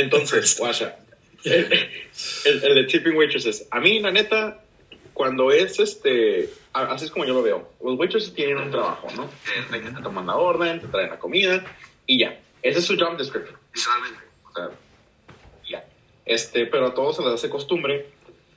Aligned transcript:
Entonces, 0.00 0.56
guacha, 0.58 0.96
el, 1.44 1.72
el, 2.44 2.74
de 2.74 2.84
tipping 2.84 3.16
waitresses, 3.16 3.66
a 3.70 3.80
mí, 3.80 4.00
la 4.00 4.10
neta, 4.10 4.62
cuando 5.12 5.50
es 5.50 5.78
este, 5.78 6.50
así 6.72 7.04
es 7.04 7.10
como 7.10 7.24
yo 7.24 7.34
lo 7.34 7.42
veo, 7.42 7.70
los 7.82 7.98
waitresses 7.98 8.34
tienen 8.34 8.58
un 8.58 8.70
trabajo, 8.70 9.08
¿no? 9.16 9.28
Te, 9.70 9.78
te 9.78 10.02
toman 10.02 10.26
la 10.26 10.36
orden, 10.36 10.80
te 10.80 10.88
traen 10.88 11.10
la 11.10 11.18
comida 11.18 11.64
y 12.06 12.20
ya. 12.20 12.40
Ese 12.62 12.78
es 12.78 12.84
su 12.84 12.98
job 12.98 13.16
description, 13.16 13.58
visualmente. 13.72 14.20
O 14.48 14.52
sea, 14.52 14.70
ya. 15.68 15.84
Este, 16.24 16.66
pero 16.66 16.86
a 16.86 16.94
todos 16.94 17.16
se 17.16 17.22
les 17.22 17.32
hace 17.32 17.48
costumbre, 17.48 18.10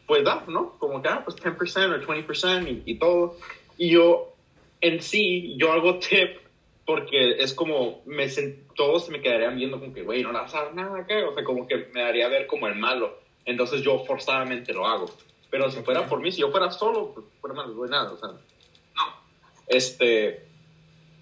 pues 0.07 0.23
da, 0.23 0.43
¿no? 0.47 0.77
Como 0.77 1.01
que, 1.01 1.09
ah, 1.09 1.23
pues 1.23 1.37
10% 1.37 2.05
o 2.05 2.13
20% 2.13 2.67
y, 2.67 2.91
y 2.91 2.99
todo. 2.99 3.37
Y 3.77 3.89
yo, 3.89 4.33
en 4.81 5.01
sí, 5.01 5.55
yo 5.57 5.71
hago 5.71 5.99
tip 5.99 6.42
porque 6.85 7.41
es 7.41 7.53
como, 7.53 8.01
me 8.05 8.27
todos 8.75 9.09
me 9.09 9.21
quedarían 9.21 9.55
viendo 9.55 9.79
como 9.79 9.93
que, 9.93 10.03
güey, 10.03 10.21
no 10.21 10.31
le 10.31 10.39
vas 10.39 10.53
a 10.53 10.65
dar 10.65 10.75
nada, 10.75 11.05
¿qué? 11.07 11.23
O 11.23 11.33
sea, 11.33 11.43
como 11.43 11.67
que 11.67 11.89
me 11.93 12.01
haría 12.01 12.27
ver 12.27 12.47
como 12.47 12.67
el 12.67 12.75
malo. 12.75 13.19
Entonces 13.45 13.81
yo 13.81 13.99
forzadamente 14.05 14.73
lo 14.73 14.85
hago. 14.85 15.05
Pero 15.49 15.69
si 15.69 15.81
fuera 15.81 16.07
por 16.07 16.19
mí, 16.19 16.31
si 16.31 16.41
yo 16.41 16.51
fuera 16.51 16.71
solo, 16.71 17.13
pues 17.13 17.25
fuera 17.39 17.55
más 17.55 17.67
de 17.67 17.89
nada, 17.89 18.11
o 18.11 18.17
sea, 18.17 18.29
no. 18.29 19.23
Este, 19.67 20.45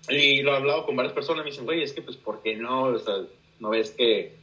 y 0.10 0.42
lo 0.42 0.54
he 0.54 0.56
hablado 0.56 0.86
con 0.86 0.96
varias 0.96 1.14
personas, 1.14 1.44
me 1.44 1.52
dicen, 1.52 1.66
güey, 1.66 1.84
es 1.84 1.94
que, 1.94 2.02
pues, 2.02 2.18
¿por 2.18 2.42
qué 2.42 2.56
no? 2.56 2.84
O 2.84 3.00
sea, 3.00 3.16
no 3.60 3.70
ves 3.70 3.92
que, 3.92 4.36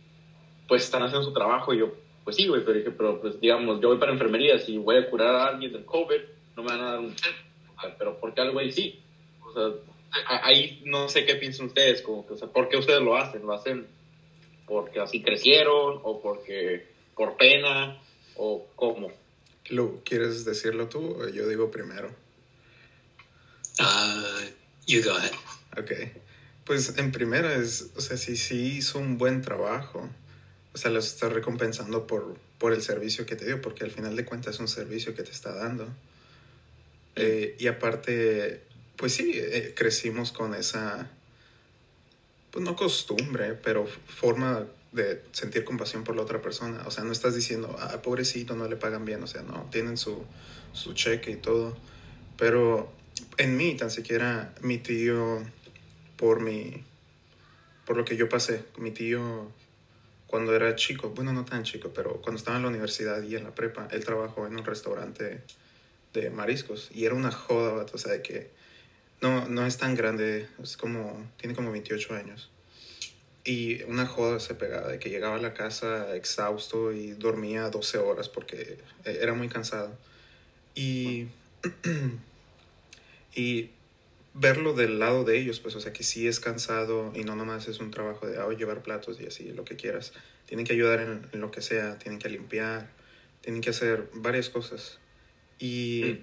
pues, 0.68 0.84
están 0.84 1.02
haciendo 1.02 1.26
su 1.26 1.32
trabajo. 1.32 1.74
Y 1.74 1.78
yo, 1.78 1.92
pues 2.22 2.36
sí, 2.36 2.46
güey, 2.46 2.64
pero 2.64 2.78
dije, 2.78 2.90
pero, 2.90 3.20
pues, 3.20 3.40
digamos, 3.40 3.80
yo 3.80 3.88
voy 3.88 3.98
para 3.98 4.12
enfermería, 4.12 4.58
si 4.58 4.78
voy 4.78 4.96
a 4.96 5.10
curar 5.10 5.34
a 5.34 5.46
alguien 5.48 5.72
del 5.72 5.84
COVID, 5.84 6.20
no 6.56 6.62
me 6.62 6.68
van 6.68 6.80
a 6.80 6.90
dar 6.90 6.98
un 7.00 7.14
pero 7.98 8.18
¿por 8.18 8.34
qué 8.34 8.40
al 8.40 8.52
güey 8.52 8.72
sí? 8.72 9.00
O 9.44 9.52
sea, 9.52 9.70
ahí 10.10 10.82
no 10.84 11.08
sé 11.08 11.24
qué 11.24 11.34
piensan 11.36 11.66
ustedes, 11.66 12.02
como 12.02 12.26
que, 12.26 12.34
o 12.34 12.36
sea, 12.36 12.48
¿por 12.48 12.68
qué 12.68 12.76
ustedes 12.76 13.00
lo 13.00 13.16
hacen? 13.16 13.42
¿Lo 13.42 13.52
hacen 13.52 13.86
porque 14.66 15.00
así 15.00 15.22
crecieron 15.22 16.00
o 16.02 16.20
porque 16.20 16.86
por 17.14 17.36
pena 17.36 18.00
o 18.36 18.66
cómo? 18.76 19.12
Lu, 19.70 20.02
¿quieres 20.04 20.44
decirlo 20.44 20.88
tú 20.88 21.16
o 21.20 21.28
yo 21.28 21.48
digo 21.48 21.70
primero? 21.70 22.14
Uh, 23.80 24.50
you 24.86 25.02
go 25.02 25.16
ahead. 25.16 25.32
Ok. 25.76 25.92
Pues 26.64 26.98
en 26.98 27.12
primera 27.12 27.54
es, 27.54 27.90
o 27.96 28.00
sea, 28.00 28.16
si 28.16 28.36
sí 28.36 28.76
hizo 28.76 28.98
un 28.98 29.16
buen 29.16 29.40
trabajo, 29.40 30.08
o 30.74 30.78
sea, 30.78 30.90
los 30.90 31.06
estás 31.06 31.32
recompensando 31.32 32.06
por, 32.06 32.36
por 32.58 32.72
el 32.72 32.82
servicio 32.82 33.24
que 33.24 33.36
te 33.36 33.46
dio, 33.46 33.60
porque 33.62 33.84
al 33.84 33.90
final 33.90 34.16
de 34.16 34.24
cuentas 34.24 34.54
es 34.54 34.60
un 34.60 34.68
servicio 34.68 35.14
que 35.14 35.22
te 35.22 35.30
está 35.30 35.54
dando. 35.54 35.88
Eh, 37.16 37.56
y 37.58 37.66
aparte, 37.66 38.62
pues 38.98 39.14
sí, 39.14 39.32
eh, 39.34 39.72
crecimos 39.74 40.32
con 40.32 40.54
esa, 40.54 41.08
pues 42.50 42.64
no 42.64 42.76
costumbre, 42.76 43.54
pero 43.54 43.86
forma 43.86 44.66
de 44.92 45.22
sentir 45.32 45.64
compasión 45.64 46.04
por 46.04 46.16
la 46.16 46.22
otra 46.22 46.42
persona. 46.42 46.82
O 46.86 46.90
sea, 46.90 47.04
no 47.04 47.12
estás 47.12 47.34
diciendo, 47.34 47.74
ah, 47.80 48.02
pobrecito, 48.02 48.56
no 48.56 48.68
le 48.68 48.76
pagan 48.76 49.04
bien. 49.04 49.22
O 49.22 49.26
sea, 49.26 49.42
no, 49.42 49.68
tienen 49.70 49.96
su, 49.96 50.24
su 50.72 50.92
cheque 50.94 51.30
y 51.30 51.36
todo. 51.36 51.76
Pero 52.36 52.92
en 53.36 53.56
mí, 53.56 53.76
tan 53.76 53.90
siquiera 53.90 54.52
mi 54.62 54.78
tío, 54.78 55.42
por 56.16 56.40
mi, 56.40 56.84
por 57.86 57.96
lo 57.96 58.04
que 58.04 58.16
yo 58.16 58.28
pasé, 58.28 58.64
mi 58.76 58.90
tío 58.90 59.50
cuando 60.28 60.54
era 60.54 60.76
chico, 60.76 61.10
bueno, 61.10 61.32
no 61.32 61.46
tan 61.46 61.62
chico, 61.62 61.90
pero 61.94 62.20
cuando 62.20 62.38
estaba 62.38 62.58
en 62.58 62.64
la 62.64 62.68
universidad 62.68 63.22
y 63.22 63.34
en 63.34 63.44
la 63.44 63.54
prepa, 63.54 63.88
él 63.90 64.04
trabajó 64.04 64.46
en 64.46 64.56
un 64.56 64.64
restaurante 64.64 65.40
de 66.12 66.30
mariscos 66.30 66.90
y 66.92 67.06
era 67.06 67.14
una 67.14 67.32
joda, 67.32 67.86
o 67.90 67.98
sea, 67.98 68.12
de 68.12 68.22
que 68.22 68.50
no, 69.20 69.48
no 69.48 69.66
es 69.66 69.78
tan 69.78 69.94
grande, 69.94 70.48
es 70.62 70.76
como, 70.76 71.30
tiene 71.38 71.54
como 71.54 71.72
28 71.72 72.14
años. 72.14 72.50
Y 73.44 73.82
una 73.84 74.06
joda 74.06 74.40
se 74.40 74.54
pegaba 74.54 74.88
de 74.88 74.98
que 74.98 75.10
llegaba 75.10 75.36
a 75.36 75.40
la 75.40 75.54
casa 75.54 76.14
exhausto 76.14 76.92
y 76.92 77.12
dormía 77.12 77.70
12 77.70 77.98
horas 77.98 78.28
porque 78.28 78.78
era 79.04 79.34
muy 79.34 79.48
cansado. 79.48 79.96
Y, 80.74 81.28
y 83.34 83.70
verlo 84.34 84.74
del 84.74 84.98
lado 84.98 85.24
de 85.24 85.38
ellos, 85.38 85.60
pues, 85.60 85.74
o 85.74 85.80
sea, 85.80 85.92
que 85.92 86.04
sí 86.04 86.28
es 86.28 86.40
cansado 86.40 87.12
y 87.14 87.24
no 87.24 87.34
nomás 87.34 87.68
es 87.68 87.80
un 87.80 87.90
trabajo 87.90 88.26
de 88.26 88.38
oh, 88.38 88.52
llevar 88.52 88.82
platos 88.82 89.20
y 89.20 89.26
así, 89.26 89.52
lo 89.52 89.64
que 89.64 89.76
quieras. 89.76 90.12
Tienen 90.46 90.66
que 90.66 90.74
ayudar 90.74 91.00
en, 91.00 91.26
en, 91.32 91.40
lo 91.40 91.50
que 91.50 91.62
sea, 91.62 91.98
tienen 91.98 92.18
que 92.18 92.28
limpiar, 92.28 92.90
tienen 93.40 93.62
que 93.62 93.70
hacer 93.70 94.08
varias 94.12 94.48
cosas. 94.50 94.98
Y 95.58 96.20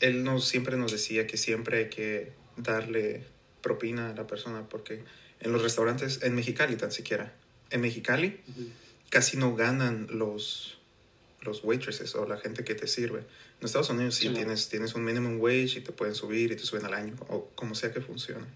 él 0.00 0.24
nos, 0.24 0.48
siempre 0.48 0.76
nos 0.76 0.92
decía 0.92 1.26
que 1.26 1.36
siempre 1.36 1.78
hay 1.78 1.88
que 1.88 2.32
darle 2.56 3.24
propina 3.62 4.10
a 4.10 4.14
la 4.14 4.26
persona 4.26 4.68
porque 4.68 5.04
en 5.40 5.52
los 5.52 5.62
restaurantes, 5.62 6.20
en 6.22 6.34
Mexicali 6.34 6.76
tan 6.76 6.92
siquiera, 6.92 7.34
en 7.70 7.80
Mexicali 7.80 8.40
casi 9.10 9.36
no 9.36 9.54
ganan 9.54 10.06
los, 10.10 10.78
los 11.42 11.64
waitresses 11.64 12.14
o 12.14 12.26
la 12.26 12.38
gente 12.38 12.64
que 12.64 12.74
te 12.74 12.86
sirve. 12.86 13.20
En 13.60 13.66
Estados 13.66 13.90
Unidos 13.90 14.14
sí, 14.14 14.28
tienes, 14.30 14.68
tienes 14.68 14.94
un 14.94 15.04
minimum 15.04 15.38
wage 15.40 15.78
y 15.78 15.80
te 15.80 15.92
pueden 15.92 16.14
subir 16.14 16.52
y 16.52 16.56
te 16.56 16.64
suben 16.64 16.84
al 16.86 16.94
año 16.94 17.14
o 17.28 17.48
como 17.54 17.74
sea 17.74 17.92
que 17.92 18.00
funcione. 18.00 18.46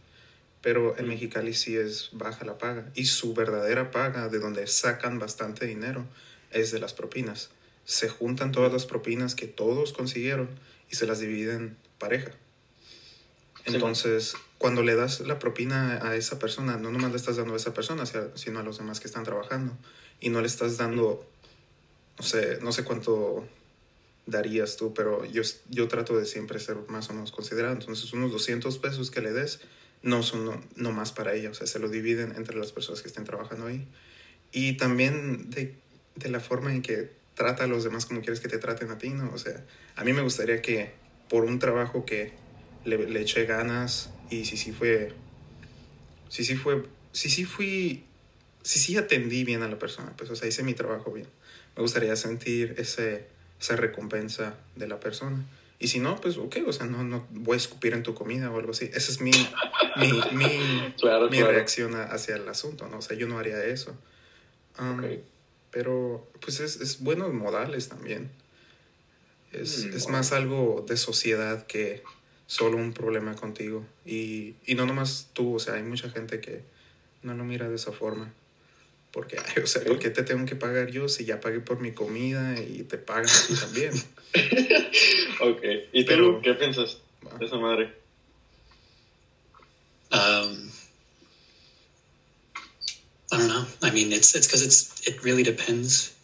Pero 0.63 0.97
en 0.99 1.09
Mexicali 1.09 1.53
sí 1.53 1.77
es 1.77 2.09
baja 2.13 2.45
la 2.45 2.57
paga 2.57 2.91
y 2.95 3.05
su 3.05 3.35
verdadera 3.35 3.91
paga 3.91 4.29
de 4.29 4.39
donde 4.39 4.67
sacan 4.67 5.19
bastante 5.19 5.67
dinero 5.67 6.07
es 6.51 6.71
de 6.71 6.79
las 6.79 6.95
propinas. 6.95 7.51
Se 7.85 8.09
juntan 8.09 8.51
todas 8.51 8.73
las 8.73 8.87
propinas 8.87 9.35
que 9.35 9.47
todos 9.47 9.93
consiguieron 9.93 10.49
y 10.91 10.97
se 10.97 11.07
las 11.07 11.21
dividen 11.21 11.77
pareja. 11.99 12.33
Entonces, 13.65 14.35
cuando 14.59 14.83
le 14.83 14.95
das 14.95 15.21
la 15.21 15.39
propina 15.39 16.07
a 16.07 16.17
esa 16.17 16.39
persona, 16.39 16.77
no 16.77 16.91
nomás 16.91 17.11
le 17.11 17.17
estás 17.17 17.37
dando 17.37 17.55
a 17.55 17.57
esa 17.57 17.73
persona, 17.73 18.05
sino 18.35 18.59
a 18.59 18.63
los 18.63 18.79
demás 18.79 19.01
que 19.01 19.09
están 19.09 19.25
trabajando. 19.25 19.77
Y 20.21 20.29
no 20.29 20.41
le 20.41 20.47
estás 20.47 20.77
dando, 20.77 21.27
no 22.19 22.25
sé, 22.25 22.59
no 22.63 22.73
sé 22.73 22.85
cuánto 22.85 23.47
darías 24.27 24.77
tú, 24.77 24.95
pero 24.95 25.25
yo, 25.27 25.43
yo 25.69 25.89
trato 25.89 26.17
de 26.17 26.25
siempre 26.25 26.59
ser 26.61 26.77
más 26.89 27.09
o 27.11 27.15
menos 27.15 27.33
considerado. 27.33 27.75
Entonces, 27.75 28.13
unos 28.13 28.33
200 28.33 28.79
pesos 28.79 29.11
que 29.11 29.21
le 29.21 29.33
des 29.33 29.61
no 30.03 30.23
son 30.23 30.67
no, 30.77 30.93
más 30.93 31.13
para 31.13 31.35
ella, 31.35 31.51
o 31.51 31.55
sea, 31.55 31.67
se 31.67 31.79
lo 31.79 31.89
dividen 31.89 32.35
entre 32.37 32.57
las 32.57 32.73
personas 32.73 33.01
que 33.01 33.09
estén 33.09 33.25
trabajando 33.25 33.67
ahí. 33.67 33.87
Y 34.53 34.77
también 34.77 35.51
de, 35.51 35.75
de 36.17 36.29
la 36.29 36.41
forma 36.41 36.73
en 36.73 36.83
que 36.83 37.11
trata 37.35 37.65
a 37.65 37.67
los 37.67 37.85
demás 37.85 38.07
como 38.07 38.21
quieres 38.21 38.41
que 38.41 38.49
te 38.49 38.59
traten 38.59 38.91
a 38.91 38.99
ti, 38.99 39.11
¿no? 39.11 39.31
O 39.33 39.39
sea, 39.39 39.65
a 39.97 40.05
mí 40.05 40.13
me 40.13 40.23
gustaría 40.23 40.63
que 40.63 40.93
por 41.29 41.45
un 41.45 41.59
trabajo 41.59 42.05
que 42.05 42.33
le, 42.85 43.09
le 43.09 43.21
eché 43.21 43.45
ganas 43.47 44.11
y 44.31 44.45
si 44.45 44.57
sí 44.57 44.73
fue, 44.73 45.13
si 46.29 46.45
sí 46.45 46.57
fue, 46.57 46.85
si 47.13 47.31
sí 47.31 47.45
fui, 47.45 48.05
si 48.63 48.79
sí 48.79 48.97
atendí 48.97 49.45
bien 49.45 49.63
a 49.63 49.69
la 49.69 49.79
persona, 49.79 50.13
pues 50.17 50.31
o 50.31 50.37
sea, 50.37 50.49
hice 50.49 50.63
mi 50.63 50.75
trabajo 50.75 51.13
bien. 51.13 51.29
Me 51.77 51.83
gustaría 51.83 52.15
sentir 52.17 52.75
ese, 52.79 53.27
esa 53.61 53.77
recompensa 53.77 54.55
de 54.77 54.87
la 54.87 55.01
persona. 55.01 55.45
Y 55.81 55.89
si 55.89 55.99
no, 55.99 56.21
pues 56.21 56.39
ok, 56.39 56.59
o 56.67 56.73
sea, 56.73 56.87
no, 56.87 57.03
no 57.03 57.27
voy 57.31 57.55
a 57.55 57.57
escupir 57.57 57.95
en 57.95 58.03
tu 58.03 58.15
comida 58.15 58.51
o 58.51 58.59
algo 58.59 58.71
así. 58.71 58.91
Esa 58.95 59.11
es 59.11 59.21
mi, 59.21 59.33
mi, 59.97 60.13
mi, 60.33 60.95
claro, 61.01 61.29
mi 61.29 61.43
reacción 61.43 61.95
hacia 61.95 62.37
el 62.37 62.49
asunto, 62.49 62.89
¿no? 62.89 62.99
O 62.99 63.03
sea, 63.03 63.17
yo 63.17 63.27
no 63.27 63.39
haría 63.39 63.63
eso. 63.65 63.97
Um, 64.79 65.03
Pero 65.75 66.31
pues 66.41 66.61
es, 66.61 66.81
es 66.81 67.01
buenos 67.01 67.35
modales 67.35 67.89
también. 67.89 68.31
Es, 69.51 69.87
mm, 69.87 69.97
es 69.97 70.09
más 70.09 70.31
algo 70.31 70.85
de 70.89 70.97
sociedad 70.97 71.67
que 71.67 72.05
solo 72.47 72.77
un 72.77 72.93
problema 72.93 73.35
contigo. 73.35 73.85
Y, 74.07 74.55
y 74.67 74.77
no 74.77 74.87
nomás 74.87 75.31
tú, 75.33 75.57
o 75.57 75.59
sea, 75.59 75.75
hay 75.75 75.83
mucha 75.83 76.09
gente 76.11 76.41
que 76.41 76.63
no 77.23 77.35
lo 77.35 77.45
mira 77.45 77.69
de 77.69 77.75
esa 77.75 77.91
forma. 77.91 78.33
Porque, 79.11 79.37
ay, 79.39 79.63
o 79.65 79.67
sea, 79.67 79.83
¿por 79.83 79.99
qué 79.99 80.11
te 80.11 80.23
tengo 80.23 80.47
que 80.47 80.55
pagar 80.55 80.93
yo 80.93 81.09
si 81.09 81.25
ya 81.25 81.41
pagué 81.41 81.59
por 81.59 81.81
mi 81.81 81.91
comida 81.91 82.55
y 82.61 82.85
te 82.85 82.97
pagan 82.97 83.29
a 83.29 83.47
ti 83.47 83.55
también? 83.55 83.93
ok. 85.41 85.63
¿Y 85.93 86.05
tú 86.05 86.41
qué 86.41 86.55
piensas 86.55 86.99
de 87.41 87.47
esa 87.47 87.57
madre? 87.57 87.93
Um, 90.13 90.71
I 93.35 93.39
don't 93.39 93.49
know. 93.49 93.65
I 93.83 93.91
mean, 93.91 94.13
it's 94.13 94.35
it's 94.35 94.47
because 94.47 94.63
it's 94.63 95.07
it 95.09 95.25
really 95.25 95.43
depends. 95.43 96.15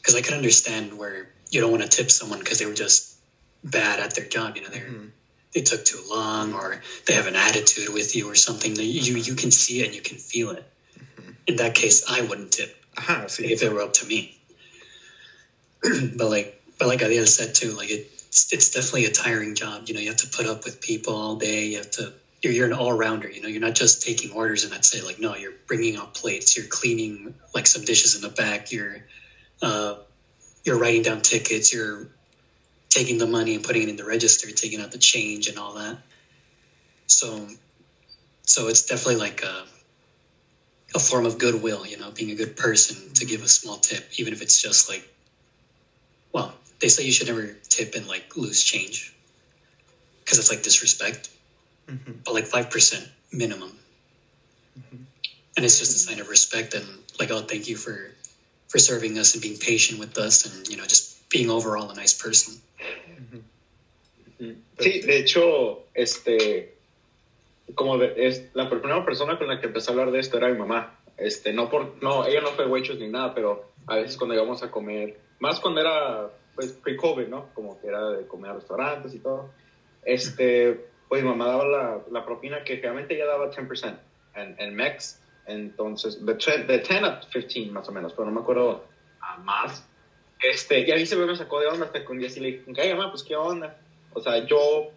Because 0.00 0.14
I 0.14 0.22
can 0.22 0.34
understand 0.34 0.96
where 0.96 1.28
you 1.50 1.60
don't 1.60 1.70
want 1.70 1.82
to 1.82 1.88
tip 1.88 2.10
someone 2.10 2.38
because 2.38 2.58
they 2.58 2.66
were 2.66 2.74
just 2.74 3.16
bad 3.64 4.00
at 4.00 4.14
their 4.14 4.24
job. 4.24 4.56
You 4.56 4.62
know, 4.62 4.68
they're 4.68 4.82
mm-hmm. 4.82 5.06
they 5.54 5.62
took 5.62 5.84
too 5.84 6.00
long 6.08 6.54
or 6.54 6.80
they 7.06 7.14
have 7.14 7.26
an 7.26 7.36
attitude 7.36 7.92
with 7.92 8.16
you 8.16 8.30
or 8.30 8.34
something 8.34 8.74
that 8.74 8.84
you 8.84 9.16
you 9.16 9.34
can 9.34 9.50
see 9.50 9.82
it 9.82 9.86
and 9.86 9.94
you 9.94 10.02
can 10.02 10.18
feel 10.18 10.50
it. 10.50 10.64
Mm-hmm. 10.98 11.30
In 11.48 11.56
that 11.56 11.74
case, 11.74 12.04
I 12.08 12.22
wouldn't 12.22 12.52
tip 12.52 12.76
Aha, 12.98 13.26
see, 13.28 13.52
if 13.52 13.62
it 13.62 13.72
were 13.72 13.82
up 13.82 13.92
to 13.94 14.06
me. 14.06 14.38
but 16.16 16.28
like 16.28 16.62
but 16.78 16.88
like 16.88 17.02
Adele 17.02 17.26
said 17.26 17.54
too, 17.54 17.72
like 17.72 17.90
it, 17.90 18.10
it's, 18.28 18.52
it's 18.52 18.70
definitely 18.70 19.06
a 19.06 19.10
tiring 19.10 19.54
job. 19.54 19.84
You 19.86 19.94
know, 19.94 20.00
you 20.00 20.08
have 20.08 20.18
to 20.18 20.28
put 20.28 20.46
up 20.46 20.64
with 20.64 20.80
people 20.80 21.14
all 21.14 21.36
day. 21.36 21.66
You 21.66 21.78
have 21.78 21.90
to 21.92 22.12
you're, 22.42 22.52
you're 22.52 22.66
an 22.66 22.72
all-rounder 22.72 23.28
you 23.28 23.40
know 23.42 23.48
you're 23.48 23.60
not 23.60 23.74
just 23.74 24.02
taking 24.02 24.30
orders 24.30 24.64
and 24.64 24.72
that's 24.72 24.94
it 24.94 25.04
like 25.04 25.20
no 25.20 25.34
you're 25.34 25.54
bringing 25.66 25.96
out 25.96 26.14
plates 26.14 26.56
you're 26.56 26.66
cleaning 26.66 27.34
like 27.54 27.66
some 27.66 27.84
dishes 27.84 28.14
in 28.14 28.22
the 28.22 28.28
back 28.28 28.72
you're 28.72 28.98
uh, 29.62 29.94
you're 30.64 30.78
writing 30.78 31.02
down 31.02 31.20
tickets 31.20 31.72
you're 31.72 32.06
taking 32.90 33.18
the 33.18 33.26
money 33.26 33.54
and 33.54 33.64
putting 33.64 33.82
it 33.82 33.88
in 33.88 33.96
the 33.96 34.04
register, 34.04 34.50
taking 34.50 34.80
out 34.80 34.90
the 34.90 34.98
change 34.98 35.46
and 35.46 35.58
all 35.58 35.74
that. 35.74 35.96
So, 37.06 37.46
so 38.42 38.66
it's 38.68 38.82
definitely 38.82 39.16
like 39.16 39.42
a, 39.42 39.64
a 40.94 40.98
form 40.98 41.24
of 41.24 41.38
goodwill, 41.38 41.86
you 41.86 41.96
know, 41.96 42.10
being 42.10 42.32
a 42.32 42.34
good 42.34 42.56
person 42.56 43.14
to 43.14 43.24
give 43.24 43.42
a 43.42 43.48
small 43.48 43.76
tip, 43.76 44.04
even 44.16 44.32
if 44.32 44.42
it's 44.42 44.60
just 44.60 44.88
like, 44.88 45.08
well, 46.32 46.52
they 46.80 46.88
say 46.88 47.04
you 47.04 47.12
should 47.12 47.28
never 47.28 47.56
tip 47.68 47.94
and 47.94 48.08
like 48.08 48.36
loose 48.36 48.62
change 48.62 49.14
because 50.24 50.38
it's 50.38 50.50
like 50.50 50.62
disrespect, 50.62 51.30
Mm-hmm. 51.90 52.12
but 52.24 52.34
like 52.34 52.46
5% 52.46 53.08
minimum. 53.32 53.72
Mm-hmm. 54.78 55.02
And 55.56 55.64
it's 55.64 55.78
just 55.78 55.90
a 55.96 55.98
sign 55.98 56.20
of 56.20 56.28
respect 56.28 56.74
and 56.74 56.86
like, 57.18 57.30
oh, 57.30 57.40
thank 57.40 57.68
you 57.68 57.76
for, 57.76 58.12
for 58.68 58.78
serving 58.78 59.18
us 59.18 59.34
and 59.34 59.42
being 59.42 59.58
patient 59.58 59.98
with 59.98 60.16
us 60.18 60.46
and, 60.46 60.68
you 60.68 60.76
know, 60.76 60.84
just 60.84 61.28
being 61.28 61.50
overall 61.50 61.90
a 61.90 61.94
nice 61.94 62.12
person. 62.14 62.54
Mm-hmm. 62.80 64.44
Mm-hmm. 64.44 64.52
Sí, 64.78 65.00
de 65.02 65.18
hecho, 65.18 65.84
este, 65.94 66.74
como 67.74 67.98
de- 67.98 68.14
es 68.16 68.42
la 68.54 68.70
primera 68.70 69.04
persona 69.04 69.36
con 69.38 69.48
la 69.48 69.60
que 69.60 69.66
empecé 69.66 69.90
a 69.90 69.92
hablar 69.92 70.10
de 70.12 70.20
esto 70.20 70.36
era 70.36 70.48
mi 70.48 70.58
mamá. 70.58 70.96
Este, 71.16 71.52
no 71.52 71.68
por, 71.68 72.02
no, 72.02 72.26
ella 72.26 72.40
no 72.40 72.52
fue 72.52 72.66
waitress 72.66 72.98
ni 72.98 73.08
nada, 73.08 73.34
pero 73.34 73.72
a 73.86 73.96
veces 73.96 74.16
cuando 74.16 74.34
íbamos 74.34 74.62
a 74.62 74.70
comer, 74.70 75.20
más 75.40 75.60
cuando 75.60 75.80
era, 75.80 76.30
pues, 76.54 76.72
pre-COVID, 76.72 77.26
¿no? 77.26 77.52
Como 77.52 77.78
que 77.80 77.88
era 77.88 78.10
de 78.10 78.26
comer 78.26 78.52
a 78.52 78.54
restaurantes 78.54 79.12
y 79.14 79.18
todo. 79.18 79.50
Este, 80.02 80.89
pues 81.10 81.24
mi 81.24 81.28
mamá 81.28 81.46
daba 81.48 81.66
la, 81.66 82.00
la 82.12 82.24
propina 82.24 82.62
que 82.62 82.76
realmente 82.76 83.16
ella 83.16 83.26
daba 83.26 83.50
10% 83.50 83.98
en, 84.36 84.54
en 84.56 84.76
Mex. 84.76 85.20
Entonces, 85.44 86.24
de 86.24 86.34
10, 86.34 86.68
de 86.68 86.78
10 86.78 87.02
a 87.02 87.20
15 87.20 87.72
más 87.72 87.88
o 87.88 87.92
menos, 87.92 88.12
pero 88.12 88.26
no 88.26 88.30
me 88.30 88.40
acuerdo 88.42 88.84
ah, 89.20 89.36
más. 89.38 89.84
Este, 90.40 90.86
y 90.86 90.92
a 90.92 90.94
mí 90.94 91.04
se 91.04 91.16
me 91.16 91.34
sacó 91.34 91.58
de 91.58 91.66
onda 91.66 91.86
hasta 91.86 92.04
que 92.04 92.12
un 92.12 92.20
día 92.20 92.28
le 92.36 92.52
dije, 92.52 92.80
"Ay, 92.80 92.94
mamá, 92.94 93.10
pues 93.10 93.24
qué 93.24 93.34
onda. 93.34 93.76
O 94.12 94.20
sea, 94.20 94.46
yo, 94.46 94.90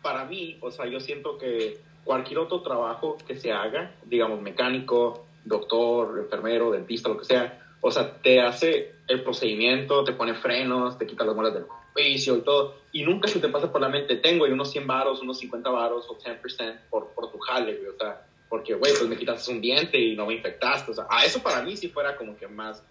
para 0.00 0.24
mí, 0.26 0.58
o 0.60 0.70
sea, 0.70 0.86
yo 0.86 1.00
siento 1.00 1.36
que 1.38 1.76
cualquier 2.04 2.38
otro 2.38 2.62
trabajo 2.62 3.18
que 3.26 3.34
se 3.34 3.50
haga, 3.50 3.96
digamos, 4.04 4.40
mecánico, 4.40 5.26
doctor, 5.44 6.20
enfermero, 6.20 6.70
dentista, 6.70 7.08
lo 7.08 7.18
que 7.18 7.24
sea, 7.24 7.58
o 7.80 7.90
sea, 7.90 8.16
te 8.22 8.40
hace 8.40 8.94
el 9.08 9.24
procedimiento, 9.24 10.04
te 10.04 10.12
pone 10.12 10.34
frenos, 10.34 10.98
te 10.98 11.06
quita 11.08 11.24
las 11.24 11.34
muelas 11.34 11.54
del 11.54 11.66
y 11.96 12.40
todo, 12.42 12.76
y 12.92 13.04
nunca 13.04 13.28
se 13.28 13.38
te 13.38 13.48
pasa 13.48 13.70
por 13.70 13.80
la 13.80 13.88
mente, 13.88 14.16
tengo 14.16 14.44
unos 14.44 14.70
100 14.70 14.86
varos, 14.86 15.20
unos 15.22 15.38
50 15.38 15.68
varos 15.70 16.06
o 16.08 16.18
10% 16.18 16.80
por, 16.90 17.08
por 17.10 17.30
tu 17.30 17.38
jale, 17.38 17.74
güey, 17.74 17.88
o 17.88 17.98
sea, 17.98 18.26
porque, 18.48 18.74
güey, 18.74 18.92
pues 18.92 19.08
me 19.08 19.16
quitaste 19.16 19.50
un 19.50 19.60
diente 19.60 19.98
y 19.98 20.14
no 20.14 20.26
me 20.26 20.34
infectaste, 20.34 20.90
o 20.90 20.94
sea, 20.94 21.06
a 21.08 21.24
eso 21.24 21.42
para 21.42 21.62
mí 21.62 21.76
sí 21.76 21.88
fuera 21.88 22.16
como 22.16 22.36
que 22.36 22.48
más, 22.48 22.82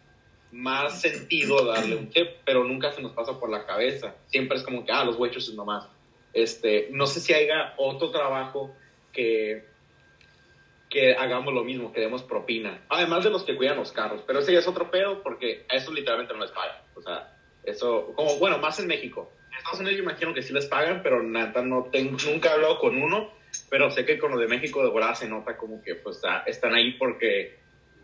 más 0.51 0.99
sentido 1.01 1.65
darle 1.65 1.95
un 1.95 2.09
tip, 2.09 2.27
pero 2.45 2.63
nunca 2.63 2.91
se 2.91 3.01
nos 3.01 3.13
pasa 3.13 3.39
por 3.39 3.49
la 3.49 3.65
cabeza. 3.65 4.15
Siempre 4.27 4.57
es 4.57 4.63
como 4.63 4.85
que, 4.85 4.91
ah, 4.91 5.05
los 5.05 5.17
waitresses 5.17 5.53
nomás. 5.53 5.87
Este, 6.33 6.89
no 6.91 7.07
sé 7.07 7.19
si 7.19 7.33
haya 7.33 7.73
otro 7.77 8.11
trabajo 8.11 8.73
que, 9.13 9.65
que 10.89 11.15
hagamos 11.15 11.53
lo 11.53 11.63
mismo, 11.63 11.93
que 11.93 12.01
demos 12.01 12.23
propina. 12.23 12.83
Además 12.89 13.23
de 13.23 13.29
los 13.29 13.43
que 13.43 13.55
cuidan 13.55 13.77
los 13.77 13.91
carros, 13.91 14.21
pero 14.25 14.39
ese 14.39 14.53
ya 14.53 14.59
es 14.59 14.67
otro 14.67 14.91
pedo 14.91 15.21
porque 15.23 15.65
a 15.69 15.75
eso 15.75 15.91
literalmente 15.91 16.33
no 16.33 16.41
les 16.41 16.51
pagan. 16.51 16.77
O 16.95 17.01
sea, 17.01 17.37
eso, 17.63 18.13
como, 18.15 18.37
bueno, 18.37 18.57
más 18.57 18.79
en 18.79 18.87
México. 18.87 19.31
En 19.51 19.57
Estados 19.57 19.79
Unidos 19.79 19.97
yo 19.97 20.03
imagino 20.03 20.33
que 20.33 20.41
sí 20.41 20.53
les 20.53 20.65
pagan, 20.65 21.01
pero 21.03 21.21
nada, 21.21 21.61
no 21.61 21.89
tengo, 21.91 22.17
nunca 22.25 22.49
he 22.49 22.53
hablado 22.53 22.79
con 22.79 23.01
uno, 23.01 23.31
pero 23.69 23.91
sé 23.91 24.05
que 24.05 24.17
con 24.17 24.31
lo 24.31 24.37
de 24.37 24.47
México 24.47 24.83
de 24.83 24.89
volada 24.89 25.15
se 25.15 25.27
nota 25.27 25.57
como 25.57 25.81
que, 25.83 25.95
pues, 25.95 26.21
ah, 26.23 26.43
están 26.45 26.73
ahí 26.73 26.93
porque 26.93 27.61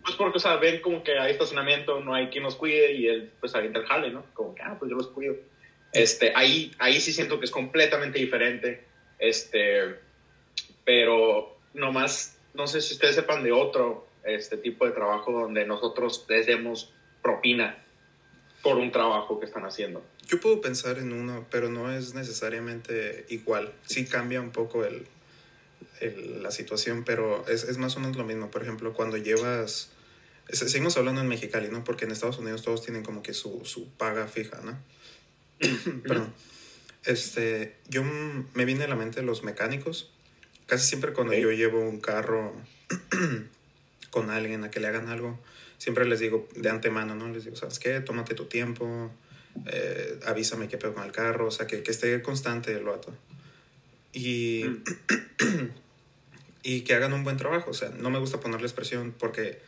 pues 0.08 0.16
porque, 0.16 0.38
o 0.38 0.40
sea, 0.40 0.56
ven 0.56 0.80
como 0.80 1.04
que 1.04 1.20
hay 1.20 1.34
estacionamiento, 1.34 2.00
no 2.00 2.14
hay 2.14 2.28
quien 2.28 2.46
los 2.46 2.56
cuide 2.56 2.94
y 2.94 3.08
él, 3.08 3.30
pues, 3.42 3.54
avienta 3.56 3.80
el 3.80 3.86
jale, 3.86 4.10
¿no? 4.10 4.24
Como 4.34 4.56
que, 4.56 4.62
ah, 4.62 4.78
pues 4.80 4.90
yo 4.90 4.96
los 4.96 5.10
cuido. 5.10 5.36
Este, 5.92 6.32
ahí, 6.34 6.72
ahí 6.80 7.02
sí 7.02 7.12
siento 7.12 7.40
que 7.40 7.46
es 7.46 7.52
completamente 7.52 8.18
diferente. 8.18 8.86
Este, 9.20 9.98
pero 10.86 11.58
nomás, 11.74 12.40
no 12.54 12.68
sé 12.68 12.80
si 12.80 12.94
ustedes 12.94 13.16
sepan 13.16 13.44
de 13.44 13.52
otro 13.52 14.08
este 14.24 14.56
tipo 14.56 14.86
de 14.86 14.92
trabajo 14.92 15.34
donde 15.34 15.66
nosotros 15.66 16.26
les 16.30 16.46
demos 16.46 16.94
propina 17.22 17.84
por 18.64 18.78
un 18.78 18.92
trabajo 18.92 19.40
que 19.40 19.46
están 19.46 19.66
haciendo. 19.66 20.04
Yo 20.28 20.40
puedo 20.40 20.60
pensar 20.62 20.98
en 20.98 21.14
uno, 21.14 21.46
pero 21.50 21.70
no 21.70 21.92
es 21.92 22.14
necesariamente 22.16 23.26
igual. 23.30 23.74
Sí 23.86 24.06
cambia 24.06 24.42
un 24.42 24.52
poco 24.52 24.84
el, 24.84 25.08
el- 26.02 26.44
la 26.44 26.52
situación, 26.52 27.04
pero 27.06 27.46
es, 27.48 27.64
es 27.64 27.78
más 27.78 27.96
o 27.96 28.00
menos 28.00 28.18
lo 28.18 28.26
mismo. 28.26 28.52
Por 28.52 28.64
ejemplo, 28.64 28.94
cuando 28.94 29.18
llevas... 29.18 29.90
Seguimos 30.50 30.96
hablando 30.98 31.22
en 31.22 31.28
Mexicali, 31.28 31.70
¿no? 31.70 31.84
Porque 31.84 32.06
en 32.06 32.12
Estados 32.12 32.38
Unidos 32.40 32.64
todos 32.64 32.82
tienen 32.84 33.04
como 33.04 33.22
que 33.22 33.34
su, 33.34 33.64
su 33.66 33.90
paga 33.92 34.28
fija, 34.28 34.62
¿no? 34.64 34.78
Perdón. 36.04 36.34
Este, 37.06 37.76
yo 37.90 38.04
me 38.04 38.66
viene 38.66 38.84
a 38.86 38.88
la 38.88 38.96
mente 38.96 39.22
los 39.24 39.44
mecánicos. 39.44 40.10
Casi 40.66 40.86
siempre 40.88 41.14
cuando 41.14 41.34
yo 41.34 41.52
llevo 41.52 41.80
un 41.82 42.00
carro 42.02 42.54
con 44.12 44.30
alguien 44.30 44.64
a 44.64 44.72
que 44.72 44.80
le 44.80 44.88
hagan 44.88 45.10
algo, 45.10 45.40
siempre 45.78 46.06
les 46.06 46.20
digo 46.20 46.48
de 46.56 46.70
antemano, 46.70 47.16
¿no? 47.16 47.30
Les 47.30 47.44
digo, 47.44 47.56
¿sabes 47.56 47.80
qué? 47.80 48.00
Tómate 48.02 48.36
tu 48.36 48.46
tiempo, 48.46 49.12
eh, 49.66 50.20
avísame 50.26 50.68
qué 50.68 50.78
pedo 50.78 50.94
con 50.94 51.04
el 51.04 51.12
carro, 51.12 51.48
o 51.48 51.52
sea, 51.52 51.68
que, 51.68 51.84
que 51.84 51.92
esté 51.92 52.22
constante 52.22 52.74
el 52.74 52.84
vato. 52.84 53.14
Y, 54.14 54.66
y 56.64 56.82
que 56.82 56.94
hagan 56.94 57.14
un 57.14 57.24
buen 57.24 57.38
trabajo, 57.38 57.72
o 57.72 57.74
sea, 57.74 57.90
no 57.90 58.10
me 58.10 58.20
gusta 58.20 58.40
ponerles 58.40 58.74
presión 58.74 59.14
porque 59.18 59.60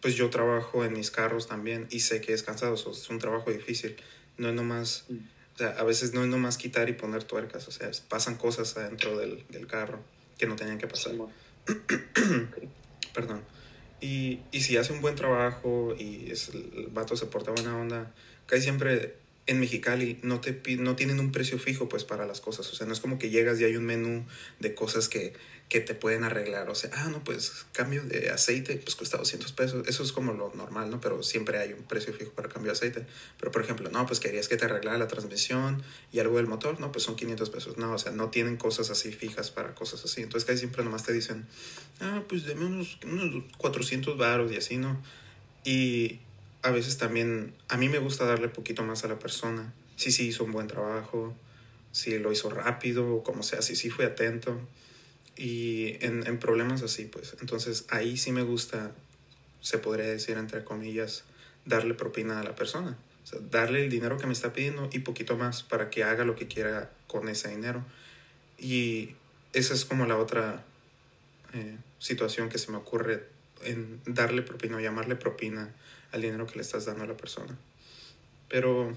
pues 0.00 0.16
yo 0.16 0.28
trabajo 0.28 0.84
en 0.84 0.92
mis 0.92 1.10
carros 1.10 1.46
también 1.46 1.86
y 1.90 2.00
sé 2.00 2.20
que 2.20 2.34
es 2.34 2.42
cansado, 2.42 2.74
o 2.74 2.76
sea, 2.76 2.92
es 2.92 3.08
un 3.08 3.18
trabajo 3.18 3.50
difícil, 3.50 3.96
no 4.36 4.48
es 4.48 4.54
nomás, 4.54 5.06
o 5.54 5.58
sea, 5.58 5.70
a 5.70 5.84
veces 5.84 6.12
no 6.12 6.22
es 6.22 6.28
nomás 6.28 6.58
quitar 6.58 6.90
y 6.90 6.92
poner 6.92 7.24
tuercas, 7.24 7.66
o 7.68 7.70
sea, 7.70 7.90
pasan 8.08 8.36
cosas 8.36 8.76
adentro 8.76 9.16
del, 9.16 9.44
del 9.48 9.66
carro 9.66 10.00
que 10.36 10.46
no 10.46 10.56
tenían 10.56 10.78
que 10.78 10.86
pasar 10.86 11.14
perdón. 13.14 13.42
Y, 14.04 14.40
y 14.52 14.60
si 14.60 14.76
hace 14.76 14.92
un 14.92 15.00
buen 15.00 15.14
trabajo 15.14 15.94
y 15.98 16.30
es- 16.30 16.50
el 16.50 16.88
vato 16.92 17.16
se 17.16 17.24
porta 17.24 17.52
buena 17.52 17.74
onda, 17.74 18.12
casi 18.44 18.62
siempre 18.64 19.14
en 19.46 19.60
Mexicali 19.60 20.18
no, 20.22 20.40
te, 20.40 20.60
no 20.76 20.94
tienen 20.94 21.20
un 21.20 21.32
precio 21.32 21.58
fijo 21.58 21.88
pues 21.88 22.04
para 22.04 22.26
las 22.26 22.42
cosas. 22.42 22.70
O 22.70 22.74
sea, 22.74 22.86
no 22.86 22.92
es 22.92 23.00
como 23.00 23.18
que 23.18 23.30
llegas 23.30 23.58
y 23.60 23.64
hay 23.64 23.76
un 23.76 23.84
menú 23.84 24.26
de 24.60 24.74
cosas 24.74 25.08
que, 25.08 25.32
que 25.68 25.80
te 25.80 25.94
pueden 25.94 26.24
arreglar. 26.24 26.68
O 26.68 26.74
sea, 26.74 26.90
ah, 26.94 27.08
no, 27.10 27.24
pues 27.24 27.66
cambio 27.72 28.02
de 28.04 28.30
aceite, 28.30 28.76
pues 28.76 28.94
cuesta 28.94 29.16
200 29.16 29.52
pesos. 29.52 29.88
Eso 29.88 30.02
es 30.02 30.12
como 30.12 30.32
lo 30.32 30.52
normal, 30.54 30.90
¿no? 30.90 31.00
Pero 31.00 31.22
siempre 31.22 31.58
hay 31.58 31.72
un 31.72 31.82
precio 31.82 32.12
fijo 32.12 32.32
para 32.32 32.48
cambio 32.48 32.70
de 32.70 32.76
aceite. 32.76 33.06
Pero, 33.38 33.50
por 33.50 33.62
ejemplo, 33.62 33.90
no, 33.90 34.06
pues 34.06 34.20
querías 34.20 34.48
que 34.48 34.56
te 34.56 34.66
arreglara 34.66 34.98
la 34.98 35.08
transmisión 35.08 35.82
y 36.12 36.20
algo 36.20 36.36
del 36.36 36.46
motor, 36.46 36.78
no, 36.80 36.92
pues 36.92 37.04
son 37.04 37.16
500 37.16 37.50
pesos. 37.50 37.78
No, 37.78 37.92
o 37.92 37.98
sea, 37.98 38.12
no 38.12 38.30
tienen 38.30 38.56
cosas 38.56 38.90
así 38.90 39.12
fijas 39.12 39.50
para 39.50 39.74
cosas 39.74 40.04
así. 40.04 40.22
Entonces 40.22 40.46
casi 40.46 40.58
siempre 40.60 40.84
nomás 40.84 41.04
te 41.04 41.12
dicen, 41.12 41.46
ah, 42.00 42.22
pues 42.28 42.44
deme 42.44 42.66
unos, 42.66 42.98
unos 43.04 43.44
400 43.58 44.16
varos 44.16 44.52
y 44.52 44.56
así, 44.56 44.76
¿no? 44.76 45.02
Y 45.64 46.20
a 46.62 46.70
veces 46.70 46.98
también, 46.98 47.54
a 47.68 47.76
mí 47.76 47.88
me 47.88 47.98
gusta 47.98 48.24
darle 48.24 48.48
poquito 48.48 48.84
más 48.84 49.04
a 49.04 49.08
la 49.08 49.18
persona. 49.18 49.72
Si 49.96 50.12
sí 50.12 50.28
hizo 50.28 50.44
un 50.44 50.52
buen 50.52 50.66
trabajo, 50.66 51.34
si 51.92 52.18
lo 52.18 52.32
hizo 52.32 52.50
rápido, 52.50 53.22
como 53.22 53.42
sea, 53.42 53.62
si 53.62 53.76
sí 53.76 53.90
fue 53.90 54.04
atento. 54.04 54.60
Y 55.36 55.96
en, 56.04 56.26
en 56.26 56.38
problemas 56.38 56.82
así, 56.82 57.04
pues. 57.06 57.36
Entonces 57.40 57.86
ahí 57.88 58.16
sí 58.16 58.32
me 58.32 58.42
gusta, 58.42 58.92
se 59.60 59.78
podría 59.78 60.06
decir 60.06 60.36
entre 60.36 60.64
comillas, 60.64 61.24
darle 61.64 61.94
propina 61.94 62.40
a 62.40 62.44
la 62.44 62.54
persona. 62.54 62.96
O 63.24 63.26
sea, 63.26 63.40
darle 63.50 63.84
el 63.84 63.90
dinero 63.90 64.18
que 64.18 64.26
me 64.26 64.32
está 64.32 64.52
pidiendo 64.52 64.88
y 64.92 65.00
poquito 65.00 65.36
más 65.36 65.62
para 65.62 65.90
que 65.90 66.04
haga 66.04 66.24
lo 66.24 66.36
que 66.36 66.46
quiera 66.46 66.90
con 67.06 67.28
ese 67.28 67.48
dinero. 67.48 67.84
Y 68.58 69.16
esa 69.52 69.74
es 69.74 69.84
como 69.84 70.06
la 70.06 70.18
otra 70.18 70.62
eh, 71.54 71.78
situación 71.98 72.48
que 72.48 72.58
se 72.58 72.70
me 72.70 72.76
ocurre 72.76 73.24
en 73.62 74.00
darle 74.04 74.42
propina 74.42 74.76
o 74.76 74.80
llamarle 74.80 75.16
propina 75.16 75.72
al 76.12 76.20
dinero 76.20 76.46
que 76.46 76.56
le 76.56 76.62
estás 76.62 76.84
dando 76.84 77.04
a 77.04 77.06
la 77.06 77.16
persona. 77.16 77.56
Pero 78.48 78.96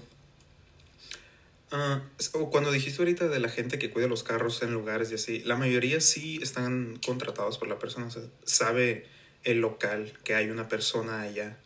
o 2.32 2.50
cuando 2.50 2.72
dijiste 2.72 3.02
ahorita 3.02 3.28
de 3.28 3.40
la 3.40 3.48
gente 3.48 3.78
que 3.78 3.90
cuida 3.90 4.06
los 4.06 4.22
carros 4.22 4.62
en 4.62 4.72
lugares 4.72 5.10
y 5.10 5.14
así, 5.14 5.40
la 5.40 5.56
mayoría 5.56 6.00
sí 6.00 6.38
están 6.42 6.98
contratados 7.04 7.58
por 7.58 7.68
la 7.68 7.78
persona, 7.78 8.06
o 8.06 8.10
sea, 8.10 8.22
sabe 8.44 9.06
el 9.44 9.60
local 9.60 10.12
que 10.24 10.34
hay 10.34 10.50
una 10.50 10.68
persona 10.68 11.22
allá 11.22 11.58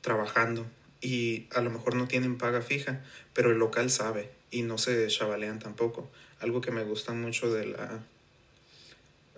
trabajando 0.00 0.66
y 1.00 1.46
a 1.54 1.60
lo 1.60 1.70
mejor 1.70 1.94
no 1.94 2.08
tienen 2.08 2.38
paga 2.38 2.62
fija, 2.62 3.02
pero 3.32 3.50
el 3.50 3.58
local 3.58 3.90
sabe 3.90 4.30
y 4.50 4.62
no 4.62 4.78
se 4.78 5.06
chavalean 5.08 5.58
tampoco. 5.58 6.10
Algo 6.40 6.60
que 6.60 6.70
me 6.70 6.84
gusta 6.84 7.12
mucho 7.12 7.52
de 7.52 7.66
la 7.66 8.00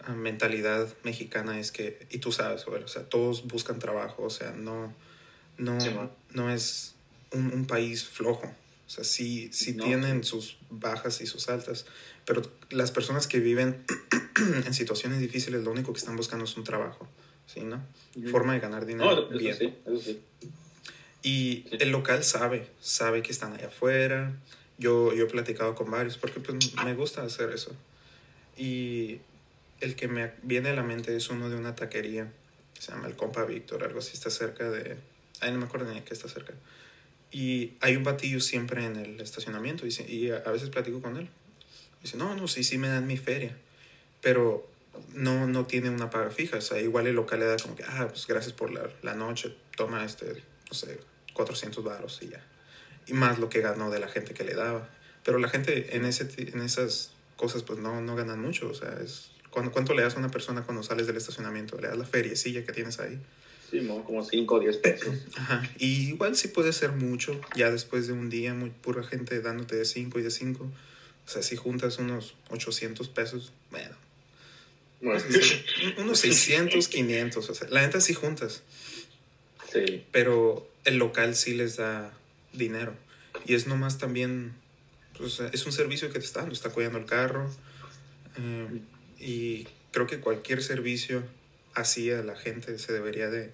ah, 0.04 0.14
mentalidad 0.14 0.88
mexicana 1.04 1.58
es 1.58 1.72
que, 1.72 2.06
y 2.10 2.18
tú 2.18 2.32
sabes, 2.32 2.66
o 2.66 2.88
sea, 2.88 3.04
todos 3.04 3.46
buscan 3.46 3.78
trabajo, 3.78 4.24
o 4.24 4.30
sea, 4.30 4.52
no, 4.52 4.94
no, 5.58 5.80
Sí, 5.80 5.90
no 6.32 6.50
es 6.50 6.94
un, 7.32 7.52
un 7.52 7.66
país 7.66 8.04
flojo. 8.04 8.52
O 8.88 8.90
sea, 8.90 9.04
sí, 9.04 9.50
sí 9.52 9.74
No. 9.74 9.84
tienen 9.84 10.24
sus 10.24 10.56
bajas 10.70 11.20
y 11.20 11.26
sus 11.26 11.48
altas, 11.50 11.84
pero 12.24 12.40
las 12.70 12.90
personas 12.90 13.26
que 13.26 13.38
viven 13.38 13.84
en 14.66 14.72
situaciones 14.74 15.20
difíciles, 15.20 15.62
lo 15.62 15.70
único 15.70 15.92
que 15.92 15.98
están 15.98 16.16
buscando 16.16 16.46
es 16.46 16.56
un 16.56 16.64
trabajo, 16.64 17.06
¿sí, 17.46 17.60
no? 17.60 17.84
Ujú. 18.16 18.28
Forma 18.28 18.54
de 18.54 18.60
ganar 18.60 18.86
dinero 18.86 19.14
No, 19.14 19.20
eso 19.28 19.38
bien. 19.38 19.56
sí, 19.56 19.74
eso 19.86 20.00
sí. 20.00 20.20
Y 21.22 21.66
Sí. 21.70 21.76
el 21.80 21.90
local 21.90 22.24
sabe, 22.24 22.66
sabe 22.80 23.22
que 23.22 23.30
están 23.32 23.52
allá 23.52 23.66
afuera. 23.68 24.32
Yo, 24.78 25.12
yo 25.12 25.24
he 25.24 25.28
platicado 25.28 25.74
con 25.74 25.90
varios 25.90 26.16
porque 26.16 26.40
pues, 26.40 26.56
me 26.84 26.94
gusta 26.94 27.22
hacer 27.22 27.50
eso. 27.50 27.76
Y 28.56 29.20
el 29.80 29.96
que 29.96 30.08
me 30.08 30.32
viene 30.42 30.70
a 30.70 30.74
la 30.74 30.82
mente 30.82 31.14
es 31.14 31.28
uno 31.30 31.50
de 31.50 31.56
una 31.56 31.74
taquería 31.74 32.32
se 32.78 32.92
llama 32.92 33.08
el 33.08 33.16
compa 33.16 33.44
Víctor, 33.44 33.82
algo 33.82 33.98
así, 33.98 34.12
está 34.14 34.30
cerca 34.30 34.70
de... 34.70 34.96
Ay, 35.40 35.50
no 35.52 35.58
me 35.58 35.64
acuerdo 35.64 35.92
ni 35.92 36.00
qué 36.02 36.14
está 36.14 36.28
cerca. 36.28 36.54
Y 37.30 37.74
hay 37.80 37.96
un 37.96 38.04
batillo 38.04 38.40
siempre 38.40 38.84
en 38.84 38.96
el 38.96 39.20
estacionamiento 39.20 39.86
y, 39.86 39.90
y 40.08 40.30
a, 40.30 40.50
veces 40.50 40.70
platico 40.70 41.02
con 41.02 41.16
él. 41.16 41.28
Dice, 42.02 42.16
no, 42.16 42.34
no, 42.34 42.48
sí, 42.48 42.64
sí 42.64 42.78
me 42.78 42.88
dan 42.88 43.06
mi 43.06 43.16
feria, 43.16 43.56
pero 44.22 44.68
no, 45.14 45.46
no 45.46 45.66
tiene 45.66 45.90
una 45.90 46.10
paga 46.10 46.30
fija. 46.30 46.58
O 46.58 46.60
sea, 46.60 46.80
igual 46.80 47.06
el 47.06 47.16
local 47.16 47.40
le 47.40 47.46
da 47.46 47.56
como 47.56 47.76
que, 47.76 47.84
ah, 47.84 48.08
pues 48.08 48.26
gracias 48.26 48.52
por 48.54 48.70
la, 48.70 48.88
la 49.02 49.14
noche, 49.14 49.54
toma 49.76 50.04
este, 50.04 50.42
no 50.68 50.74
sé, 50.74 51.00
400 51.34 51.84
baros 51.84 52.18
y 52.22 52.28
ya. 52.28 52.44
Y 53.06 53.12
más 53.12 53.38
lo 53.38 53.48
que 53.48 53.60
ganó 53.60 53.90
de 53.90 53.98
la 53.98 54.08
gente 54.08 54.34
que 54.34 54.44
le 54.44 54.54
daba. 54.54 54.88
Pero 55.24 55.38
la 55.38 55.48
gente 55.48 55.96
en, 55.96 56.04
ese, 56.04 56.28
en 56.38 56.60
esas 56.62 57.12
cosas 57.36 57.62
pues 57.62 57.78
no, 57.78 58.00
no 58.00 58.16
ganan 58.16 58.40
mucho. 58.40 58.68
O 58.68 58.74
sea, 58.74 58.98
es, 59.02 59.32
¿cuánto, 59.50 59.72
¿cuánto 59.72 59.94
le 59.94 60.02
das 60.02 60.16
a 60.16 60.18
una 60.18 60.30
persona 60.30 60.62
cuando 60.62 60.82
sales 60.82 61.06
del 61.06 61.16
estacionamiento? 61.16 61.78
Le 61.80 61.88
das 61.88 61.98
la 61.98 62.06
feriecilla 62.06 62.64
que 62.64 62.72
tienes 62.72 62.98
ahí. 63.00 63.20
Sí, 63.70 63.80
¿no? 63.82 64.02
Como 64.04 64.24
5 64.24 64.54
o 64.54 64.60
10 64.60 64.76
pesos. 64.78 65.14
Ajá. 65.36 65.62
Y 65.78 66.08
igual 66.08 66.36
sí 66.36 66.48
puede 66.48 66.72
ser 66.72 66.92
mucho, 66.92 67.38
ya 67.54 67.70
después 67.70 68.06
de 68.06 68.14
un 68.14 68.30
día, 68.30 68.54
muy 68.54 68.70
pura 68.70 69.02
gente 69.04 69.40
dándote 69.42 69.76
de 69.76 69.84
5 69.84 70.18
y 70.18 70.22
de 70.22 70.30
5. 70.30 70.64
O 70.64 71.30
sea, 71.30 71.42
si 71.42 71.56
juntas 71.56 71.98
unos 71.98 72.34
800 72.50 73.08
pesos, 73.08 73.52
bueno, 73.70 73.94
Bueno, 75.02 75.22
unos 75.98 76.18
600, 76.20 76.88
500. 76.88 77.50
O 77.50 77.54
sea, 77.54 77.68
la 77.68 77.82
neta 77.82 78.00
sí 78.00 78.14
juntas, 78.14 78.62
sí. 79.70 80.04
pero 80.12 80.66
el 80.84 80.96
local 80.96 81.34
sí 81.36 81.52
les 81.54 81.76
da 81.76 82.12
dinero. 82.54 82.94
Y 83.44 83.54
es 83.54 83.66
nomás 83.66 83.98
también, 83.98 84.54
pues, 85.18 85.40
es 85.40 85.66
un 85.66 85.72
servicio 85.72 86.10
que 86.10 86.18
te 86.18 86.24
está 86.24 86.40
dando, 86.40 86.54
está 86.54 86.70
cuidando 86.70 86.98
el 86.98 87.04
carro. 87.04 87.50
eh, 88.38 88.80
y 89.20 89.66
creo 89.92 90.06
que 90.06 90.20
cualquier 90.20 90.62
servicio 90.62 91.22
así 91.74 92.10
a 92.10 92.22
la 92.22 92.36
gente 92.36 92.78
se 92.78 92.92
debería 92.92 93.28
de 93.30 93.52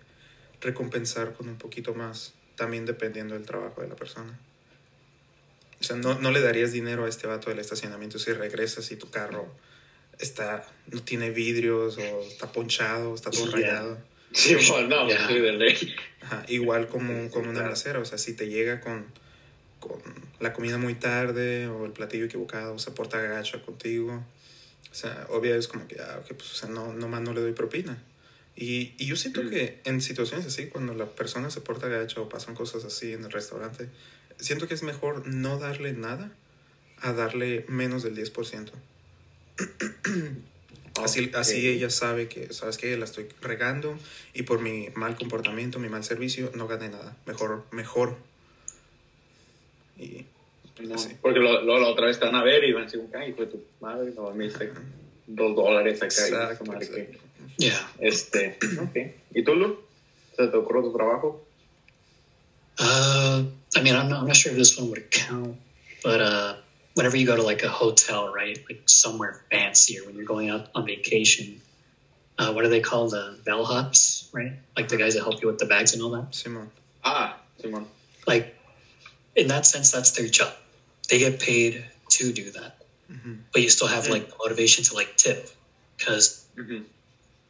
recompensar 0.64 1.32
con 1.34 1.48
un 1.48 1.56
poquito 1.56 1.94
más, 1.94 2.32
también 2.56 2.84
dependiendo 2.86 3.34
del 3.34 3.46
trabajo 3.46 3.82
de 3.82 3.88
la 3.88 3.96
persona. 3.96 4.36
O 5.80 5.84
sea, 5.84 5.96
no, 5.96 6.18
no 6.18 6.30
le 6.30 6.40
darías 6.40 6.72
dinero 6.72 7.04
a 7.04 7.08
este 7.08 7.26
vato 7.26 7.50
del 7.50 7.58
estacionamiento 7.58 8.18
si 8.18 8.32
regresas 8.32 8.90
y 8.90 8.96
tu 8.96 9.10
carro 9.10 9.46
está, 10.18 10.64
no 10.90 11.02
tiene 11.02 11.30
vidrios 11.30 11.98
o 11.98 12.20
está 12.22 12.50
ponchado, 12.50 13.14
está 13.14 13.30
todo 13.30 13.44
Yeah. 13.46 13.52
rayado. 13.54 13.98
Sí, 14.32 14.56
no, 14.88 15.08
Ya. 15.08 15.28
sí, 15.28 15.34
de 15.38 15.52
ley. 15.52 15.94
Ajá, 16.22 16.44
igual 16.48 16.88
como 16.88 17.30
con 17.30 17.46
una 17.46 17.62
mesera, 17.62 17.98
o 18.00 18.04
sea, 18.04 18.18
si 18.18 18.32
te 18.34 18.48
llega 18.48 18.80
con, 18.80 19.04
con 19.78 20.00
la 20.40 20.52
comida 20.52 20.78
muy 20.78 20.94
tarde 20.94 21.68
o 21.68 21.84
el 21.84 21.92
platillo 21.92 22.24
equivocado, 22.24 22.74
o 22.74 22.78
se 22.78 22.90
porta 22.92 23.20
gacha 23.20 23.60
contigo, 23.62 24.24
o 24.90 24.94
sea, 24.94 25.26
obvio 25.28 25.54
es 25.54 25.68
como 25.68 25.86
que, 25.86 26.00
ah, 26.00 26.18
ok, 26.22 26.34
pues, 26.36 26.50
o 26.52 26.54
sea, 26.54 26.68
no, 26.68 26.92
nomás 26.94 27.20
no 27.20 27.32
le 27.34 27.42
doy 27.42 27.52
propina. 27.52 28.02
Y, 28.56 28.94
y 28.98 29.06
yo 29.06 29.16
siento 29.16 29.42
Mm. 29.42 29.50
que 29.50 29.80
en 29.84 30.00
situaciones 30.00 30.46
así, 30.46 30.66
cuando 30.68 30.94
la 30.94 31.06
persona 31.06 31.50
se 31.50 31.60
porta 31.60 31.88
gacha 31.88 32.20
o 32.20 32.28
pasan 32.28 32.54
cosas 32.54 32.84
así 32.84 33.12
en 33.12 33.24
el 33.24 33.32
restaurante, 33.32 33.88
siento 34.38 34.68
que 34.68 34.74
es 34.74 34.82
mejor 34.82 35.26
no 35.26 35.58
darle 35.58 35.92
nada 35.92 36.30
a 36.98 37.12
darle 37.12 37.64
menos 37.68 38.02
del 38.02 38.14
10%. 38.16 38.70
Así, 41.02 41.30
así 41.34 41.58
Ok. 41.58 41.64
ella 41.76 41.90
sabe 41.90 42.28
que, 42.28 42.52
¿sabes 42.52 42.78
qué? 42.78 42.96
La 42.96 43.04
estoy 43.06 43.26
regando 43.40 43.98
y 44.34 44.42
por 44.44 44.60
mi 44.60 44.88
mal 44.94 45.16
comportamiento, 45.16 45.78
mi 45.80 45.88
mal 45.88 46.04
servicio, 46.04 46.52
no 46.54 46.68
gané 46.68 46.88
nada. 46.88 47.16
Mejor, 47.26 47.64
mejor. 47.72 48.16
Y 49.98 50.24
No. 50.80 50.96
Porque 51.22 51.38
lo, 51.40 51.62
lo- 51.62 51.78
la 51.80 51.88
otra 51.88 52.06
vez 52.06 52.18
van 52.20 52.34
a 52.34 52.42
ver 52.44 52.62
y 52.64 52.72
van 52.72 52.82
a 52.82 52.86
decir, 52.86 53.00
ay, 53.14 53.32
de 53.32 53.46
tu 53.46 53.64
madre, 53.80 54.12
no, 54.14 54.30
me 54.32 54.44
diste 54.44 54.70
dos 55.26 55.54
dólares 55.56 56.02
acá. 56.02 56.14
y 56.14 56.32
Exacto, 56.32 56.64
esa 56.74 57.23
madre. 57.58 57.70
Yeah. 57.70 58.08
Este, 58.08 58.56
ok. 58.80 59.12
¿Y 59.34 59.42
tú, 59.42 59.54
Lu? 59.54 59.76
¿Se 60.36 60.46
te 60.48 60.56
ocurrió 60.56 60.82
tu 60.82 60.92
trabajo? 60.92 61.40
Uh, 62.78 63.44
I 63.76 63.80
mean, 63.82 63.94
I'm 63.94 64.08
not, 64.08 64.20
I'm 64.20 64.26
not 64.26 64.36
sure 64.36 64.50
if 64.50 64.58
this 64.58 64.76
one 64.76 64.90
would 64.90 65.08
count, 65.10 65.56
but 66.02 66.20
uh, 66.20 66.54
whenever 66.94 67.16
you 67.16 67.24
go 67.24 67.36
to 67.36 67.42
like 67.42 67.62
a 67.62 67.68
hotel, 67.68 68.32
right, 68.32 68.58
like 68.68 68.82
somewhere 68.86 69.40
fancy, 69.50 70.00
or 70.00 70.06
when 70.06 70.16
you're 70.16 70.24
going 70.24 70.50
out 70.50 70.66
on 70.74 70.84
vacation, 70.84 71.60
uh, 72.36 72.52
what 72.52 72.64
are 72.64 72.68
they 72.68 72.80
called? 72.80 73.12
The 73.12 73.38
bellhops, 73.46 74.28
right? 74.32 74.54
Like 74.76 74.88
the 74.88 74.96
guys 74.96 75.14
that 75.14 75.22
help 75.22 75.40
you 75.40 75.46
with 75.46 75.58
the 75.58 75.66
bags 75.66 75.92
and 75.94 76.02
all 76.02 76.10
that. 76.10 76.32
Simón. 76.32 76.66
Ah, 77.04 77.36
Simón. 77.62 77.86
Like, 78.26 78.52
in 79.36 79.46
that 79.48 79.66
sense, 79.66 79.92
that's 79.92 80.10
their 80.12 80.26
job. 80.26 80.52
They 81.08 81.18
get 81.18 81.38
paid 81.38 81.84
to 82.08 82.32
do 82.32 82.50
that, 82.52 82.74
Ujú. 83.08 83.38
but 83.52 83.62
you 83.62 83.68
still 83.68 83.86
have 83.88 84.08
like 84.08 84.28
the 84.28 84.34
motivation 84.42 84.82
to 84.84 84.94
like 84.94 85.16
tip 85.16 85.48
because 85.96 86.44
Ujú. 86.56 86.82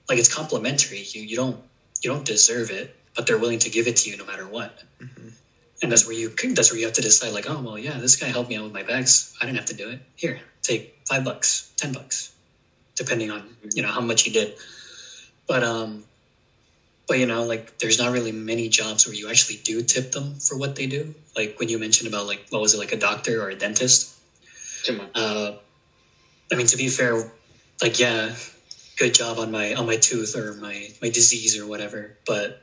Like 0.09 0.19
it's 0.19 0.33
complimentary. 0.33 1.03
You 1.07 1.23
you 1.23 1.37
don't 1.37 1.57
you 2.03 2.11
don't 2.11 2.25
deserve 2.25 2.71
it, 2.71 2.95
but 3.15 3.27
they're 3.27 3.39
willing 3.39 3.61
to 3.61 3.71
give 3.71 3.87
it 3.87 3.97
to 3.99 4.11
you 4.11 4.17
no 4.17 4.25
matter 4.25 4.47
what. 4.47 4.83
Ujú. 5.01 5.33
And 5.83 5.93
that's 5.93 6.07
where 6.07 6.17
you 6.17 6.31
could 6.31 6.57
that's 6.57 6.71
where 6.71 6.79
you 6.79 6.87
have 6.87 6.95
to 6.95 7.03
decide 7.03 7.33
like, 7.33 7.49
oh 7.49 7.61
well, 7.61 7.79
yeah, 7.79 7.99
this 7.99 8.17
guy 8.17 8.27
helped 8.27 8.49
me 8.49 8.57
out 8.57 8.65
with 8.65 8.73
my 8.73 8.83
bags. 8.83 9.35
I 9.41 9.47
didn't 9.47 9.59
have 9.59 9.67
to 9.67 9.75
do 9.75 9.91
it. 9.91 10.01
Here, 10.17 10.41
take 10.63 10.99
five 11.09 11.25
bucks, 11.25 11.73
ten 11.77 11.93
bucks, 11.93 12.33
depending 12.95 13.31
on 13.31 13.57
you 13.75 13.83
know 13.83 13.89
how 13.89 14.01
much 14.01 14.27
you 14.27 14.33
did. 14.33 14.55
But 15.47 15.63
um, 15.63 16.05
but 17.07 17.19
you 17.19 17.27
know, 17.27 17.45
like 17.45 17.79
there's 17.79 17.99
not 17.99 18.13
really 18.13 18.33
many 18.33 18.69
jobs 18.69 19.07
where 19.07 19.15
you 19.15 19.29
actually 19.29 19.57
do 19.57 19.83
tip 19.83 20.13
them 20.13 20.37
for 20.37 20.57
what 20.57 20.77
they 20.77 20.87
do. 20.87 21.15
Like 21.37 21.59
when 21.59 21.69
you 21.69 21.79
mentioned 21.79 22.09
about 22.09 22.27
like 22.27 22.47
what 22.51 22.63
was 22.63 22.75
it 22.75 22.79
like 22.79 22.93
a 22.93 22.99
doctor 22.99 23.43
or 23.43 23.51
a 23.51 23.55
dentist. 23.55 24.15
Uh, 25.15 25.53
I 26.53 26.57
mean, 26.57 26.67
to 26.69 26.77
be 26.77 26.89
fair, 26.89 27.31
like 27.83 27.99
yeah, 27.99 28.35
good 28.97 29.15
job 29.15 29.39
on 29.39 29.51
my 29.51 29.75
on 29.75 29.87
my 29.87 29.97
tooth 29.97 30.37
or 30.37 30.55
my 30.55 30.91
my 31.03 31.09
disease 31.09 31.59
or 31.59 31.67
whatever. 31.67 32.17
But 32.27 32.63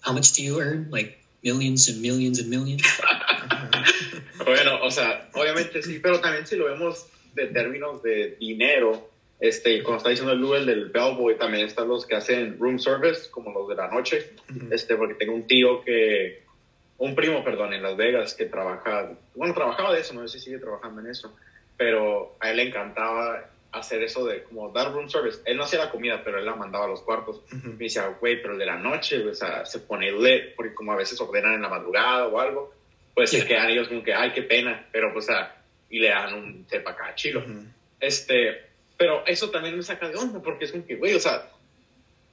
how 0.00 0.12
much 0.12 0.32
do 0.32 0.42
you 0.42 0.60
earn? 0.60 0.88
Like 0.90 1.18
millions 1.42 1.88
and 1.88 2.02
millions 2.02 2.38
and 2.38 2.50
millions. 2.50 2.82
Bueno, 4.44 4.80
o 4.82 4.90
sea, 4.90 5.28
obviamente 5.34 5.82
sí, 5.82 5.98
pero 5.98 6.20
también 6.20 6.46
si 6.46 6.56
lo 6.56 6.66
vemos 6.66 7.06
de 7.34 7.48
términos 7.48 8.02
de 8.02 8.36
dinero, 8.38 9.10
este, 9.40 9.82
como 9.82 9.98
está 9.98 10.10
diciendo 10.10 10.32
el 10.32 10.54
el 10.54 10.66
del 10.66 10.88
bellboy, 10.90 11.36
también 11.36 11.66
están 11.66 11.88
los 11.88 12.06
que 12.06 12.16
hacen 12.16 12.58
room 12.58 12.78
service, 12.78 13.30
como 13.30 13.52
los 13.52 13.68
de 13.68 13.74
la 13.74 13.88
noche, 13.88 14.30
este, 14.70 14.96
porque 14.96 15.14
tengo 15.14 15.34
un 15.34 15.46
tío 15.46 15.82
que, 15.82 16.44
un 16.98 17.14
primo, 17.14 17.44
perdón, 17.44 17.74
en 17.74 17.82
Las 17.82 17.96
Vegas 17.96 18.34
que 18.34 18.46
trabaja, 18.46 19.12
bueno, 19.34 19.54
trabajaba 19.54 19.92
de 19.92 20.00
eso, 20.00 20.14
no 20.14 20.26
sé 20.26 20.38
si 20.38 20.46
sigue 20.46 20.58
trabajando 20.58 21.00
en 21.00 21.08
eso, 21.08 21.36
pero 21.76 22.36
a 22.40 22.50
él 22.50 22.56
le 22.56 22.68
encantaba 22.68 23.50
hacer 23.72 24.02
eso 24.02 24.24
de 24.24 24.42
como 24.44 24.70
dar 24.70 24.92
room 24.92 25.08
service. 25.08 25.40
Él 25.44 25.56
no 25.56 25.64
hacía 25.64 25.78
la 25.78 25.90
comida, 25.90 26.22
pero 26.24 26.38
él 26.38 26.46
la 26.46 26.54
mandaba 26.54 26.86
a 26.86 26.88
los 26.88 27.02
cuartos. 27.02 27.42
Me 27.52 27.84
decía, 27.84 28.06
güey, 28.20 28.40
pero 28.40 28.54
el 28.54 28.58
de 28.58 28.66
la 28.66 28.76
noche, 28.76 29.26
o 29.26 29.34
sea, 29.34 29.66
se 29.66 29.80
pone 29.80 30.10
lit, 30.10 30.54
porque 30.56 30.74
como 30.74 30.92
a 30.92 30.96
veces 30.96 31.20
ordenan 31.20 31.54
en 31.54 31.62
la 31.62 31.68
madrugada 31.68 32.26
o 32.28 32.40
algo, 32.40 32.72
pues 33.14 33.30
se 33.30 33.38
Yeah. 33.38 33.46
quedan 33.46 33.70
ellos 33.70 33.88
como 33.88 34.02
que, 34.02 34.14
ay, 34.14 34.32
qué 34.32 34.42
pena, 34.42 34.86
pero 34.92 35.12
pues, 35.12 35.26
o 35.26 35.28
sea, 35.28 35.56
y 35.90 35.98
le 35.98 36.08
dan 36.08 36.34
un 36.34 36.66
sepa 36.68 36.92
acá 36.92 37.14
chilo. 37.14 37.44
Este, 38.00 38.68
pero 38.96 39.26
eso 39.26 39.50
también 39.50 39.76
me 39.76 39.82
saca 39.82 40.08
de 40.08 40.16
onda, 40.16 40.40
porque 40.40 40.64
es 40.64 40.72
como 40.72 40.86
que, 40.86 40.96
güey, 40.96 41.14
o 41.14 41.20
sea, 41.20 41.50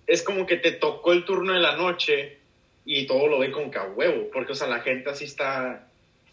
es 0.07 0.21
como 0.23 0.45
que 0.45 0.57
te 0.57 0.71
tocó 0.73 1.13
el 1.13 1.25
turno 1.25 1.53
de 1.53 1.59
la 1.59 1.75
noche 1.75 2.37
y 2.85 3.07
todo 3.07 3.27
lo 3.27 3.39
ve 3.39 3.51
como 3.51 3.71
que 3.71 3.79
a 3.79 3.85
huevo, 3.85 4.29
porque, 4.31 4.51
o 4.51 4.55
sea, 4.55 4.67
la 4.67 4.81
gente 4.81 5.09
así 5.09 5.25
está, 5.25 5.87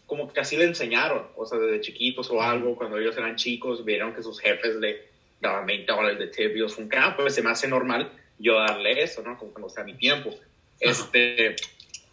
como 0.05 0.31
que 0.31 0.39
así 0.39 0.57
le 0.57 0.65
enseñaron, 0.65 1.27
o 1.35 1.45
sea, 1.45 1.57
desde 1.59 1.81
chiquitos 1.81 2.29
o 2.29 2.41
algo, 2.41 2.75
cuando 2.75 2.97
ellos 2.97 3.15
eran 3.17 3.35
chicos, 3.35 3.83
vieron 3.85 4.13
que 4.13 4.23
sus 4.23 4.39
jefes 4.39 4.75
le 4.75 5.01
daban 5.39 5.65
20 5.65 5.91
dólares 5.91 6.19
de 6.19 6.27
tip 6.27 6.55
y 6.55 6.61
un 6.61 6.89
"Ah, 6.97 7.15
pues 7.17 7.35
se 7.35 7.41
me 7.41 7.49
hace 7.51 7.67
normal 7.67 8.11
yo 8.39 8.55
darle 8.59 9.01
eso, 9.03 9.21
¿no? 9.21 9.37
Como 9.37 9.51
cuando 9.51 9.69
sea 9.69 9.83
mi 9.83 9.93
tiempo. 9.95 10.33
Este, 10.79 11.55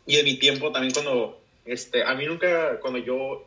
y 0.06 0.16
en 0.16 0.25
mi 0.25 0.38
tiempo 0.38 0.70
también 0.73 0.92
cuando, 0.92 1.40
este, 1.64 2.02
a 2.02 2.14
mí 2.14 2.26
nunca, 2.26 2.78
cuando 2.80 2.99
yo 2.99 3.47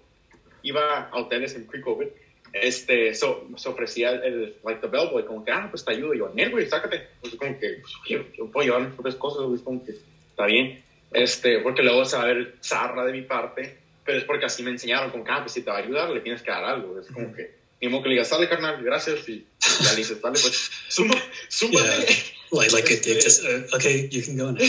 iba 0.63 1.09
a 1.09 1.17
hoteles 1.17 1.55
en 1.55 1.65
pre-COVID, 1.67 2.07
este, 2.53 3.15
so, 3.15 3.47
se 3.57 3.69
ofrecía 3.69 4.11
el, 4.11 4.55
like, 4.63 4.79
the 4.81 4.87
bellboy, 4.87 5.25
como 5.25 5.43
que, 5.43 5.51
ah, 5.51 5.67
pues 5.71 5.83
te 5.83 5.91
ayudo. 5.93 6.13
Yo, 6.13 6.29
"Nel, 6.33 6.51
güey, 6.51 6.67
sácate. 6.67 7.07
Pues 7.19 7.35
como 7.35 7.57
que, 7.59 7.79
pues, 7.81 7.93
yo, 8.07 8.19
yo 8.37 8.47
puedo 8.51 8.67
llevar 8.67 8.81
mis 8.83 8.93
propias 8.93 9.15
cosas, 9.15 9.43
güey, 9.43 9.55
es 9.55 9.61
como 9.61 9.83
que, 9.83 9.91
está 9.91 10.45
bien. 10.45 10.83
Este, 11.11 11.59
porque 11.59 11.81
luego 11.83 12.05
se 12.05 12.17
va 12.17 12.23
a 12.23 12.27
ver 12.27 12.55
zarra 12.63 13.05
de 13.05 13.11
mi 13.13 13.21
parte, 13.23 13.77
pero 14.05 14.17
es 14.17 14.23
porque 14.23 14.45
así 14.45 14.63
me 14.63 14.71
enseñaron, 14.71 15.11
como 15.11 15.23
que, 15.23 15.31
ah, 15.31 15.39
pues 15.41 15.53
si 15.53 15.61
te 15.61 15.69
va 15.69 15.77
a 15.77 15.79
ayudar, 15.81 16.09
le 16.09 16.21
tienes 16.21 16.41
que 16.41 16.51
dar 16.51 16.63
algo. 16.63 16.99
Es 16.99 17.07
como 17.07 17.33
que, 17.33 17.55
ni 17.81 17.87
modo 17.89 18.03
que 18.03 18.09
le 18.09 18.15
digas, 18.15 18.29
sale, 18.29 18.47
carnal, 18.49 18.83
gracias, 18.83 19.27
y 19.29 19.45
ya 19.81 19.91
le 19.91 19.97
dices, 19.97 20.21
dale, 20.21 20.39
pues, 20.39 20.71
suma, 20.89 21.15
súmale. 21.49 22.05
Yeah. 22.05 22.15
Like 22.51 22.71
like 22.71 22.93
a 22.93 22.97
dentist. 22.97 23.43
Uh, 23.43 23.75
okay, 23.75 24.07
you 24.09 24.21
can 24.21 24.37
go 24.37 24.51
now. 24.51 24.59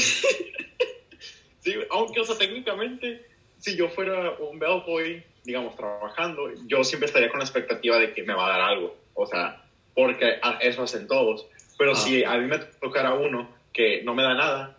Sí, 1.61 1.75
aunque, 1.91 2.21
o 2.21 2.25
sea, 2.25 2.37
técnicamente, 2.37 3.25
si 3.59 3.75
yo 3.75 3.88
fuera 3.88 4.33
un 4.38 4.59
bellboy, 4.59 5.25
digamos, 5.45 5.75
trabajando, 5.76 6.53
yo 6.67 6.85
siempre 6.85 7.07
estaría 7.07 7.31
con 7.31 7.38
la 7.38 7.47
expectativa 7.47 7.97
de 7.99 8.12
que 8.12 8.23
me 8.23 8.35
va 8.35 8.47
a 8.47 8.59
dar 8.59 8.61
algo. 8.71 8.95
O 9.14 9.26
sea, 9.26 9.64
porque 9.95 10.38
eso 10.61 10.83
hacen 10.83 11.07
todos. 11.07 11.47
Pero 11.79 11.93
Ah. 11.93 11.97
si 11.97 12.23
a 12.23 12.37
mí 12.37 12.47
me 12.49 12.59
tocara 12.59 13.14
uno 13.14 13.49
que 13.73 14.03
no 14.03 14.14
me 14.14 14.23
da 14.23 14.35
nada, 14.35 14.76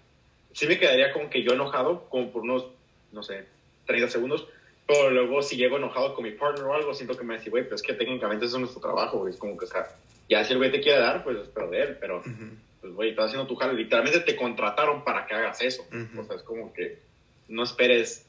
sí 0.53 0.67
me 0.67 0.77
quedaría 0.77 1.11
como 1.11 1.27
que 1.29 1.41
yo 1.41 1.53
enojado, 1.53 2.07
como 2.09 2.31
por 2.31 2.43
unos, 2.43 2.67
no 3.11 3.23
sé, 3.23 3.45
30 3.85 4.09
segundos. 4.09 4.47
Pero 4.87 5.09
luego, 5.09 5.41
si 5.41 5.57
llego 5.57 5.77
enojado 5.77 6.13
con 6.13 6.23
mi 6.23 6.31
partner 6.31 6.65
o 6.65 6.73
algo, 6.73 6.93
siento 6.93 7.17
que 7.17 7.23
me 7.23 7.37
dice, 7.37 7.49
güey, 7.49 7.63
pero 7.63 7.75
es 7.75 7.81
que 7.81 7.93
técnicamente 7.93 8.45
eso 8.45 8.57
es 8.57 8.59
nuestro 8.59 8.81
trabajo, 8.81 9.19
güey. 9.19 9.33
Es 9.33 9.39
como 9.39 9.57
que, 9.57 9.65
o 9.65 9.67
sea, 9.67 9.87
ya 10.29 10.43
si 10.43 10.53
el 10.53 10.59
güey 10.59 10.71
te 10.71 10.81
quiere 10.81 10.99
dar, 10.99 11.23
pues 11.23 11.37
espero 11.37 11.69
de 11.71 11.81
él, 11.81 11.97
pero 11.99 12.19
Ujú. 12.19 12.49
pues, 12.81 12.93
güey, 12.93 13.09
estás 13.09 13.27
haciendo 13.27 13.47
tu 13.47 13.55
jale. 13.55 13.73
Literalmente 13.73 14.19
te 14.19 14.35
contrataron 14.35 15.03
para 15.03 15.25
que 15.25 15.33
hagas 15.33 15.61
eso. 15.61 15.87
Ujú. 15.91 16.21
O 16.21 16.25
sea, 16.25 16.35
es 16.35 16.43
como 16.43 16.71
que 16.71 16.99
no 17.47 17.63
esperes, 17.63 18.27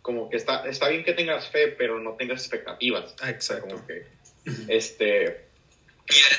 como 0.00 0.30
que 0.30 0.36
está, 0.36 0.66
está 0.66 0.88
bien 0.88 1.04
que 1.04 1.12
tengas 1.12 1.48
fe, 1.50 1.68
pero 1.68 2.00
no 2.00 2.12
tengas 2.12 2.40
expectativas. 2.40 3.14
Ah, 3.20 3.28
exacto. 3.28 3.68
Como 3.68 3.86
que, 3.86 4.06
este, 4.68 5.44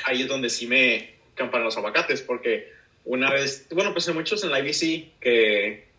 ahí 0.04 0.22
es 0.22 0.28
donde 0.28 0.50
sí 0.50 0.66
me 0.66 1.14
campan 1.34 1.62
los 1.62 1.76
aguacates, 1.76 2.22
porque 2.22 2.72
una 3.04 3.30
vez, 3.30 3.66
bueno, 3.70 3.92
pues 3.92 4.08
hay 4.08 4.14
muchos 4.14 4.42
en 4.42 4.50
la 4.50 4.58
IBC 4.60 5.20
que 5.20 5.89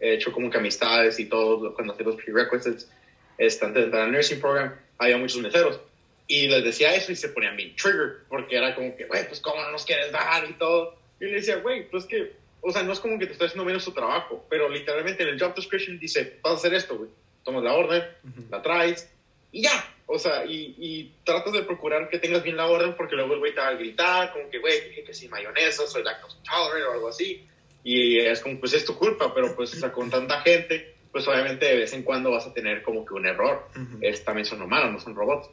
he 0.00 0.14
hecho 0.14 0.32
como 0.32 0.50
que 0.50 0.58
amistades 0.58 1.18
y 1.20 1.26
todo, 1.26 1.74
cuando 1.74 1.92
hacía 1.92 2.06
los 2.06 2.16
prerequisites, 2.16 2.90
antes 3.38 3.74
de 3.74 3.82
entrar 3.84 4.02
al 4.02 4.12
nursing 4.12 4.40
program, 4.40 4.74
había 4.98 5.16
muchos 5.18 5.40
meseros. 5.40 5.80
Y 6.26 6.46
les 6.46 6.62
decía 6.64 6.94
eso 6.94 7.10
y 7.12 7.16
se 7.16 7.28
ponían 7.30 7.56
bien 7.56 7.74
trigger, 7.76 8.20
porque 8.28 8.56
era 8.56 8.74
como 8.74 8.96
que, 8.96 9.04
güey, 9.06 9.26
pues 9.26 9.40
cómo 9.40 9.60
no 9.62 9.72
nos 9.72 9.84
quieres 9.84 10.12
dar 10.12 10.48
y 10.48 10.52
todo. 10.54 10.96
Y 11.20 11.24
le 11.26 11.32
decía, 11.32 11.56
güey, 11.56 11.88
pues 11.90 12.04
que, 12.06 12.32
o 12.60 12.70
sea, 12.70 12.82
no 12.82 12.92
es 12.92 13.00
como 13.00 13.18
que 13.18 13.26
te 13.26 13.32
estoy 13.32 13.48
haciendo 13.48 13.64
menos 13.64 13.84
tu 13.84 13.92
trabajo, 13.92 14.46
pero 14.48 14.68
literalmente 14.68 15.22
en 15.22 15.30
el 15.30 15.40
job 15.40 15.54
description 15.54 15.98
dice, 15.98 16.38
vas 16.42 16.52
a 16.52 16.56
hacer 16.56 16.74
esto, 16.74 16.96
güey. 16.96 17.10
Tomas 17.44 17.64
la 17.64 17.74
orden, 17.74 18.04
Ujú. 18.22 18.44
la 18.50 18.62
traes 18.62 19.10
y 19.50 19.62
ya. 19.62 19.94
O 20.06 20.18
sea, 20.18 20.44
y, 20.44 20.74
y 20.78 21.12
tratas 21.24 21.52
de 21.52 21.62
procurar 21.62 22.08
que 22.08 22.18
tengas 22.18 22.42
bien 22.42 22.56
la 22.56 22.66
orden 22.66 22.94
porque 22.96 23.16
luego 23.16 23.34
el 23.34 23.38
güey 23.40 23.54
te 23.54 23.60
va 23.60 23.68
a 23.68 23.74
gritar, 23.74 24.32
como 24.32 24.50
que, 24.50 24.58
güey, 24.58 24.88
dije 24.88 25.04
que 25.04 25.14
sin 25.14 25.30
mayonesa, 25.30 25.86
soy 25.86 26.02
lactose 26.02 26.36
intolerant 26.38 26.88
o 26.88 26.92
algo 26.92 27.08
así. 27.08 27.46
Y 27.82 28.18
es 28.18 28.40
como, 28.40 28.60
pues 28.60 28.74
es 28.74 28.84
tu 28.84 28.96
culpa, 28.96 29.32
pero 29.34 29.54
pues, 29.56 29.72
o 29.74 29.76
sea, 29.76 29.92
con 29.92 30.10
tanta 30.10 30.40
gente, 30.42 30.96
pues 31.10 31.26
obviamente 31.26 31.66
de 31.66 31.76
vez 31.76 31.92
en 31.92 32.02
cuando 32.02 32.30
vas 32.30 32.46
a 32.46 32.52
tener 32.52 32.82
como 32.82 33.04
que 33.04 33.14
un 33.14 33.26
error. 33.26 33.68
Ujú. 33.74 33.98
Es, 34.00 34.24
también 34.24 34.44
son 34.44 34.62
humanos, 34.62 34.92
no 34.92 35.00
son 35.00 35.14
robots. 35.14 35.48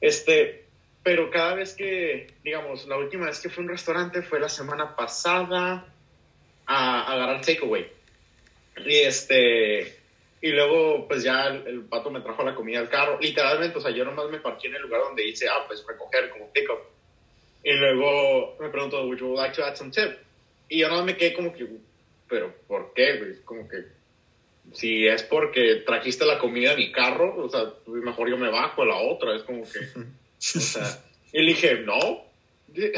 Este, 0.00 0.66
pero 1.02 1.30
cada 1.30 1.54
vez 1.54 1.74
que, 1.74 2.26
digamos, 2.42 2.86
la 2.86 2.96
última 2.96 3.26
vez 3.26 3.40
que 3.40 3.48
fui 3.48 3.62
a 3.62 3.66
un 3.66 3.70
restaurante 3.70 4.22
fue 4.22 4.40
la 4.40 4.48
semana 4.48 4.96
pasada 4.96 5.86
a, 6.66 7.00
a 7.02 7.12
agarrar 7.12 7.40
takeaway. 7.40 7.86
Y 8.84 8.96
este, 8.96 9.98
y 10.40 10.50
luego 10.50 11.08
pues 11.08 11.24
ya 11.24 11.46
el, 11.46 11.66
el 11.66 11.80
pato 11.82 12.10
me 12.10 12.20
trajo 12.20 12.44
la 12.44 12.54
comida 12.54 12.78
al 12.78 12.88
carro. 12.88 13.18
Literalmente, 13.20 13.78
o 13.78 13.80
sea, 13.80 13.90
yo 13.90 14.04
nomás 14.04 14.30
me 14.30 14.38
parqué 14.38 14.68
en 14.68 14.76
el 14.76 14.82
lugar 14.82 15.00
donde 15.02 15.26
hice, 15.26 15.48
ah, 15.48 15.64
pues 15.66 15.84
recoger 15.86 16.30
como 16.30 16.52
pick 16.52 16.70
up. 16.70 16.78
Y 17.64 17.72
luego 17.72 18.56
me 18.60 18.68
preguntó, 18.68 19.04
would 19.04 19.18
you 19.18 19.34
like 19.34 19.54
to 19.54 19.64
add 19.64 19.76
some 19.76 19.90
tip? 19.90 20.16
Y 20.68 20.78
yo 20.80 20.88
nomás 20.88 21.04
me 21.04 21.16
quedé 21.16 21.32
como 21.34 21.52
que, 21.52 21.66
pero 22.28 22.54
¿por 22.66 22.92
qué? 22.94 23.16
güey? 23.18 23.40
Como 23.44 23.68
que, 23.68 23.84
si 24.74 25.06
es 25.06 25.22
porque 25.22 25.76
trajiste 25.86 26.26
la 26.26 26.38
comida 26.38 26.72
a 26.72 26.76
mi 26.76 26.92
carro, 26.92 27.36
o 27.42 27.48
sea, 27.48 27.72
pues, 27.86 28.02
mejor 28.02 28.28
yo 28.28 28.36
me 28.36 28.50
bajo 28.50 28.82
a 28.82 28.86
la 28.86 28.96
otra. 28.96 29.34
Es 29.36 29.42
como 29.42 29.62
que, 29.62 29.78
o 29.98 30.60
sea, 30.60 31.02
y 31.32 31.40
le 31.42 31.52
dije, 31.52 31.76
no. 31.80 31.96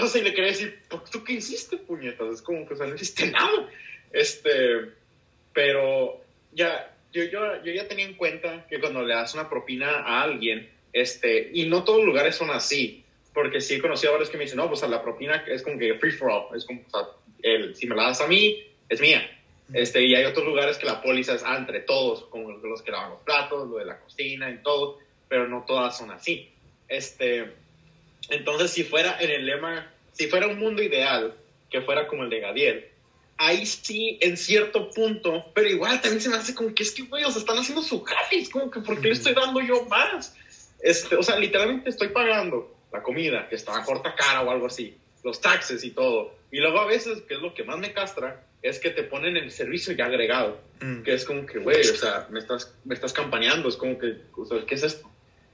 O 0.03 0.07
sea, 0.09 0.21
y 0.21 0.25
le 0.25 0.35
quería 0.35 0.51
decir, 0.51 0.81
"¿Por- 0.89 1.09
¿tú 1.09 1.23
qué 1.23 1.35
hiciste, 1.35 1.77
puñetas? 1.77 2.35
Es 2.35 2.43
como 2.43 2.67
que, 2.67 2.75
o 2.75 2.77
sea, 2.77 2.87
no 2.87 2.95
hiciste 2.97 3.31
nada. 3.31 3.69
Este, 4.13 4.51
pero 5.53 6.21
ya, 6.53 6.93
yo, 7.13 7.23
yo, 7.25 7.63
yo 7.63 7.73
ya 7.73 7.87
tenía 7.89 8.05
en 8.07 8.15
cuenta 8.15 8.67
que 8.69 8.81
cuando 8.81 9.03
le 9.03 9.15
das 9.15 9.35
una 9.35 9.49
propina 9.49 10.01
a 10.01 10.23
alguien, 10.23 10.69
este, 10.93 11.51
y 11.53 11.67
no 11.69 11.85
todos 11.85 11.99
los 11.99 12.07
lugares 12.09 12.35
son 12.35 12.51
así, 12.51 13.05
porque 13.33 13.61
sí 13.61 13.75
he 13.75 13.81
conocido 13.81 14.11
a 14.11 14.15
varios 14.15 14.31
que 14.31 14.37
me 14.39 14.45
dicen, 14.45 14.59
no, 14.59 14.69
pues 14.69 14.83
a 14.83 14.89
la 14.89 15.03
propina 15.03 15.45
es 15.47 15.63
como 15.63 15.79
que 15.79 15.95
free 15.95 16.11
for 16.11 16.31
all, 16.31 16.57
es 16.57 16.65
como, 16.65 16.81
o 16.87 16.91
sea, 16.91 17.09
el, 17.43 17.75
si 17.77 17.87
me 17.87 17.97
la 17.97 18.05
das 18.05 18.21
a 18.21 18.27
mí, 18.27 18.63
es 18.89 19.01
mía. 19.01 19.23
Este, 19.73 20.05
y 20.05 20.15
hay 20.15 20.25
otros 20.25 20.45
lugares 20.45 20.79
que 20.79 20.87
la 20.87 21.01
póliza 21.01 21.35
es 21.35 21.45
ah, 21.45 21.57
entre 21.57 21.81
todos, 21.81 22.25
como 22.25 22.51
los 22.51 22.83
que 22.83 22.91
lavan 22.91 23.11
los 23.11 23.21
platos, 23.21 23.69
lo 23.69 23.77
de 23.77 23.85
la 23.85 24.01
cocina 24.01 24.51
y 24.51 24.63
todo, 24.63 24.99
pero 25.29 25.47
no 25.47 25.65
todas 25.67 25.97
son 25.97 26.11
así. 26.11 26.51
Este, 26.89 27.53
entonces, 28.31 28.73
si 28.73 28.83
fuera 28.83 29.17
en 29.21 29.31
el 29.31 29.47
lema, 29.47 29.93
si 30.13 30.27
fuera 30.27 30.49
un 30.49 30.59
mundo 30.59 30.83
ideal, 30.83 31.35
que 31.71 31.83
fuera 31.83 32.09
como 32.09 32.25
el 32.25 32.31
de 32.31 32.41
Gadiel, 32.41 32.89
ahí 33.37 33.65
sí, 33.65 34.19
en 34.21 34.37
cierto 34.37 34.91
punto, 34.91 35.47
pero 35.55 35.69
igual 35.69 36.01
también 36.01 36.21
se 36.21 36.29
me 36.29 36.37
hace 36.37 36.55
como 36.55 36.75
que 36.75 36.83
es 36.83 36.91
que, 36.91 37.03
güey, 37.03 37.25
o 37.25 37.31
sea, 37.31 37.41
están 37.41 37.57
haciendo 37.57 37.83
su 37.83 38.03
jale, 38.03 38.43
es 38.43 38.51
como 38.51 38.71
que, 38.71 38.81
¿por 38.81 39.01
qué 39.01 39.09
le 39.09 39.15
estoy 39.15 39.35
dando 39.35 39.61
yo 39.61 39.85
más? 39.87 40.37
Este, 40.83 41.15
o 41.15 41.23
sea, 41.23 41.39
literalmente 41.39 41.91
estoy 41.91 42.09
pagando 42.09 42.75
la 42.93 43.03
comida, 43.03 43.49
que 43.49 43.55
está 43.55 43.79
a 43.79 43.85
corta 43.85 44.15
cara 44.15 44.43
o 44.43 44.51
algo 44.51 44.67
así, 44.67 44.97
los 45.25 45.41
taxes 45.41 45.85
y 45.85 45.91
todo. 45.91 46.35
Y 46.51 46.59
luego 46.59 46.81
a 46.81 46.87
veces, 46.87 47.23
que 47.23 47.35
es 47.35 47.41
lo 47.41 47.55
que 47.55 47.65
más 47.65 47.79
me 47.79 47.93
castra, 47.93 48.45
es 48.63 48.79
que 48.79 48.91
te 48.91 49.03
ponen 49.05 49.37
el 49.37 49.51
servicio 49.51 49.93
ya 49.95 50.07
agregado, 50.07 50.61
Mm. 50.81 51.03
que 51.03 51.13
es 51.15 51.25
como 51.25 51.47
que, 51.47 51.59
güey, 51.59 51.81
o 51.81 51.97
sea, 51.97 52.27
me 52.31 52.39
estás, 52.39 52.75
me 52.85 52.95
estás 52.95 53.13
campaneando, 53.13 53.69
es 53.69 53.77
como 53.77 53.99
que, 53.99 54.17
o 54.37 54.45
sea, 54.47 54.65
¿qué 54.67 54.75
es 54.75 54.83
esto? 54.83 55.11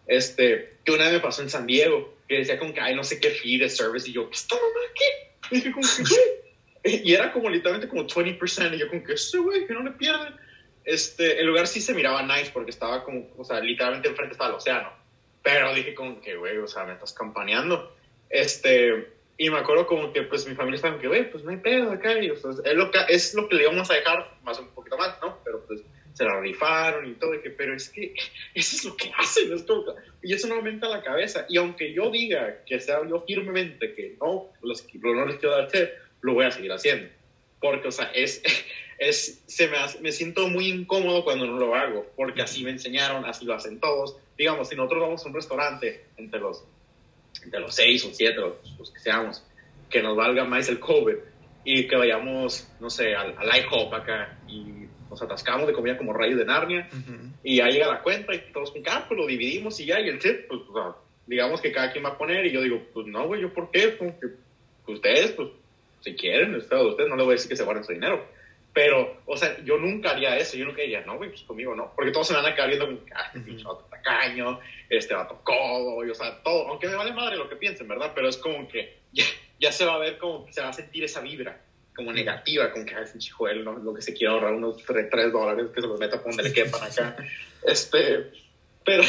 Este, 0.07 0.76
que 0.85 0.92
una 0.92 1.05
vez 1.05 1.14
me 1.14 1.20
pasó 1.20 1.42
en 1.42 1.50
San 1.50 1.66
Diego, 1.66 2.16
que 2.29 2.38
decía 2.38 2.59
como 2.59 2.72
que, 2.72 2.81
ay, 2.81 2.94
no 2.94 3.02
sé 3.05 3.20
qué 3.20 3.31
fee 3.31 3.59
de 3.59 3.68
service, 3.68 4.09
y 4.09 4.12
yo, 4.12 4.29
¿qué 4.31 4.37
está 4.37 4.55
mamá 4.55 4.92
qué? 4.94 5.26
Y 5.50 5.55
dije 5.57 5.72
como 5.72 5.87
que, 5.87 6.02
güey, 6.02 7.02
y 7.05 7.14
era 7.14 7.33
como 7.33 7.50
literalmente 7.50 7.88
como 7.88 8.07
20%, 8.07 8.74
y 8.74 8.79
yo 8.79 8.88
como 8.88 9.02
que, 9.02 9.14
ese 9.14 9.38
güey, 9.38 9.66
que 9.66 9.74
no 9.74 9.83
le 9.83 9.90
pierden. 9.92 10.35
Este, 10.85 11.40
el 11.40 11.46
lugar 11.46 11.66
sí 11.66 11.81
se 11.81 11.94
miraba 11.94 12.22
nice, 12.22 12.52
porque 12.52 12.70
estaba 12.70 13.02
como, 13.02 13.29
o 13.37 13.44
sea, 13.44 13.59
literalmente 13.61 14.09
enfrente 14.09 14.33
estaba 14.35 14.50
el 14.50 14.57
océano, 14.57 14.92
pero 15.42 15.74
dije 15.74 15.94
como 15.94 16.20
que, 16.20 16.37
güey, 16.37 16.59
o 16.59 16.68
sea, 16.68 16.85
me 16.85 16.92
estás 16.92 17.12
campaneando. 17.12 17.92
Este, 18.31 19.09
y 19.38 19.51
me 19.51 19.59
acuerdo 19.59 19.87
como 19.87 20.12
que, 20.12 20.22
pues, 20.22 20.46
mi 20.49 20.55
familia 20.55 20.77
estaba 20.77 20.94
como 20.94 21.03
que, 21.03 21.09
güey, 21.09 21.31
pues, 21.31 21.44
no 21.44 21.51
hay 21.51 21.59
pedo 21.59 21.90
acá, 21.90 22.18
y, 22.22 22.31
o 22.31 22.37
sea, 22.37 22.51
es 22.64 22.75
lo 22.75 22.90
que, 22.90 22.99
es 23.09 23.35
lo 23.35 23.49
que 23.49 23.57
le 23.57 23.62
íbamos 23.64 23.90
a 23.90 23.94
dejar, 23.94 24.33
más 24.42 24.59
un 24.59 24.68
poquito 24.68 24.96
más, 24.96 25.18
¿no? 25.20 25.38
Pero, 25.44 25.64
pues, 25.66 25.83
se 26.16 26.25
la 26.25 26.40
rifaron 26.40 27.07
y 27.11 27.14
todo, 27.14 27.35
y 27.35 27.42
que, 27.42 27.51
pero 27.51 27.75
es 27.75 27.90
que 27.90 28.14
eso 28.55 28.77
es 28.77 28.85
lo 28.87 28.96
que 28.96 29.12
hacen, 29.18 29.53
es 29.53 29.62
como 29.64 29.85
y 30.22 30.33
eso 30.33 30.49
no 30.49 30.55
aumenta 30.55 30.88
la 30.88 31.03
cabeza, 31.03 31.44
y 31.49 31.59
aunque 31.59 31.92
yo 31.92 32.11
diga 32.11 32.64
que 32.64 32.81
sea 32.81 33.07
yo 33.07 33.22
firmemente 33.27 33.94
que 33.94 34.16
no, 34.18 34.51
los, 34.62 34.87
no 34.94 35.27
les 35.27 35.37
quiero 35.37 35.55
dar 35.55 35.68
tip, 35.68 35.90
lo 36.22 36.33
voy 36.33 36.46
a 36.46 36.51
seguir 36.51 36.72
haciendo, 36.72 37.11
porque, 37.61 37.88
o 37.88 37.92
sea, 37.92 38.11
es, 38.14 38.42
es, 38.99 39.42
se 39.46 39.68
me, 39.68 39.77
me 40.01 40.11
siento 40.11 40.49
muy 40.49 40.68
incómodo 40.68 41.22
cuando 41.22 41.46
no 41.46 41.59
lo 41.59 41.75
hago, 41.75 42.07
porque 42.16 42.40
así 42.40 42.64
me 42.64 42.70
enseñaron, 42.70 43.27
así 43.27 43.44
lo 43.44 43.53
hacen 43.53 43.79
todos, 43.79 44.16
digamos, 44.38 44.70
si 44.70 44.77
nosotros 44.77 45.03
vamos 45.03 45.22
a 45.22 45.29
un 45.29 45.35
restaurante 45.35 46.07
entre 46.16 46.40
los, 46.40 46.64
entre 47.44 47.61
los 47.61 47.75
seis 47.75 48.05
o 48.05 48.12
siete, 48.12 48.40
los, 48.40 48.55
los 48.79 48.90
que 48.90 49.01
seamos, 49.01 49.42
que 49.90 50.03
nos 50.03 50.16
valga 50.16 50.44
más 50.44 50.68
el 50.68 50.79
COVID, 50.79 51.14
y 51.64 51.88
que 51.88 51.96
vayamos, 51.96 52.68
no 52.81 52.88
sé, 52.88 53.14
al, 53.14 53.35
al 53.37 53.61
IHOP 53.61 53.92
acá, 53.92 54.38
y 54.49 54.87
nos 55.11 55.20
atascamos 55.20 55.66
de 55.66 55.72
comida 55.72 55.96
como 55.96 56.12
rayos 56.12 56.38
de 56.38 56.44
Narnia, 56.44 56.88
y 57.42 57.57
ya 57.57 57.68
llega 57.68 57.88
la 57.88 58.03
cuenta 58.03 58.35
y 58.35 58.53
todos 58.53 58.70
con 58.70 58.83
ah, 58.88 59.05
pues 59.09 59.18
lo 59.18 59.27
dividimos 59.27 59.79
y 59.81 59.87
ya, 59.87 60.01
y 60.01 60.09
el 60.09 60.18
tip, 60.18 60.46
pues, 60.49 60.61
o 60.68 60.72
sea, 60.72 60.96
digamos 61.27 61.61
que 61.61 61.72
cada 61.72 61.92
quien 61.92 62.05
va 62.05 62.11
a 62.11 62.18
poner, 62.18 62.46
y 62.46 62.53
yo 62.53 62.62
digo, 62.62 62.83
pues 62.92 63.07
no, 63.07 63.27
güey, 63.27 63.42
¿yo 63.42 63.53
por 63.53 63.70
qué? 63.70 63.96
Como 63.96 64.18
que 64.18 64.29
pues, 64.85 64.96
ustedes, 64.96 65.33
pues, 65.33 65.49
si 66.01 66.14
quieren, 66.14 66.53
de 66.53 66.59
ustedes, 66.59 67.09
no 67.09 67.16
les 67.16 67.25
voy 67.25 67.33
a 67.33 67.37
decir 67.37 67.49
que 67.49 67.57
se 67.57 67.64
guarden 67.64 67.85
su 67.85 67.92
dinero. 67.92 68.25
Pero, 68.76 69.22
o 69.24 69.38
sea, 69.38 69.56
yo 69.64 69.78
nunca 69.78 70.10
haría 70.10 70.36
eso, 70.36 70.58
yo 70.58 70.66
nunca 70.66 70.82
diría, 70.82 71.00
no, 71.00 71.16
güey, 71.16 71.30
pues 71.30 71.40
conmigo 71.44 71.74
no, 71.74 71.94
porque 71.96 72.10
todos 72.10 72.28
se 72.28 72.34
van 72.34 72.44
a 72.44 72.54
quedar 72.54 72.68
viendo 72.68 72.84
como, 72.84 73.00
ah, 73.14 73.24
este 73.28 73.40
pinche 73.40 73.64
vato 73.64 73.86
tacaño, 73.88 74.60
este 74.90 75.14
vato 75.14 75.40
codo, 75.42 76.04
y, 76.04 76.10
o 76.10 76.14
sea, 76.14 76.42
todo, 76.42 76.68
aunque 76.68 76.86
me 76.86 76.94
vale 76.94 77.14
madre 77.14 77.38
lo 77.38 77.48
que 77.48 77.56
piensen, 77.56 77.88
¿verdad? 77.88 78.12
Pero 78.14 78.28
es 78.28 78.36
como 78.36 78.68
que 78.68 78.98
ya, 79.12 79.24
ya 79.58 79.72
se 79.72 79.86
va 79.86 79.94
a 79.94 79.98
ver 79.98 80.18
como 80.18 80.46
se 80.52 80.60
va 80.60 80.68
a 80.68 80.72
sentir 80.74 81.04
esa 81.04 81.22
vibra 81.22 81.58
como 81.94 82.12
negativa, 82.12 82.70
como 82.70 82.84
que 82.84 82.94
a 82.94 83.00
ese 83.00 83.18
Joel, 83.30 83.64
¿no? 83.64 83.78
lo 83.78 83.94
que 83.94 84.02
se 84.02 84.12
quiere 84.12 84.34
ahorrar 84.34 84.52
unos 84.52 84.76
3, 84.84 85.32
dólares 85.32 85.68
que 85.74 85.80
se 85.80 85.86
los 85.86 85.98
meta 85.98 86.22
por 86.22 86.32
donde 86.32 86.50
le 86.50 86.52
quepan 86.52 86.82
acá. 86.82 87.16
Este, 87.66 88.30
pero, 88.84 89.04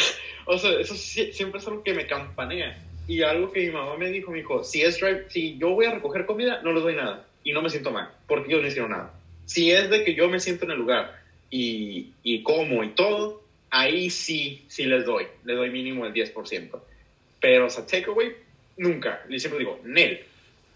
o 0.46 0.58
sea, 0.58 0.80
eso 0.80 0.96
siempre 0.96 1.60
es 1.60 1.68
algo 1.68 1.84
que 1.84 1.94
me 1.94 2.08
campanea. 2.08 2.82
Y 3.06 3.22
algo 3.22 3.52
que 3.52 3.66
mi 3.66 3.72
mamá 3.72 3.98
me 3.98 4.10
dijo, 4.12 4.32
me 4.32 4.38
dijo, 4.38 4.64
si 4.64 4.82
es 4.82 4.98
drive, 4.98 5.26
si 5.30 5.58
yo 5.58 5.72
voy 5.72 5.88
a 5.88 5.92
recoger 5.92 6.26
comida, 6.26 6.62
no 6.64 6.72
les 6.72 6.84
doy 6.84 6.96
nada. 6.96 7.28
Y 7.44 7.52
no 7.52 7.62
me 7.62 7.70
siento 7.70 7.92
mal, 7.92 8.14
porque 8.28 8.48
ellos 8.48 8.62
no 8.62 8.68
hicieron 8.70 8.92
nada. 8.92 9.14
Si 9.48 9.72
es 9.72 9.90
de 9.90 10.04
que 10.04 10.14
yo 10.14 10.30
me 10.30 10.40
siento 10.40 10.66
en 10.66 10.72
el 10.72 10.78
lugar 10.78 11.20
y, 11.50 12.12
y 12.22 12.44
como 12.44 12.84
y 12.84 12.90
todo, 12.90 13.44
ahí 13.72 14.10
sí, 14.12 14.64
sí 14.68 14.84
les 14.86 15.06
doy. 15.06 15.26
Les 15.44 15.56
doy 15.58 15.72
mínimo 15.72 16.06
el 16.06 16.14
10%. 16.14 16.80
Pero, 17.42 17.66
o 17.66 17.70
sea, 17.70 17.86
takeaway, 17.86 18.36
nunca. 18.78 19.24
Y 19.30 19.40
siempre 19.40 19.60
digo, 19.60 19.80
Nel. 19.84 20.24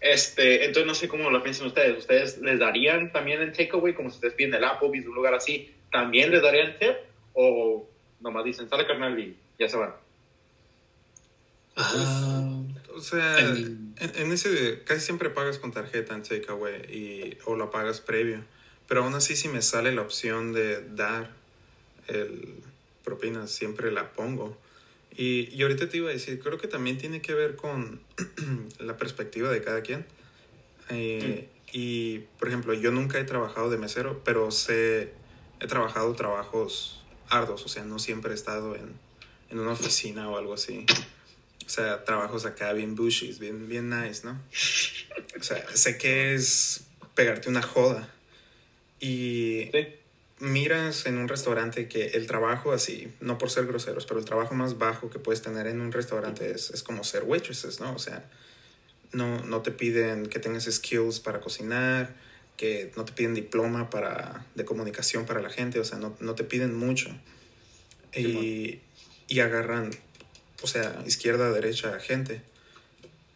Este, 0.00 0.64
entonces 0.64 0.86
no 0.86 0.94
sé 0.96 1.06
cómo 1.06 1.30
lo 1.30 1.42
piensan 1.44 1.68
ustedes. 1.68 1.96
¿Ustedes 1.98 2.38
les 2.38 2.58
darían 2.58 3.12
también 3.12 3.40
el 3.40 3.52
takeaway, 3.52 3.94
como 3.94 4.10
si 4.10 4.16
ustedes 4.16 4.34
piden 4.34 4.54
el 4.54 4.64
Applebee's, 4.64 5.06
un 5.06 5.14
lugar 5.14 5.34
así? 5.34 5.70
¿También 5.92 6.32
les 6.32 6.42
darían 6.42 6.76
tip? 6.78 6.96
¿O 7.34 7.88
nomás 8.20 8.44
dicen, 8.44 8.68
sale 8.68 8.84
carnal 8.86 9.16
y 9.18 9.36
ya 9.60 9.68
se 9.68 9.76
van? 9.76 9.92
Ah, 11.76 12.62
O 12.94 13.00
sea, 13.00 13.40
I 13.40 13.44
mean- 13.44 13.94
en, 13.98 14.10
en 14.26 14.32
ese 14.32 14.82
casi 14.84 15.00
siempre 15.00 15.30
pagas 15.30 15.58
con 15.58 15.72
tarjeta 15.72 16.14
en 16.14 16.22
takeaway 16.22 16.82
y 16.90 17.38
o 17.46 17.56
la 17.56 17.70
pagas 17.70 18.00
previo. 18.00 18.44
Pero 18.92 19.04
aún 19.04 19.14
así 19.14 19.36
si 19.36 19.48
me 19.48 19.62
sale 19.62 19.90
la 19.90 20.02
opción 20.02 20.52
de 20.52 20.86
dar 20.86 21.30
el 22.08 22.56
propina, 23.02 23.46
siempre 23.46 23.90
la 23.90 24.12
pongo. 24.12 24.54
Y, 25.16 25.48
y 25.48 25.62
ahorita 25.62 25.88
te 25.88 25.96
iba 25.96 26.10
a 26.10 26.12
decir, 26.12 26.38
creo 26.40 26.58
que 26.58 26.68
también 26.68 26.98
tiene 26.98 27.22
que 27.22 27.32
ver 27.32 27.56
con 27.56 28.02
la 28.80 28.98
perspectiva 28.98 29.50
de 29.50 29.62
cada 29.62 29.80
quien. 29.80 30.04
Eh, 30.90 31.48
Y, 31.72 32.18
por 32.38 32.48
ejemplo, 32.48 32.74
yo 32.74 32.90
nunca 32.90 33.18
he 33.18 33.24
trabajado 33.24 33.70
de 33.70 33.78
mesero, 33.78 34.20
pero 34.24 34.50
sé, 34.50 35.14
he 35.60 35.66
trabajado 35.66 36.12
trabajos 36.14 37.02
arduos, 37.30 37.64
o 37.64 37.68
sea, 37.68 37.84
no 37.84 37.98
siempre 37.98 38.32
he 38.32 38.34
estado 38.34 38.76
en, 38.76 38.92
en 39.48 39.58
una 39.58 39.72
oficina 39.72 40.28
o 40.28 40.36
algo 40.36 40.52
así. 40.52 40.84
O 41.64 41.70
sea, 41.70 42.04
trabajos 42.04 42.44
acá 42.44 42.74
bien 42.74 42.94
bushies, 42.94 43.38
bien, 43.38 43.70
bien 43.70 43.88
nice, 43.88 44.26
¿no? 44.26 44.38
O 45.40 45.42
sea, 45.42 45.64
sé 45.74 45.96
que 45.96 46.34
es 46.34 46.84
pegarte 47.14 47.48
una 47.48 47.62
joda. 47.62 48.06
Y 49.02 49.68
Sí. 49.72 49.88
miras 50.38 51.06
en 51.06 51.18
un 51.18 51.26
restaurante 51.28 51.88
que 51.88 52.06
el 52.14 52.26
trabajo 52.28 52.72
así, 52.72 53.12
no 53.20 53.36
por 53.36 53.50
ser 53.50 53.66
groseros, 53.66 54.06
pero 54.06 54.20
el 54.20 54.24
trabajo 54.24 54.54
más 54.54 54.78
bajo 54.78 55.10
que 55.10 55.18
puedes 55.18 55.42
tener 55.42 55.66
en 55.66 55.80
un 55.80 55.90
restaurante 55.90 56.52
es, 56.52 56.70
es 56.70 56.82
como 56.84 57.02
ser 57.02 57.24
waitresses, 57.24 57.80
¿no? 57.80 57.92
O 57.94 57.98
sea, 57.98 58.24
no, 59.12 59.44
no 59.44 59.60
te 59.62 59.72
piden 59.72 60.26
que 60.26 60.38
tengas 60.38 60.64
skills 60.64 61.18
para 61.18 61.40
cocinar, 61.40 62.14
que 62.56 62.92
no 62.96 63.04
te 63.04 63.12
piden 63.12 63.34
diploma 63.34 63.90
para, 63.90 64.46
de 64.54 64.64
comunicación 64.64 65.26
para 65.26 65.42
la 65.42 65.50
gente, 65.50 65.80
o 65.80 65.84
sea, 65.84 65.98
no, 65.98 66.16
no 66.20 66.34
te 66.36 66.44
piden 66.44 66.74
mucho. 66.74 67.10
Y, 68.14 68.80
y 69.26 69.40
agarran, 69.40 69.90
o 70.62 70.66
sea, 70.66 71.02
izquierda, 71.06 71.50
derecha, 71.50 71.98
gente. 71.98 72.42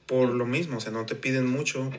Por 0.07 0.29
lo 0.29 0.46
mismo, 0.46 0.76
o 0.76 0.81
sea, 0.81 0.92
no 0.92 1.07
te 1.07 1.16
piden 1.16 1.46
mucho, 1.46 1.90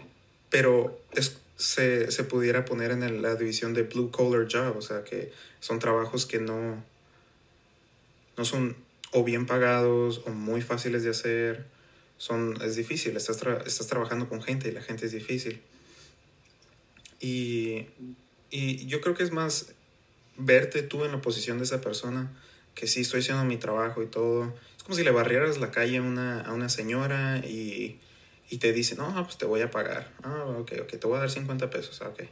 pero 0.49 1.01
es, 1.11 1.37
se, 1.57 2.11
se 2.11 2.23
pudiera 2.23 2.65
poner 2.65 2.91
en 2.91 3.21
la 3.21 3.35
división 3.35 3.73
de 3.73 3.83
blue 3.83 4.11
collar 4.11 4.47
job, 4.49 4.77
o 4.77 4.81
sea, 4.81 5.03
que 5.03 5.33
son 5.59 5.79
trabajos 5.79 6.25
que 6.25 6.39
no, 6.39 6.83
no 8.37 8.45
son 8.45 8.75
o 9.11 9.23
bien 9.23 9.45
pagados 9.45 10.21
o 10.25 10.29
muy 10.29 10.61
fáciles 10.61 11.03
de 11.03 11.09
hacer. 11.09 11.65
Son, 12.17 12.59
es 12.61 12.75
difícil, 12.75 13.17
estás, 13.17 13.41
estás 13.65 13.87
trabajando 13.87 14.29
con 14.29 14.41
gente 14.41 14.69
y 14.69 14.71
la 14.71 14.81
gente 14.81 15.07
es 15.07 15.11
difícil. 15.11 15.61
Y, 17.19 17.87
y 18.51 18.85
yo 18.85 19.01
creo 19.01 19.15
que 19.15 19.23
es 19.23 19.31
más 19.31 19.73
verte 20.37 20.83
tú 20.83 21.05
en 21.05 21.11
la 21.11 21.21
posición 21.21 21.57
de 21.57 21.63
esa 21.63 21.81
persona, 21.81 22.31
que 22.75 22.85
sí 22.85 23.01
estoy 23.01 23.21
haciendo 23.21 23.43
mi 23.45 23.57
trabajo 23.57 24.03
y 24.03 24.07
todo. 24.07 24.53
Es 24.77 24.83
como 24.83 24.95
si 24.95 25.03
le 25.03 25.09
barrieras 25.09 25.57
la 25.57 25.71
calle 25.71 25.97
a 25.97 26.01
una, 26.03 26.41
a 26.41 26.53
una 26.53 26.69
señora 26.69 27.39
y, 27.39 27.99
y 28.49 28.57
te 28.59 28.71
dice, 28.73 28.95
no, 28.95 29.13
pues 29.23 29.37
te 29.37 29.45
voy 29.45 29.61
a 29.61 29.71
pagar. 29.71 30.11
Ah, 30.23 30.45
ok, 30.59 30.73
ok, 30.81 30.89
te 30.99 31.07
voy 31.07 31.17
a 31.17 31.19
dar 31.21 31.29
50 31.29 31.69
pesos, 31.69 32.01
ah, 32.01 32.09
ok. 32.09 32.23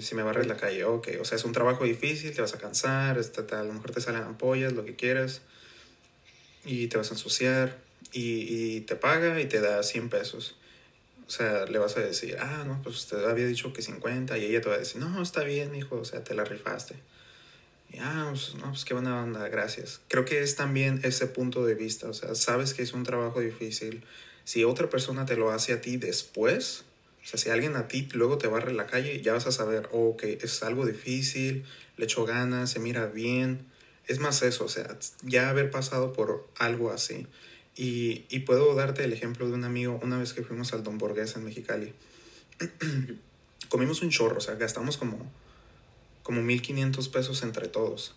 Si 0.00 0.14
me 0.14 0.22
barres 0.22 0.46
la 0.46 0.56
calle, 0.56 0.84
ok. 0.84 1.08
O 1.20 1.24
sea, 1.24 1.36
es 1.36 1.44
un 1.44 1.52
trabajo 1.52 1.84
difícil, 1.84 2.34
te 2.34 2.42
vas 2.42 2.52
a 2.54 2.58
cansar, 2.58 3.16
este, 3.18 3.42
te- 3.42 3.54
a 3.54 3.62
lo 3.62 3.72
mejor 3.72 3.92
te 3.92 4.00
salen 4.02 4.22
ampollas, 4.22 4.74
lo 4.74 4.84
que 4.84 4.94
quieras, 4.94 5.40
y 6.64 6.88
te 6.88 6.98
vas 6.98 7.10
a 7.10 7.14
ensuciar, 7.14 7.78
y, 8.12 8.74
y 8.76 8.80
te 8.82 8.96
paga 8.96 9.40
y 9.40 9.46
te 9.46 9.60
da 9.60 9.82
100 9.82 10.10
pesos. 10.10 10.56
O 11.26 11.30
sea, 11.30 11.64
le 11.64 11.78
vas 11.78 11.96
a 11.96 12.00
decir, 12.00 12.36
ah, 12.38 12.64
no, 12.66 12.82
pues 12.82 12.96
usted 12.96 13.24
había 13.24 13.46
dicho 13.46 13.72
que 13.72 13.80
50, 13.80 14.36
y 14.36 14.44
ella 14.44 14.60
te 14.60 14.68
va 14.68 14.74
a 14.74 14.78
decir, 14.78 15.00
no, 15.00 15.22
está 15.22 15.42
bien, 15.42 15.74
hijo, 15.74 15.96
o 15.96 16.04
sea, 16.04 16.22
te 16.22 16.34
la 16.34 16.44
rifaste. 16.44 16.96
Ah, 18.00 18.28
pues, 18.30 18.54
no, 18.56 18.70
pues 18.70 18.84
qué 18.84 18.94
buena 18.94 19.22
onda, 19.22 19.48
gracias. 19.48 20.00
Creo 20.08 20.24
que 20.24 20.42
es 20.42 20.56
también 20.56 21.00
ese 21.02 21.26
punto 21.26 21.64
de 21.64 21.74
vista, 21.74 22.08
o 22.08 22.14
sea, 22.14 22.34
sabes 22.34 22.74
que 22.74 22.82
es 22.82 22.92
un 22.92 23.04
trabajo 23.04 23.40
difícil. 23.40 24.04
Si 24.44 24.64
otra 24.64 24.90
persona 24.90 25.26
te 25.26 25.36
lo 25.36 25.50
hace 25.50 25.72
a 25.72 25.80
ti 25.80 25.96
después, 25.96 26.84
o 27.24 27.26
sea, 27.26 27.38
si 27.38 27.48
alguien 27.48 27.76
a 27.76 27.88
ti 27.88 28.06
luego 28.12 28.36
te 28.36 28.48
barre 28.48 28.72
la 28.74 28.86
calle, 28.86 29.22
ya 29.22 29.32
vas 29.32 29.46
a 29.46 29.52
saber, 29.52 29.88
oh, 29.92 30.16
que 30.16 30.38
es 30.42 30.62
algo 30.62 30.84
difícil, 30.84 31.64
le 31.96 32.04
echo 32.04 32.26
ganas, 32.26 32.70
se 32.70 32.80
mira 32.80 33.06
bien. 33.06 33.66
Es 34.06 34.18
más 34.18 34.42
eso, 34.42 34.66
o 34.66 34.68
sea, 34.68 34.98
ya 35.22 35.48
haber 35.48 35.70
pasado 35.70 36.12
por 36.12 36.46
algo 36.58 36.90
así. 36.90 37.26
Y, 37.76 38.24
y 38.28 38.40
puedo 38.40 38.74
darte 38.74 39.04
el 39.04 39.12
ejemplo 39.14 39.48
de 39.48 39.54
un 39.54 39.64
amigo 39.64 39.98
una 40.02 40.18
vez 40.18 40.34
que 40.34 40.42
fuimos 40.42 40.74
al 40.74 40.82
Don 40.82 40.98
Borges 40.98 41.34
en 41.36 41.44
Mexicali. 41.44 41.94
Comimos 43.70 44.02
un 44.02 44.10
chorro, 44.10 44.36
o 44.36 44.40
sea, 44.40 44.56
gastamos 44.56 44.98
como, 44.98 45.32
como 46.24 46.42
1500 46.42 47.08
pesos 47.08 47.42
entre 47.44 47.68
todos. 47.68 48.16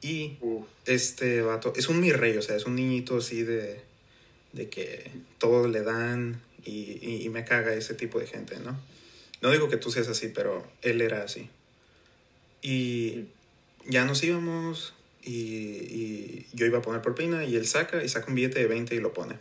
Y 0.00 0.36
Uf. 0.40 0.64
este 0.86 1.42
vato 1.42 1.72
es 1.76 1.88
un 1.88 2.00
mi 2.00 2.10
rey, 2.10 2.36
o 2.36 2.42
sea, 2.42 2.56
es 2.56 2.66
un 2.66 2.74
niñito 2.74 3.18
así 3.18 3.44
de, 3.44 3.80
de 4.52 4.68
que 4.68 5.12
todo 5.38 5.68
le 5.68 5.82
dan 5.82 6.42
y, 6.64 6.98
y- 7.00 7.22
y 7.24 7.28
me 7.28 7.44
caga 7.44 7.72
ese 7.74 7.94
tipo 7.94 8.18
de 8.18 8.26
gente, 8.26 8.58
¿no? 8.58 8.76
No 9.42 9.50
digo 9.52 9.68
que 9.68 9.76
tú 9.76 9.92
seas 9.92 10.08
así, 10.08 10.26
pero 10.28 10.66
él 10.82 11.00
era 11.00 11.22
así. 11.22 11.48
Y 12.62 13.26
ya 13.88 14.04
nos 14.04 14.22
íbamos 14.24 14.94
y, 15.24 15.32
y 15.32 16.46
yo 16.52 16.66
iba 16.66 16.78
a 16.78 16.82
poner 16.82 17.02
propina 17.02 17.44
y 17.44 17.54
él 17.56 17.66
saca 17.66 18.02
y 18.02 18.08
saca 18.08 18.26
un 18.28 18.34
billete 18.34 18.58
de 18.60 18.66
20 18.66 18.94
y 18.94 19.00
lo 19.00 19.12
pone. 19.12 19.36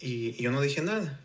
Y 0.00 0.32
yo 0.32 0.50
no 0.50 0.60
dije 0.60 0.82
nada. 0.82 1.20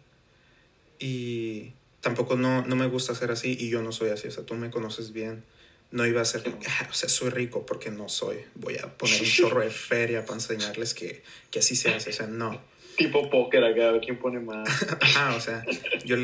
Y 1.00 1.74
tampoco 2.02 2.36
no, 2.36 2.66
no 2.66 2.76
me 2.76 2.88
gusta 2.88 3.16
ser 3.16 3.32
así 3.32 3.56
y 3.60 3.70
yo 3.70 3.82
no 3.82 3.92
soy 3.92 4.10
así, 4.10 4.28
o 4.28 4.32
sea, 4.32 4.44
tú 4.46 4.56
me 4.56 4.70
conoces 4.70 5.14
bien. 5.14 5.44
No 5.92 6.06
iba 6.06 6.22
a 6.22 6.26
ser 6.26 6.44
como, 6.44 6.58
"Ah, 6.68 6.88
o 6.90 6.94
sea, 6.94 7.10
soy 7.10 7.30
rico 7.32 7.66
porque 7.66 7.92
no 7.92 8.08
soy. 8.08 8.38
Voy 8.56 8.78
a 8.78 8.98
poner 8.98 9.22
un 9.22 9.28
chorro 9.28 9.60
de 9.62 9.70
feria 9.70 10.22
para 10.26 10.36
enseñarles 10.36 10.94
que, 10.94 11.22
que 11.50 11.60
así 11.60 11.76
se 11.76 11.90
hace, 11.94 12.12
o 12.12 12.14
sea, 12.14 12.28
no. 12.28 12.62
Tipo 12.98 13.30
póker 13.30 13.64
acá, 13.66 13.90
a 13.90 13.92
ver 13.92 14.02
quién 14.02 14.18
pone 14.18 14.40
más. 14.40 14.70
Ajá, 15.02 15.36
o 15.36 15.42
sea, 15.42 15.66
yo 16.06 16.16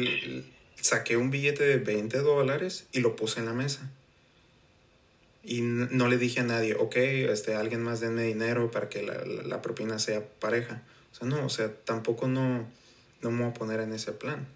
saqué 0.80 1.18
un 1.18 1.32
billete 1.32 1.64
de 1.66 1.78
20 1.78 2.20
dólares 2.20 2.88
y 2.94 3.02
lo 3.02 3.16
puse 3.18 3.40
en 3.42 3.46
la 3.46 3.54
mesa. 3.54 3.92
Y 5.44 5.62
no 5.62 6.08
le 6.08 6.18
dije 6.18 6.42
a 6.42 6.44
nadie, 6.44 6.76
ok, 6.76 6.96
este, 6.98 7.56
alguien 7.56 7.82
más 7.82 8.00
denme 8.02 8.24
dinero 8.24 8.70
para 8.72 8.90
que 8.90 9.02
la, 9.04 9.16
la- 9.26 9.44
la 9.44 9.62
propina 9.62 9.98
sea 10.00 10.26
pareja. 10.40 10.84
O 11.12 11.16
sea, 11.16 11.28
no, 11.28 11.46
o 11.46 11.50
sea, 11.50 11.74
tampoco 11.74 12.28
no, 12.28 12.68
no 13.22 13.32
me 13.32 13.42
voy 13.44 13.50
a 13.52 13.54
poner 13.54 13.80
en 13.80 13.94
ese 13.94 14.12
plan. 14.12 14.48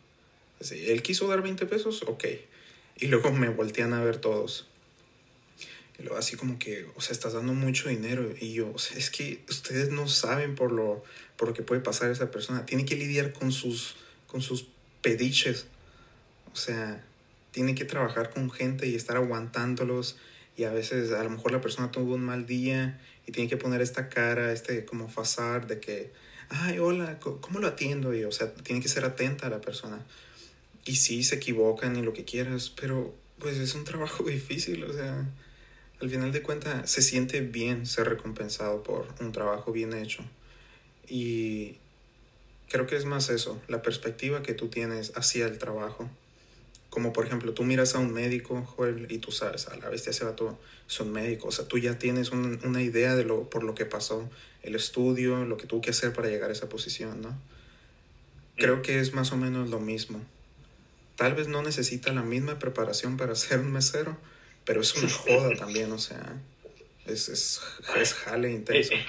Así, 0.61 0.91
él 0.91 1.01
quiso 1.01 1.27
dar 1.27 1.41
20 1.41 1.65
pesos, 1.65 2.03
ok. 2.07 2.25
Y 2.97 3.07
luego 3.07 3.31
me 3.31 3.49
voltean 3.49 3.93
a 3.93 4.03
ver 4.03 4.17
todos. 4.17 4.67
Y 5.97 6.03
luego 6.03 6.17
así 6.17 6.37
como 6.37 6.59
que, 6.59 6.85
o 6.95 7.01
sea, 7.01 7.13
estás 7.13 7.33
dando 7.33 7.53
mucho 7.53 7.89
dinero. 7.89 8.31
Y 8.39 8.53
yo, 8.53 8.71
o 8.71 8.77
sea, 8.77 8.97
es 8.97 9.09
que 9.09 9.43
ustedes 9.49 9.89
no 9.89 10.07
saben 10.07 10.53
por 10.53 10.71
lo, 10.71 11.03
por 11.35 11.47
lo 11.47 11.53
que 11.55 11.63
puede 11.63 11.81
pasar 11.81 12.11
esa 12.11 12.29
persona. 12.29 12.65
Tiene 12.65 12.85
que 12.85 12.95
lidiar 12.95 13.33
con 13.33 13.51
sus, 13.51 13.95
con 14.27 14.41
sus 14.41 14.67
pediches. 15.01 15.65
O 16.53 16.55
sea, 16.55 17.03
tiene 17.49 17.73
que 17.73 17.85
trabajar 17.85 18.29
con 18.29 18.51
gente 18.51 18.87
y 18.87 18.93
estar 18.93 19.17
aguantándolos. 19.17 20.17
Y 20.55 20.65
a 20.65 20.71
veces 20.71 21.11
a 21.11 21.23
lo 21.23 21.31
mejor 21.31 21.51
la 21.51 21.61
persona 21.61 21.91
tuvo 21.91 22.13
un 22.13 22.23
mal 22.23 22.45
día 22.45 23.01
y 23.25 23.31
tiene 23.31 23.49
que 23.49 23.57
poner 23.57 23.81
esta 23.81 24.09
cara, 24.09 24.51
este 24.51 24.85
como 24.85 25.09
fasar 25.09 25.65
de 25.65 25.79
que, 25.79 26.11
ay, 26.49 26.77
hola, 26.77 27.19
¿cómo 27.19 27.59
lo 27.59 27.67
atiendo? 27.67 28.13
Y, 28.13 28.25
o 28.25 28.31
sea, 28.31 28.53
tiene 28.53 28.79
que 28.79 28.89
ser 28.89 29.05
atenta 29.05 29.47
a 29.47 29.49
la 29.49 29.61
persona. 29.61 30.05
Y 30.85 30.95
sí, 30.95 31.23
se 31.23 31.35
equivocan 31.35 31.95
y 31.95 32.01
lo 32.01 32.13
que 32.13 32.25
quieras, 32.25 32.71
pero 32.79 33.13
pues 33.39 33.57
es 33.57 33.75
un 33.75 33.83
trabajo 33.83 34.23
difícil, 34.27 34.83
o 34.83 34.93
sea, 34.93 35.25
al 35.99 36.09
final 36.09 36.31
de 36.31 36.41
cuentas 36.41 36.89
se 36.89 37.01
siente 37.01 37.41
bien 37.41 37.85
ser 37.85 38.09
recompensado 38.09 38.83
por 38.83 39.07
un 39.19 39.31
trabajo 39.31 39.71
bien 39.71 39.93
hecho. 39.93 40.23
Y 41.07 41.77
creo 42.69 42.87
que 42.87 42.95
es 42.95 43.05
más 43.05 43.29
eso, 43.29 43.61
la 43.67 43.81
perspectiva 43.81 44.41
que 44.41 44.53
tú 44.53 44.69
tienes 44.69 45.11
hacia 45.15 45.45
el 45.45 45.57
trabajo. 45.59 46.09
Como 46.89 47.13
por 47.13 47.25
ejemplo, 47.25 47.53
tú 47.53 47.63
miras 47.63 47.95
a 47.95 47.99
un 47.99 48.11
médico, 48.11 48.63
Joel, 48.63 49.07
y 49.09 49.19
tú 49.19 49.31
sabes, 49.31 49.67
a 49.67 49.77
la 49.77 49.87
bestia 49.89 50.09
ese 50.09 50.25
vato 50.25 50.59
es 50.89 50.99
un 50.99 51.11
médico. 51.11 51.47
O 51.47 51.51
sea, 51.51 51.65
tú 51.65 51.77
ya 51.77 51.97
tienes 51.97 52.31
un- 52.31 52.59
una 52.65 52.81
idea 52.81 53.15
de 53.15 53.23
lo, 53.23 53.49
por 53.49 53.63
lo 53.63 53.75
que 53.75 53.85
pasó, 53.85 54.29
el 54.63 54.75
estudio, 54.75 55.45
lo 55.45 55.55
que 55.57 55.67
tuvo 55.67 55.79
que 55.81 55.91
hacer 55.91 56.11
para 56.11 56.27
llegar 56.27 56.49
a 56.49 56.53
esa 56.53 56.67
posición, 56.67 57.21
¿no? 57.21 57.39
Creo 58.57 58.81
que 58.81 58.99
es 58.99 59.13
más 59.13 59.31
o 59.31 59.37
menos 59.37 59.69
lo 59.69 59.79
mismo. 59.79 60.19
Tal 61.21 61.35
vez 61.35 61.47
no 61.47 61.61
necesita 61.61 62.11
la 62.13 62.23
misma 62.23 62.57
preparación 62.57 63.15
para 63.15 63.35
ser 63.35 63.59
un 63.59 63.71
mesero, 63.71 64.17
pero 64.65 64.81
es 64.81 64.95
una 64.95 65.09
joda 65.13 65.55
también, 65.55 65.91
o 65.91 65.99
sea, 65.99 66.35
es, 67.05 67.29
es, 67.29 67.61
es 67.95 68.13
jale 68.15 68.51
intenso. 68.51 68.93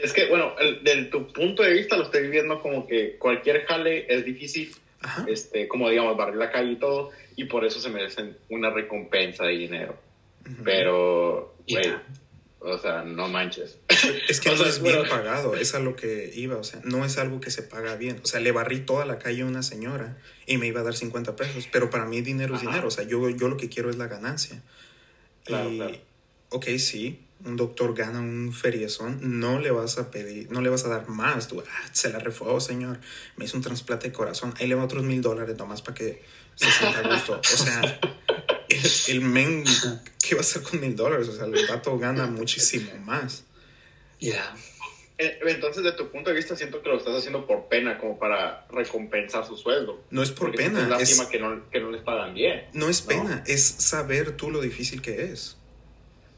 Es 0.00 0.14
que, 0.14 0.26
bueno, 0.28 0.54
el- 0.58 0.82
desde 0.82 1.04
tu 1.04 1.30
punto 1.30 1.62
de 1.62 1.74
vista 1.74 1.96
lo 1.98 2.04
estoy 2.04 2.28
viendo 2.28 2.60
como 2.62 2.86
que 2.86 3.16
cualquier 3.18 3.66
jale 3.66 4.06
es 4.12 4.24
difícil, 4.24 4.74
Ajá. 5.00 5.26
este, 5.28 5.68
como 5.68 5.90
digamos, 5.90 6.16
barrer 6.16 6.36
la 6.36 6.50
calle 6.50 6.72
y 6.72 6.76
todo, 6.76 7.10
y 7.36 7.44
por 7.44 7.66
eso 7.66 7.78
se 7.78 7.90
merecen 7.90 8.36
una 8.48 8.70
recompensa 8.70 9.44
de 9.44 9.52
dinero. 9.52 9.94
Pero, 10.64 11.54
güey, 11.68 11.84
Yeah. 11.84 12.02
O 12.60 12.78
sea, 12.78 13.02
no 13.02 13.28
manches. 13.28 13.78
Es 14.28 14.40
que 14.40 14.50
O 14.50 14.56
no 14.56 14.64
es 14.64 14.82
bien 14.82 14.96
bueno. 14.96 15.10
pagado, 15.10 15.54
es 15.54 15.74
a 15.74 15.78
lo 15.78 15.94
que 15.96 16.30
iba, 16.34 16.56
o 16.56 16.64
sea, 16.64 16.80
no 16.84 17.04
es 17.04 17.18
algo 17.18 17.40
que 17.40 17.50
se 17.50 17.62
paga 17.62 17.96
bien. 17.96 18.20
O 18.22 18.26
sea, 18.26 18.40
le 18.40 18.52
barrí 18.52 18.80
toda 18.80 19.04
la 19.04 19.18
calle 19.18 19.42
a 19.42 19.46
una 19.46 19.62
señora 19.62 20.16
y 20.46 20.58
me 20.58 20.66
iba 20.66 20.80
a 20.80 20.84
dar 20.84 20.96
50 20.96 21.36
pesos, 21.36 21.68
pero 21.70 21.90
para 21.90 22.04
mí 22.06 22.20
dinero 22.20 22.54
es 22.54 22.62
Ajá. 22.62 22.70
dinero, 22.70 22.88
o 22.88 22.90
sea, 22.90 23.04
yo, 23.04 23.28
yo 23.30 23.48
lo 23.48 23.56
que 23.56 23.68
quiero 23.68 23.90
es 23.90 23.96
la 23.96 24.08
ganancia. 24.08 24.62
Claro, 25.44 25.70
y, 25.70 25.76
claro. 25.76 25.96
ok, 26.50 26.66
sí, 26.78 27.20
un 27.44 27.56
doctor 27.56 27.94
gana 27.94 28.20
un 28.20 28.52
feriezón, 28.52 29.40
no 29.40 29.60
le 29.60 29.70
vas 29.70 29.98
a 29.98 30.10
pedir, 30.10 30.50
no 30.50 30.60
le 30.60 30.68
vas 30.68 30.84
a 30.84 30.88
dar 30.88 31.08
más, 31.08 31.48
tú, 31.48 31.62
ah, 31.66 31.88
se 31.92 32.10
la 32.10 32.18
refugó, 32.18 32.60
señor, 32.60 32.98
me 33.36 33.44
hizo 33.44 33.56
un 33.56 33.62
trasplante 33.62 34.08
de 34.08 34.12
corazón, 34.12 34.52
ahí 34.58 34.66
le 34.66 34.74
va 34.74 34.84
otros 34.84 35.04
mil 35.04 35.22
dólares 35.22 35.56
nomás 35.56 35.80
para 35.80 35.94
que 35.94 36.22
se 36.58 36.70
sienta 36.70 36.98
a 37.00 37.14
gusto. 37.14 37.40
O 37.40 37.56
sea, 37.56 38.00
el, 38.68 38.90
el 39.08 39.20
men, 39.20 39.64
¿qué 40.22 40.34
va 40.34 40.40
a 40.40 40.42
hacer 40.42 40.62
con 40.62 40.80
mil 40.80 40.94
dólares? 40.96 41.28
O 41.28 41.32
sea, 41.32 41.46
el 41.46 41.66
vato 41.66 41.98
gana 41.98 42.26
muchísimo 42.26 42.90
más. 43.04 43.44
Yeah. 44.18 44.54
Eh, 45.16 45.38
Entonces, 45.46 45.82
de 45.82 45.92
tu 45.92 46.10
punto 46.10 46.30
de 46.30 46.36
vista, 46.36 46.54
siento 46.56 46.82
que 46.82 46.88
lo 46.88 46.96
estás 46.98 47.16
haciendo 47.16 47.46
por 47.46 47.66
pena, 47.68 47.98
como 47.98 48.18
para 48.18 48.66
recompensar 48.70 49.46
su 49.46 49.56
sueldo. 49.56 50.04
No 50.10 50.22
es 50.22 50.30
por 50.30 50.48
Porque 50.50 50.58
pena, 50.58 50.78
Es 50.80 50.84
es, 50.84 50.90
lástima 50.90 51.28
que, 51.28 51.38
no, 51.38 51.70
que 51.70 51.80
no 51.80 51.90
les 51.90 52.02
pagan 52.02 52.34
bien. 52.34 52.66
no 52.72 52.88
es 52.88 53.02
¿no? 53.02 53.08
pena, 53.08 53.44
es 53.46 53.64
saber 53.64 54.36
tú 54.36 54.50
lo 54.50 54.60
difícil 54.60 55.00
que 55.02 55.24
es. 55.32 55.56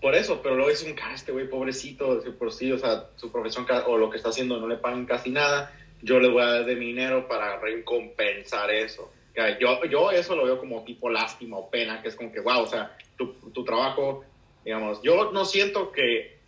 Por 0.00 0.14
eso, 0.14 0.40
pero 0.42 0.54
luego 0.56 0.70
es 0.70 0.83
un 0.83 0.94
"Ah, 1.02 1.12
este 1.14 1.30
güey 1.30 1.46
pobrecito, 1.48 2.22
por 2.38 2.52
sí, 2.52 2.72
o 2.72 2.78
sea, 2.78 3.09
su 3.16 3.30
profesión 3.30 3.66
o 3.87 3.98
lo 3.98 4.09
que 4.09 4.16
está 4.16 4.30
haciendo 4.30 4.59
no 4.59 4.66
le 4.66 4.76
pagan 4.76 5.04
casi 5.04 5.28
nada, 5.28 5.74
yo 6.00 6.18
les 6.20 6.30
voy 6.33 6.42
a 6.42 6.46
dar 6.46 6.64
de 6.64 6.74
mi 6.76 6.87
dinero 6.87 7.28
para 7.28 7.61
recompensar 7.61 8.70
eso. 8.70 9.12
Que 9.46 9.59
Yo, 9.61 9.85
yo 9.85 10.11
eso 10.11 10.37
lo 10.37 10.44
veo 10.44 10.59
como 10.59 10.85
tipo 10.85 11.09
lástima 11.09 11.57
o 11.57 11.70
pena, 11.70 12.03
que 12.03 12.09
es 12.09 12.16
como 12.16 12.33
que, 12.33 12.40
wow, 12.40 12.62
o 12.62 12.66
sea, 12.66 12.96
tu, 13.16 13.33
tu 13.53 13.64
trabajo, 13.64 14.24
digamos, 14.64 15.00
yo 15.03 15.33
no 15.33 15.44
siento 15.44 15.92
que, 15.92 16.38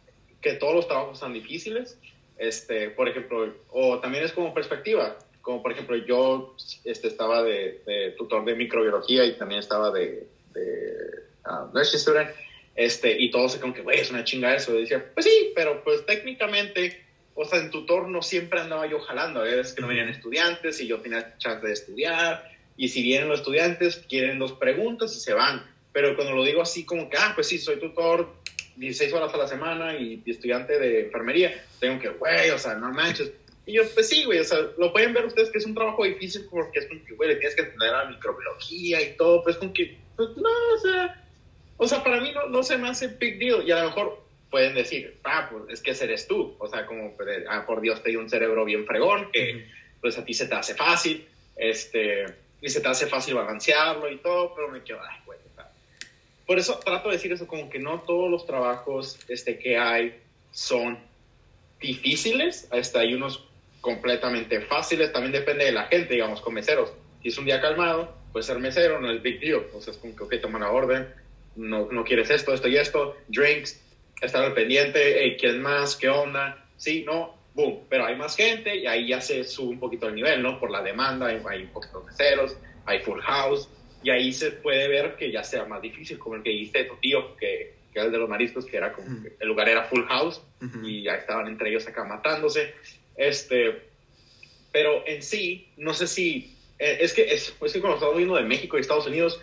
que 0.40 0.55
todos 0.55 0.74
los 0.74 0.88
trabajos 0.88 1.18
sean 1.18 1.33
difíciles, 1.33 1.98
este, 2.38 2.90
por 2.90 3.09
ejemplo, 3.09 3.55
o 3.70 3.98
también 4.00 4.24
es 4.24 4.33
como 4.33 4.52
perspectiva, 4.52 5.16
como 5.40 5.62
por 5.62 5.72
ejemplo 5.72 5.96
yo 5.96 6.55
este, 6.85 7.09
estaba 7.09 7.42
de, 7.42 7.83
de 7.87 8.14
tutor 8.16 8.44
de 8.44 8.55
microbiología 8.55 9.24
y 9.24 9.37
también 9.37 9.61
estaba 9.61 9.90
de, 9.90 10.26
de 10.52 10.96
uh, 11.46 11.72
nursing 11.74 11.98
student, 11.98 12.31
este, 12.74 13.20
y 13.20 13.31
todos 13.31 13.52
se 13.52 13.61
como 13.61 13.74
que, 13.74 13.83
güey, 13.83 14.00
es 14.00 14.11
una 14.11 14.24
chinga 14.24 14.55
eso. 14.55 14.74
Y 14.74 14.83
decía, 14.83 15.05
pues 15.14 15.26
sí, 15.26 15.52
pero 15.55 15.85
pues 15.85 16.07
técnicamente, 16.07 17.05
o 17.35 17.44
sea, 17.44 17.59
en 17.61 17.70
tutor 17.70 18.09
no 18.09 18.22
siempre 18.22 18.61
andaba 18.61 18.87
yo 18.87 18.98
jalando, 19.00 19.40
a 19.40 19.44
veces 19.44 19.74
que 19.74 19.83
no 19.83 19.88
venían 19.88 20.09
estudiantes 20.09 20.81
y 20.81 20.87
yo 20.87 21.00
tenía 21.00 21.37
chance 21.38 21.66
de 21.66 21.72
estudiar, 21.72 22.52
y 22.76 22.88
si 22.88 23.02
vienen 23.02 23.28
los 23.28 23.40
estudiantes, 23.40 24.04
quieren 24.08 24.38
dos 24.38 24.52
preguntas 24.52 25.14
y 25.14 25.20
se 25.20 25.35
van. 25.35 25.64
Pero 25.92 26.16
cuando 26.16 26.35
lo 26.35 26.44
digo 26.44 26.62
así 26.62 26.85
como 26.85 27.08
que, 27.08 27.16
ah, 27.18 27.32
pues 27.35 27.48
sí, 27.48 27.58
soy 27.58 27.78
tutor 27.78 28.32
16 28.76 29.12
horas 29.12 29.35
a 29.35 29.37
la 29.37 29.46
semana 29.46 29.96
y, 29.96 30.22
estudiante 30.26 30.78
de 30.78 31.06
enfermería, 31.06 31.64
tengo 31.80 32.00
que, 32.00 32.08
güey, 32.08 32.50
o 32.50 32.58
sea, 32.58 32.74
no 32.74 32.90
manches. 32.90 33.32
Y 33.66 33.74
yo, 33.74 33.82
pues 33.94 34.08
sí, 34.08 34.24
güey, 34.24 34.40
o 34.40 34.44
sea, 34.44 34.58
lo 34.78 34.92
pueden 34.92 35.12
ver 35.12 35.26
ustedes 35.26 35.50
que 35.50 35.58
es 35.58 35.66
un 35.66 35.74
trabajo 35.74 36.04
difícil 36.04 36.46
porque 36.50 36.80
es 36.80 36.87
como 36.87 37.04
que, 37.04 37.14
güey, 37.14 37.28
le 37.28 37.37
tienes 37.37 37.54
que 37.54 37.62
entender 37.62 37.90
a 37.90 38.04
la 38.04 38.11
microbiología 38.11 39.02
y 39.02 39.16
todo, 39.16 39.42
pues 39.44 39.56
como 39.56 39.72
que, 39.72 39.96
pues 40.16 40.30
no, 40.37 40.48
o 40.74 40.78
sea, 40.78 41.22
o 41.76 41.87
sea, 41.87 42.02
para 42.02 42.20
mí 42.20 42.32
no, 42.32 42.48
no 42.48 42.62
se 42.62 42.78
me 42.78 42.88
hace 42.88 43.08
big 43.08 43.38
deal. 43.38 43.66
Y 43.66 43.72
a 43.72 43.82
lo 43.82 43.87
mejor 43.87 44.22
pueden 44.52 44.74
decir, 44.74 45.18
ah, 45.24 45.48
pues 45.50 45.64
es 45.68 45.80
que 45.82 46.04
eres 46.04 46.28
tú. 46.28 46.54
O 46.58 46.68
sea, 46.68 46.87
como, 46.87 47.16
pues, 47.16 47.44
ah, 47.48 47.64
por 47.66 47.80
Dios, 47.80 48.02
te 48.02 48.11
dio 48.11 48.20
un 48.20 48.30
cerebro 48.30 48.64
bien 48.64 48.87
fregón, 48.87 49.30
que 49.32 49.66
pues 50.00 50.18
a 50.18 50.24
ti 50.24 50.35
se 50.35 50.46
te 50.46 50.54
hace 50.54 50.74
fácil, 50.74 51.26
este, 51.56 52.26
y 52.62 52.70
se 52.70 52.81
te 52.81 52.88
hace 52.88 53.07
fácil 53.07 53.35
balancearlo 53.35 54.11
y 54.11 54.18
todo, 54.18 54.55
pero 54.55 54.68
me 54.68 54.83
quedo, 54.83 55.01
ay, 55.03 55.18
güey. 55.27 55.38
Por 56.46 56.59
eso 56.59 56.79
trato 56.79 57.09
de 57.09 57.16
decir 57.16 57.33
eso, 57.33 57.46
como 57.46 57.70
que 57.70 57.79
no 57.79 58.01
todos 58.01 58.31
los 58.31 58.46
trabajos 58.46 59.18
este, 59.29 59.59
que 59.59 59.79
hay 59.79 60.20
son 60.51 60.98
difíciles, 61.81 62.68
hasta 62.70 63.01
hay 63.01 63.14
unos 63.14 63.44
completamente 63.81 64.61
fáciles, 64.61 65.12
también 65.12 65.33
depende 65.33 65.64
de 65.64 65.72
la 65.72 65.85
gente, 65.85 66.14
digamos, 66.14 66.40
con 66.40 66.55
meseros. 66.55 66.92
Si 67.22 67.29
es 67.29 67.38
un 67.38 67.46
día 67.46 67.61
calmado, 67.61 68.14
pues 68.33 68.46
ser 68.46 68.59
mesero 68.59 69.01
no 69.01 69.11
es 69.11 69.22
big 69.22 69.40
deal, 69.40 69.66
o 69.72 69.81
sea, 69.81 69.92
es 69.92 69.98
como 69.98 70.14
que, 70.14 70.25
ok, 70.25 70.35
toma 70.40 70.59
la 70.59 70.70
orden, 70.70 71.09
no, 71.57 71.90
no 71.90 72.05
quieres 72.05 72.31
esto, 72.31 72.53
esto 72.53 72.68
y 72.68 72.77
esto, 72.77 73.16
drinks, 73.29 73.81
estar 74.20 74.44
al 74.44 74.55
pendiente, 74.55 75.20
hey, 75.20 75.37
¿quién 75.38 75.61
más? 75.61 75.96
¿Qué 75.96 76.09
onda? 76.09 76.64
Sí, 76.77 77.05
no, 77.05 77.35
boom, 77.55 77.85
pero 77.88 78.07
hay 78.07 78.17
más 78.17 78.37
gente 78.37 78.77
y 78.77 78.87
ahí 78.87 79.09
ya 79.09 79.21
se 79.21 79.45
sube 79.45 79.71
un 79.71 79.81
poquito 79.81 80.09
el 80.09 80.15
nivel, 80.15 80.43
¿no? 80.43 80.59
Por 80.59 80.71
la 80.71 80.83
demanda, 80.83 81.27
hay, 81.27 81.43
hay 81.49 81.62
un 81.62 81.69
poquito 81.69 82.01
de 82.01 82.07
meseros, 82.07 82.57
hay 82.87 83.01
full 83.01 83.21
house, 83.21 83.69
y 84.03 84.11
ahí 84.11 84.33
se 84.33 84.51
puede 84.53 84.88
ver 84.88 85.17
que 85.17 85.31
ya 85.31 85.45
sea 85.45 85.65
más 85.65 85.81
difícil, 85.81 86.19
como 86.19 86.37
el 86.37 86.43
que 86.43 86.51
dice 86.51 86.85
tu 86.85 86.97
tío, 86.97 87.37
que, 87.37 87.75
que 87.93 87.99
era 87.99 88.07
el 88.07 88.12
de 88.12 88.19
los 88.19 88.29
mariscos, 88.29 88.67
que 88.67 88.77
era 88.77 88.93
como 88.93 89.23
que 89.23 89.37
el 89.38 89.49
lugar 89.49 89.69
era 89.69 89.85
full 89.85 90.05
house 90.07 90.43
Ujú. 90.61 90.87
y 90.87 91.03
ya 91.03 91.15
estaban 91.15 91.47
entre 91.47 91.71
ellos 91.71 91.87
acá 91.87 92.05
matándose. 92.05 92.75
Este, 93.17 93.83
pero 94.73 95.07
en 95.07 95.23
sí, 95.23 95.69
no 95.77 95.95
sé 95.95 96.07
si, 96.07 96.57
eh, 96.79 96.99
es 97.01 97.12
que, 97.12 97.33
es, 97.33 97.55
es 97.61 97.73
que 97.73 97.81
cuando 97.81 97.97
estamos 97.97 98.17
viendo 98.17 98.35
de 98.35 98.43
México 98.43 98.77
y 98.77 98.81
Estados 98.81 99.07
Unidos, 99.07 99.41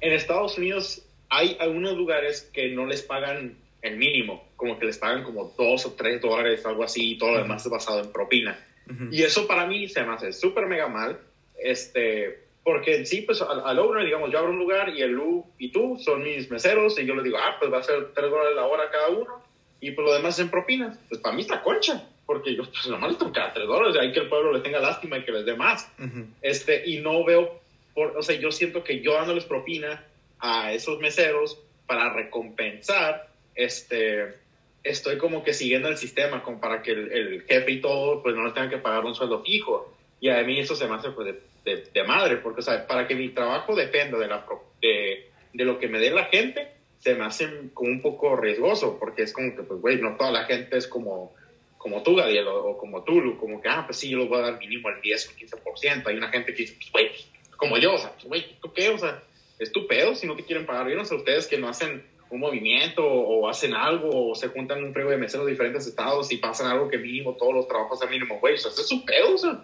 en 0.00 0.12
Estados 0.12 0.56
Unidos 0.58 1.06
hay 1.28 1.56
algunos 1.60 1.96
lugares 1.96 2.50
que 2.52 2.70
no 2.70 2.86
les 2.86 3.02
pagan 3.02 3.56
el 3.82 3.96
mínimo, 3.96 4.48
como 4.56 4.78
que 4.78 4.86
les 4.86 4.98
pagan 4.98 5.22
como 5.24 5.52
dos 5.56 5.86
o 5.86 5.94
tres 5.94 6.20
dólares, 6.20 6.64
algo 6.66 6.84
así, 6.84 7.12
y 7.12 7.18
todo 7.18 7.32
lo 7.32 7.38
demás 7.38 7.64
es 7.64 7.70
basado 7.70 8.00
en 8.00 8.12
propina. 8.12 8.66
Y 9.12 9.22
eso 9.22 9.46
para 9.46 9.66
mí 9.66 9.88
se 9.88 10.02
me 10.02 10.14
hace 10.14 10.32
súper 10.32 10.66
mega 10.66 10.88
mal, 10.88 11.20
este, 11.62 12.40
porque 12.64 12.96
en 12.96 13.06
sí, 13.06 13.22
pues 13.22 13.40
al, 13.40 13.60
al 13.64 13.78
owner, 13.78 14.04
digamos, 14.04 14.32
yo 14.32 14.38
abro 14.38 14.50
un 14.50 14.58
lugar 14.58 14.88
y 14.88 15.00
el 15.00 15.12
Lu 15.12 15.46
y 15.58 15.70
tú 15.70 15.96
son 15.98 16.24
mis 16.24 16.50
meseros 16.50 16.98
y 16.98 17.06
yo 17.06 17.14
le 17.14 17.22
digo, 17.22 17.38
ah, 17.38 17.56
pues 17.60 17.72
va 17.72 17.78
a 17.78 17.82
ser 17.84 18.12
tres 18.14 18.30
dólares 18.30 18.56
la 18.56 18.66
hora 18.66 18.90
cada 18.90 19.10
uno 19.10 19.42
y 19.80 19.92
pues 19.92 20.04
lo 20.04 20.12
demás 20.12 20.34
es 20.34 20.44
en 20.44 20.50
propinas. 20.50 20.98
Pues 21.08 21.20
para 21.20 21.34
mí 21.34 21.42
está 21.42 21.62
concha, 21.62 22.04
porque 22.26 22.54
yo 22.54 22.64
pues 22.64 22.86
nomás 22.88 23.12
les 23.12 23.32
dar 23.32 23.54
tres 23.54 23.66
dólares, 23.66 23.96
ahí 24.00 24.12
que 24.12 24.20
el 24.20 24.28
pueblo 24.28 24.52
les 24.52 24.62
tenga 24.62 24.80
lástima 24.80 25.18
y 25.18 25.24
que 25.24 25.32
les 25.32 25.46
dé 25.46 25.54
más. 25.54 25.90
Ujú. 25.98 26.26
Este, 26.42 26.82
y 26.88 26.98
no 26.98 27.24
veo, 27.24 27.60
por, 27.94 28.16
o 28.16 28.22
sea, 28.22 28.36
yo 28.36 28.50
siento 28.50 28.82
que 28.82 29.00
yo 29.00 29.14
dándoles 29.14 29.44
propina 29.44 30.04
a 30.38 30.72
esos 30.72 30.98
meseros 31.00 31.62
para 31.86 32.12
recompensar, 32.12 33.29
este, 33.64 34.34
estoy 34.82 35.18
como 35.18 35.42
que 35.42 35.52
siguiendo 35.52 35.88
el 35.88 35.96
sistema, 35.96 36.42
como 36.42 36.60
para 36.60 36.82
que 36.82 36.92
el, 36.92 37.12
el 37.12 37.42
jefe 37.42 37.72
y 37.72 37.80
todo, 37.80 38.22
pues 38.22 38.34
no 38.34 38.44
les 38.44 38.54
tengan 38.54 38.70
que 38.70 38.78
pagar 38.78 39.04
un 39.04 39.14
sueldo 39.14 39.42
fijo. 39.42 39.94
Y 40.20 40.28
a 40.28 40.42
mí 40.42 40.58
eso 40.58 40.74
se 40.74 40.86
me 40.86 40.94
hace 40.94 41.10
pues 41.10 41.28
de, 41.28 41.40
de, 41.64 41.84
de 41.92 42.04
madre, 42.04 42.36
porque, 42.36 42.60
o 42.60 42.62
sea, 42.62 42.86
para 42.86 43.06
que 43.06 43.14
mi 43.14 43.30
trabajo 43.30 43.74
dependa 43.74 44.18
de, 44.18 44.26
la, 44.26 44.46
de, 44.80 45.30
de 45.52 45.64
lo 45.64 45.78
que 45.78 45.88
me 45.88 45.98
dé 45.98 46.10
la 46.10 46.24
gente, 46.24 46.68
se 46.98 47.14
me 47.14 47.24
hace 47.24 47.48
como 47.72 47.90
un 47.90 48.02
poco 48.02 48.36
riesgoso, 48.36 48.98
porque 48.98 49.22
es 49.22 49.32
como 49.32 49.54
que, 49.56 49.62
pues, 49.62 49.80
güey, 49.80 50.00
no 50.00 50.16
toda 50.16 50.30
la 50.30 50.44
gente 50.44 50.76
es 50.76 50.86
como, 50.86 51.34
como 51.78 52.02
tú, 52.02 52.16
Gadiel, 52.16 52.46
o, 52.46 52.70
o 52.70 52.78
como 52.78 53.02
tú, 53.04 53.20
Lu, 53.20 53.38
como 53.38 53.60
que, 53.60 53.68
ah, 53.68 53.84
pues 53.86 53.98
sí, 53.98 54.10
yo 54.10 54.18
les 54.18 54.28
voy 54.28 54.38
a 54.38 54.42
dar 54.42 54.58
mínimo 54.58 54.90
el 54.90 55.00
10 55.00 55.28
o 55.28 55.30
el 55.30 55.48
15%. 55.48 56.06
Hay 56.06 56.16
una 56.16 56.28
gente 56.28 56.52
que 56.52 56.62
dice, 56.62 56.76
pues, 56.78 56.92
güey, 56.92 57.10
como 57.56 57.78
yo, 57.78 57.94
o 57.94 57.98
sea, 57.98 58.12
pues, 58.12 58.26
güey, 58.26 58.56
¿tú 58.60 58.72
qué? 58.72 58.90
O 58.90 58.98
sea, 58.98 59.22
es 59.58 59.72
tu 59.72 59.86
pedo 59.86 60.14
si 60.14 60.26
no 60.26 60.36
te 60.36 60.44
quieren 60.44 60.66
pagar. 60.66 60.88
Yo 60.88 60.96
no 60.96 61.04
sé 61.04 61.14
ustedes 61.14 61.46
que 61.46 61.58
no 61.58 61.68
hacen 61.68 62.02
un 62.30 62.40
movimiento 62.40 63.04
o, 63.04 63.48
hacen 63.48 63.74
algo 63.74 64.30
o 64.30 64.34
se 64.34 64.48
juntan 64.48 64.84
un 64.84 64.94
frigo 64.94 65.10
de 65.10 65.16
meseros 65.16 65.46
de 65.46 65.52
diferentes 65.52 65.86
estados 65.86 66.30
y 66.32 66.36
pasan 66.36 66.70
algo 66.70 66.88
que 66.88 66.98
mínimo 66.98 67.34
todos 67.34 67.54
los 67.54 67.68
trabajos 67.68 68.00
a 68.02 68.06
mínimo, 68.06 68.38
güey, 68.38 68.54
o 68.54 68.58
sea, 68.58 68.70
es 68.70 68.88
su 68.88 69.04
pedo, 69.04 69.34
o 69.34 69.38
sea, 69.38 69.60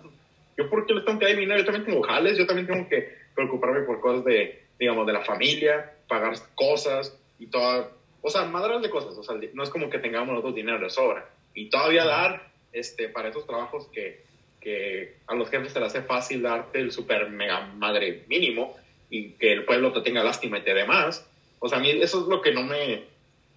yo 0.57 0.69
por 0.69 0.87
qué 0.87 0.95
les 0.95 1.05
tengo 1.05 1.19
que 1.19 1.35
dinero, 1.35 1.59
yo 1.59 1.65
también 1.65 1.85
tengo 1.85 2.03
jales, 2.03 2.37
yo 2.37 2.47
también 2.47 2.67
tengo 2.67 2.89
que 2.89 3.09
preocuparme 3.35 3.83
por 3.83 4.01
cosas 4.01 4.25
de, 4.25 4.65
digamos, 4.79 5.07
de 5.07 5.13
la 5.13 5.25
familia, 5.25 5.93
pagar 6.09 6.35
cosas 6.55 7.17
y 7.39 7.47
toda, 7.47 7.91
o 8.23 8.31
sea, 8.31 8.45
madres 8.47 8.83
de 8.83 8.91
cosas, 8.91 9.17
o 9.17 9.23
sea, 9.23 9.37
no 9.53 9.63
es 9.63 9.71
como 9.71 9.89
que 9.91 9.99
tengamos 9.99 10.31
nosotros 10.31 10.55
dinero 10.55 10.81
de 10.81 10.91
sobra. 10.91 11.29
Y 11.55 11.71
todavía 11.71 12.05
dar, 12.05 12.51
este, 12.73 13.09
para 13.09 13.29
esos 13.29 13.47
trabajos 13.47 13.87
que, 13.89 14.25
que 14.61 15.17
a 15.27 15.35
los 15.35 15.51
jefes 15.51 15.73
se 15.73 15.81
les 15.81 15.89
hace 15.89 16.03
fácil 16.03 16.43
darte 16.43 16.81
el 16.81 16.91
super 16.91 17.31
mega 17.31 17.61
madre 17.75 18.25
mínimo 18.29 18.77
y 19.09 19.31
que 19.33 19.53
el 19.53 19.65
pueblo 19.65 19.93
te 19.93 20.01
tenga 20.01 20.25
lástima 20.25 20.59
y 20.59 20.63
te 20.63 20.75
dé 20.75 20.85
más, 20.85 21.29
o 21.59 21.69
sea, 21.69 21.79
a 21.79 21.81
mí 21.81 21.91
eso 21.91 22.21
es 22.23 22.27
lo 22.29 22.41
que 22.41 22.53
no 22.53 22.63
me, 22.63 23.05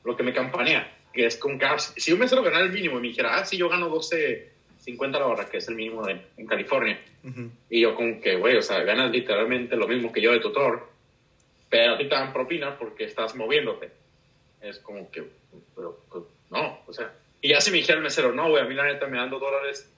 lo 0.03 0.15
que 0.15 0.23
me 0.23 0.33
campanea, 0.33 0.95
que 1.13 1.25
es 1.25 1.37
con 1.37 1.59
ah, 1.63 1.77
si 1.79 2.11
un 2.13 2.19
mesero 2.19 2.43
ganara 2.43 2.65
el 2.65 2.71
mínimo 2.71 2.97
y 2.97 3.01
me 3.01 3.07
dijera, 3.09 3.37
ah, 3.37 3.45
sí, 3.45 3.57
yo 3.57 3.69
gano 3.69 3.89
12.50 3.89 5.11
la 5.11 5.27
hora, 5.27 5.45
que 5.49 5.57
es 5.57 5.67
el 5.67 5.75
mínimo 5.75 6.05
de- 6.05 6.21
en 6.37 6.45
California, 6.47 6.99
y 7.69 7.81
yo 7.81 7.95
como 7.95 8.21
que, 8.21 8.35
güey, 8.37 8.55
o 8.57 8.61
sea, 8.61 8.79
ganas 8.83 9.11
literalmente 9.11 9.75
lo 9.75 9.87
mismo 9.87 10.11
que 10.11 10.21
yo 10.21 10.31
de 10.31 10.39
tutor, 10.39 10.87
pero 11.69 11.93
a 11.93 11.97
ti 11.97 12.05
te 12.05 12.15
dan 12.15 12.33
propina 12.33 12.77
porque 12.77 13.03
estás 13.03 13.35
moviéndote. 13.35 13.91
Es 14.61 14.79
como 14.79 15.09
que, 15.11 15.23
pero, 15.75 15.99
pues, 16.09 16.23
no, 16.49 16.79
o 16.87 16.93
sea. 16.93 17.13
Y 17.41 17.49
ya 17.49 17.61
si 17.61 17.71
me 17.71 17.77
dijera 17.77 17.97
el 17.97 18.03
mesero, 18.03 18.33
no, 18.33 18.49
güey, 18.49 18.63
a 18.63 18.65
mí 18.65 18.73
la 18.73 18.85
neta 18.85 19.07
me 19.07 19.17
dan 19.17 19.29
dos 19.29 19.39
dólares 19.39 19.89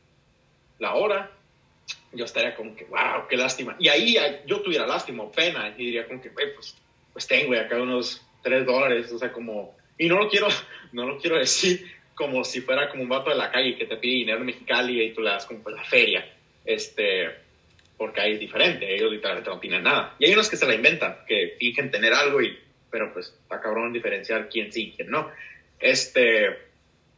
la 0.80 0.94
hora, 0.96 1.32
yo 2.12 2.26
estaría 2.26 2.56
como 2.56 2.76
que, 2.76 2.84
wow, 2.86 3.28
qué 3.30 3.38
lástima. 3.38 3.76
Y 3.80 3.88
ahí 3.88 4.18
ah, 4.18 4.42
yo 4.46 4.62
tuviera 4.62 4.86
lástima 4.86 5.24
o 5.24 5.32
pena 5.32 5.74
y 5.78 5.86
diría 5.86 6.08
como 6.08 6.22
que, 6.22 6.30
güey, 6.30 6.54
pues, 6.54 6.76
pues 7.14 7.28
tengo, 7.28 7.48
güey, 7.48 7.60
acá 7.60 7.82
unos 7.82 8.26
tres 8.42 8.66
dólares, 8.66 9.12
o 9.12 9.18
sea, 9.18 9.32
como... 9.32 9.76
Y 9.98 10.08
no 10.08 10.18
lo 10.18 10.30
quiero, 10.30 10.48
no 10.92 11.08
lo 11.08 11.18
quiero 11.18 11.38
decir 11.38 11.86
como 12.14 12.44
si 12.44 12.62
fuera 12.62 12.90
como 12.90 13.04
un 13.04 13.10
vato 13.10 13.30
de 13.30 13.36
la 13.36 13.52
calle 13.52 13.76
que 13.76 13.86
te 13.86 13.98
pide 13.98 14.14
dinero 14.14 14.40
en 14.40 14.46
Mexicali 14.46 15.02
y 15.02 15.14
tú 15.14 15.22
le 15.22 15.32
das 15.32 15.46
como 15.46 15.68
la 15.70 15.84
feria, 15.84 16.24
este, 16.66 17.30
porque 17.98 18.22
ahí 18.22 18.34
es 18.34 18.40
diferente, 18.40 18.94
ellos 18.94 19.12
literalmente 19.12 19.50
no 19.50 19.60
tienen 19.60 19.84
nada. 19.84 20.16
Y 20.20 20.26
hay 20.26 20.34
unos 20.34 20.50
que 20.50 20.58
se 20.58 20.68
la 20.68 20.76
inventan, 20.76 21.18
que 21.28 21.56
fingen 21.58 21.90
tener 21.90 22.14
algo 22.14 22.42
y, 22.42 22.58
pero 22.92 23.12
pues 23.14 23.34
está 23.42 23.60
cabrón 23.60 23.94
diferenciar 23.94 24.50
quién 24.50 24.72
sí 24.72 24.90
y 24.90 24.92
quién 24.92 25.10
no. 25.10 25.32
Este, 25.80 26.58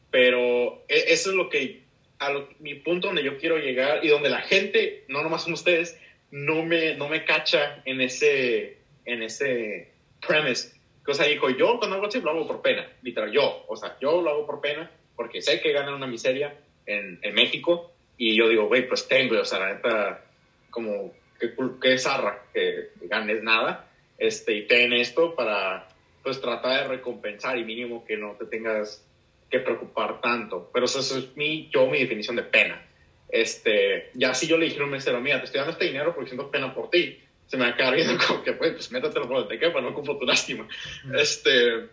pero 0.10 0.84
e- 0.88 1.06
eso 1.08 1.32
es 1.32 1.36
lo 1.36 1.49
que, 1.49 1.82
a 2.19 2.32
mi 2.60 2.75
punto 2.75 3.08
donde 3.08 3.23
yo 3.23 3.38
quiero 3.38 3.58
llegar 3.58 4.06
y 4.06 4.08
donde 4.08 4.29
la 4.29 4.41
gente, 4.41 5.03
no 5.10 5.21
nomás 5.21 5.43
son 5.43 5.53
ustedes, 5.53 5.99
no 6.32 6.63
me, 6.63 6.95
no 6.95 7.10
me 7.10 7.25
cacha 7.25 7.82
en 7.86 7.99
ese, 7.99 8.77
en 9.06 9.24
ese 9.24 9.94
premise. 10.26 10.74
O 11.06 11.13
sea, 11.13 11.28
dijo, 11.28 11.50
yo 11.50 11.78
cuando 11.78 11.98
hago 11.98 12.08
así 12.08 12.22
lo 12.22 12.32
hago 12.32 12.48
por 12.48 12.62
pena, 12.62 12.88
literal, 13.02 13.32
yo, 13.32 13.66
o 13.68 13.76
sea, 13.76 13.98
yo 14.00 14.22
lo 14.22 14.30
hago 14.30 14.46
por 14.46 14.62
pena 14.62 14.89
porque 15.16 15.42
sé 15.42 15.62
que 15.62 15.74
ganan 15.74 15.94
una 15.94 16.08
miseria 16.08 16.56
en, 16.86 17.20
en 17.22 17.34
México 17.34 17.92
y 18.18 18.36
yo 18.36 18.48
digo, 18.48 18.68
güey, 18.68 18.88
pues 18.88 19.08
tengo, 19.08 19.39
o 19.39 19.46
sea, 19.46 19.60
la 19.60 19.74
neta, 19.74 20.22
como, 20.70 21.13
qué, 21.39 21.54
qué 21.82 21.98
zarra 21.98 22.44
que 22.54 22.89
ganes 23.02 23.44
nada, 23.44 23.89
este, 24.18 24.54
y 24.56 24.68
ten 24.68 24.94
esto 24.94 25.36
para, 25.36 25.88
pues, 26.22 26.39
tratar 26.39 26.84
de 26.84 26.88
recompensar 26.88 27.58
y 27.58 27.66
mínimo 27.66 28.06
que 28.06 28.18
no 28.18 28.34
te 28.34 28.46
tengas 28.46 29.06
que 29.50 29.60
preocupar 29.60 30.22
tanto. 30.22 30.70
Pero 30.74 30.86
eso, 30.86 31.00
es 31.00 31.36
mi, 31.36 31.70
yo, 31.70 31.88
mi 31.88 32.00
definición 32.00 32.36
de 32.36 32.44
pena. 32.44 32.82
Este, 33.30 34.12
ya 34.13 34.34
si 34.34 34.48
yo 34.48 34.58
le 34.58 34.66
dijera 34.66 34.84
a 34.84 34.86
un 34.86 34.92
mesero, 34.92 35.20
mira, 35.20 35.39
te 35.39 35.46
estoy 35.46 35.60
dando 35.60 35.74
este 35.74 35.86
dinero 35.86 36.13
porque 36.13 36.30
siento 36.30 36.52
pena 36.52 36.74
por 36.74 36.89
ti, 36.89 37.20
se 37.54 37.58
me 37.58 37.66
va 37.66 37.70
a 37.70 37.78
quedar 37.78 37.94
viendo 37.94 38.18
como 38.28 38.42
que, 38.42 38.54
pues, 38.54 38.72
pues 38.74 38.92
métetelo 38.92 39.28
por 39.28 39.38
donde 39.38 39.54
te 39.54 39.60
quepa, 39.60 39.80
no 39.80 39.89
ocupo 39.89 40.18
tu 40.18 40.26
lástima. 40.26 40.68
Este, 41.13 41.88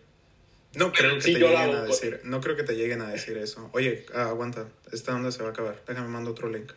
No 0.72 0.90
creo 0.90 1.16
que 1.16 1.20
Sí, 1.20 1.34
te 1.34 1.40
lleguen 1.40 1.72
la 1.72 1.80
a 1.80 1.82
decir, 1.82 2.20
no 2.24 2.40
creo 2.40 2.56
que 2.56 2.62
te 2.62 2.76
lleguen 2.76 3.02
a 3.02 3.10
decir 3.10 3.36
eso. 3.36 3.68
Oye, 3.74 4.06
ah, 4.14 4.30
aguanta, 4.30 4.68
esta 4.90 5.14
onda 5.14 5.30
se 5.30 5.42
va 5.42 5.50
a 5.50 5.52
acabar. 5.52 5.82
Déjame 5.86 6.08
mando 6.08 6.30
otro 6.30 6.48
link. 6.48 6.72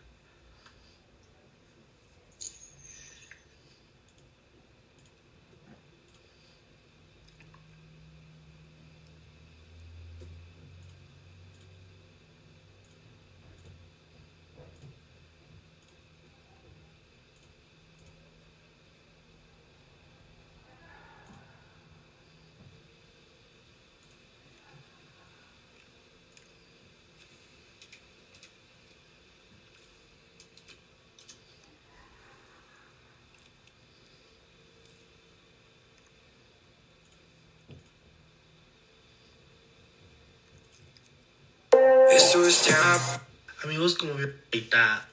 Eso 42.34 42.46
es 42.46 42.53
ya. 42.65 43.21
Amigos, 43.63 43.95
como 43.95 44.13
ahorita. 44.13 45.08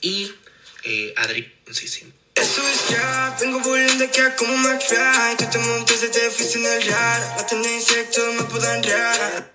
Y 0.00 0.32
eh, 0.84 1.14
Adri, 1.16 1.52
sí, 1.70 1.88
sí. 1.88 2.12
Eso 2.34 2.66
es 2.66 2.88
ya, 2.88 3.36
vengo 3.38 3.60
volviendo 3.60 4.04
aquí 4.04 4.20
a 4.20 4.34
como 4.34 4.56
McFly 4.56 5.36
Tú 5.36 5.44
te 5.50 5.58
montas 5.58 6.00
desde 6.00 6.30
fuiste 6.30 6.58
en 6.58 6.64
el 6.64 6.90
raro 6.90 7.36
La 7.36 7.46
tendencia 7.46 8.10
todos 8.10 8.34
me 8.34 8.42
puedan 8.44 8.82
yeah. 8.82 9.52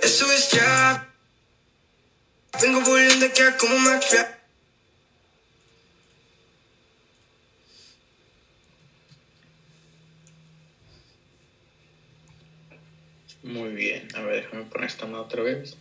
Eso 0.00 0.30
es 0.30 0.50
ya 0.52 1.12
Vengo 2.62 2.82
volviendo 2.82 3.26
aquí 3.26 3.42
a 3.42 3.56
como 3.56 3.76
McFly 3.78 4.26
Muy 13.44 13.70
bien, 13.70 14.08
a 14.14 14.22
ver, 14.22 14.44
déjame 14.44 14.64
poner 14.64 14.86
esta 14.88 15.04
mano 15.04 15.24
otra 15.24 15.42
vez. 15.42 15.76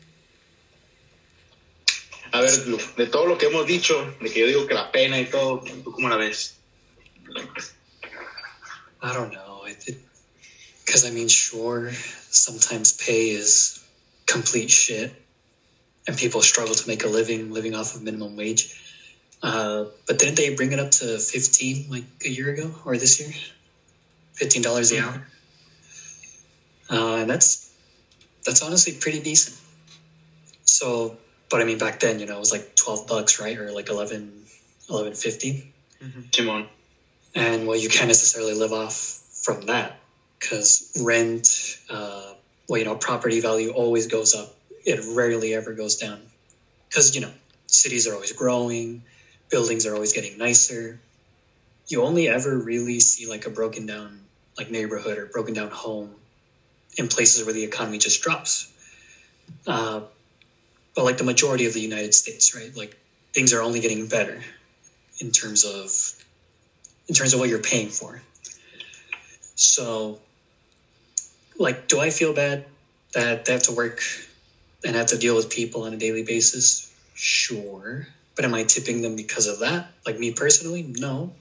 A 2.34 2.42
ver, 2.42 2.66
de 2.98 3.06
todo 3.06 3.28
lo 3.28 3.38
que 3.38 3.46
hemos 3.46 3.68
dicho, 3.68 4.12
de 4.20 4.32
que 4.32 4.40
yo 4.40 4.48
digo 4.48 4.66
que 4.66 4.74
la 4.74 4.92
pena 4.92 5.20
y 5.20 5.26
todo, 5.26 5.64
¿tú 5.84 5.92
cómo 5.92 6.10
la 6.10 6.18
ves? 6.18 6.56
I 9.04 9.14
don't 9.14 9.32
know. 9.32 9.54
Because, 10.84 11.06
I 11.06 11.12
mean, 11.12 11.28
sure, 11.28 11.92
sometimes 12.32 12.94
pay 12.94 13.30
is 13.30 13.80
complete 14.26 14.72
shit, 14.72 15.14
and 16.08 16.18
people 16.18 16.42
struggle 16.42 16.74
to 16.74 16.88
make 16.88 17.04
a 17.04 17.08
living 17.08 17.54
living 17.54 17.76
off 17.76 17.96
of 17.96 18.02
minimum 18.02 18.36
wage. 18.36 18.76
Uh, 19.44 19.86
but 20.08 20.18
didn't 20.18 20.36
they 20.36 20.56
bring 20.56 20.72
it 20.72 20.80
up 20.80 20.90
to 20.90 21.20
15 21.20 21.86
like 21.90 22.04
a 22.26 22.30
year 22.30 22.50
ago 22.50 22.74
or 22.84 22.98
this 22.98 23.20
year? 23.20 23.32
$15 24.38 24.90
the 24.90 25.00
hour? 25.00 25.28
Uh, 26.90 27.22
and 27.22 27.30
that's 27.30 27.70
that's 28.44 28.64
honestly 28.64 28.94
pretty 28.94 29.20
decent. 29.20 29.56
So, 30.66 31.18
but 31.54 31.62
I 31.62 31.66
mean, 31.66 31.78
back 31.78 32.00
then, 32.00 32.20
you 32.20 32.26
know, 32.26 32.38
it 32.38 32.40
was 32.40 32.52
like 32.52 32.76
12 32.76 33.06
bucks, 33.06 33.40
right? 33.40 33.56
Or 33.60 33.72
like 33.72 33.88
11, 33.88 34.42
11.50. 34.90 35.64
Simon. 36.34 36.68
And 37.36 37.68
well, 37.68 37.78
you 37.78 37.90
can't 37.90 38.08
necessarily 38.08 38.56
live 38.56 38.74
off 38.74 38.96
from 39.44 39.68
that 39.68 40.00
because 40.40 40.92
rent, 41.00 41.78
uh, 41.92 42.34
well, 42.68 42.80
you 42.80 42.86
know, 42.86 42.96
property 42.96 43.40
value 43.40 43.70
always 43.70 44.08
goes 44.08 44.34
up. 44.34 44.56
It 44.84 45.00
rarely 45.10 45.54
ever 45.54 45.74
goes 45.74 45.98
down 45.98 46.24
because, 46.90 47.14
you 47.14 47.22
know, 47.22 47.32
cities 47.68 48.08
are 48.08 48.16
always 48.16 48.32
growing, 48.32 49.04
buildings 49.52 49.86
are 49.86 49.94
always 49.94 50.12
getting 50.12 50.40
nicer. 50.40 51.00
You 51.88 52.02
only 52.02 52.30
ever 52.30 52.58
really 52.58 53.00
see 53.00 53.28
like 53.28 53.46
a 53.46 53.52
broken 53.52 53.86
down 53.86 54.22
like 54.58 54.72
neighborhood 54.72 55.20
or 55.20 55.28
broken 55.28 55.54
down 55.54 55.70
home 55.70 56.16
in 56.98 57.10
places 57.10 57.46
where 57.46 57.54
the 57.54 57.64
economy 57.64 58.00
just 58.00 58.24
drops. 58.24 58.74
Uh, 59.68 60.02
but 60.96 61.04
like 61.06 61.18
the 61.18 61.24
majority 61.24 61.66
of 61.66 61.74
the 61.74 61.82
United 61.82 62.14
States, 62.14 62.56
right? 62.56 62.76
Like 62.76 62.98
things 63.34 63.54
are 63.54 63.62
only 63.62 63.80
getting 63.80 64.08
better 64.08 64.42
in 65.20 65.32
terms 65.32 65.66
of 65.66 65.92
in 67.08 67.16
terms 67.16 67.34
of 67.34 67.40
what 67.40 67.50
you're 67.50 67.60
paying 67.60 67.90
for. 67.90 68.22
So, 69.56 70.20
like, 71.58 71.88
do 71.88 72.00
I 72.00 72.10
feel 72.10 72.34
bad 72.34 72.66
that 73.14 73.46
they 73.46 73.54
have 73.54 73.64
to 73.64 73.72
work 73.72 74.02
and 74.86 74.96
have 74.96 75.08
to 75.08 75.18
deal 75.18 75.36
with 75.36 75.50
people 75.50 75.84
on 75.84 75.94
a 75.94 75.98
daily 75.98 76.24
basis? 76.24 76.92
Sure. 77.14 78.08
But 78.36 78.46
am 78.46 78.54
I 78.54 78.64
tipping 78.64 79.02
them 79.02 79.16
because 79.16 79.48
of 79.48 79.60
that? 79.60 79.88
Like 80.06 80.18
me 80.18 80.34
personally, 80.34 80.84
no. 80.84 81.34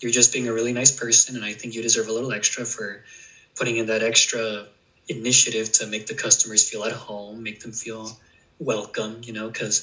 You're 0.00 0.12
just 0.12 0.32
being 0.32 0.48
a 0.48 0.52
really 0.52 0.72
nice 0.72 0.90
person, 0.90 1.36
and 1.36 1.44
I 1.44 1.52
think 1.52 1.74
you 1.74 1.82
deserve 1.82 2.08
a 2.08 2.12
little 2.12 2.32
extra 2.32 2.64
for 2.64 3.04
putting 3.56 3.76
in 3.76 3.86
that 3.86 4.02
extra 4.02 4.66
initiative 5.08 5.70
to 5.72 5.86
make 5.86 6.06
the 6.06 6.14
customers 6.14 6.68
feel 6.68 6.84
at 6.84 6.92
home, 6.92 7.42
make 7.42 7.60
them 7.60 7.72
feel 7.72 8.16
welcome, 8.62 9.20
you 9.24 9.32
know, 9.32 9.48
because 9.48 9.82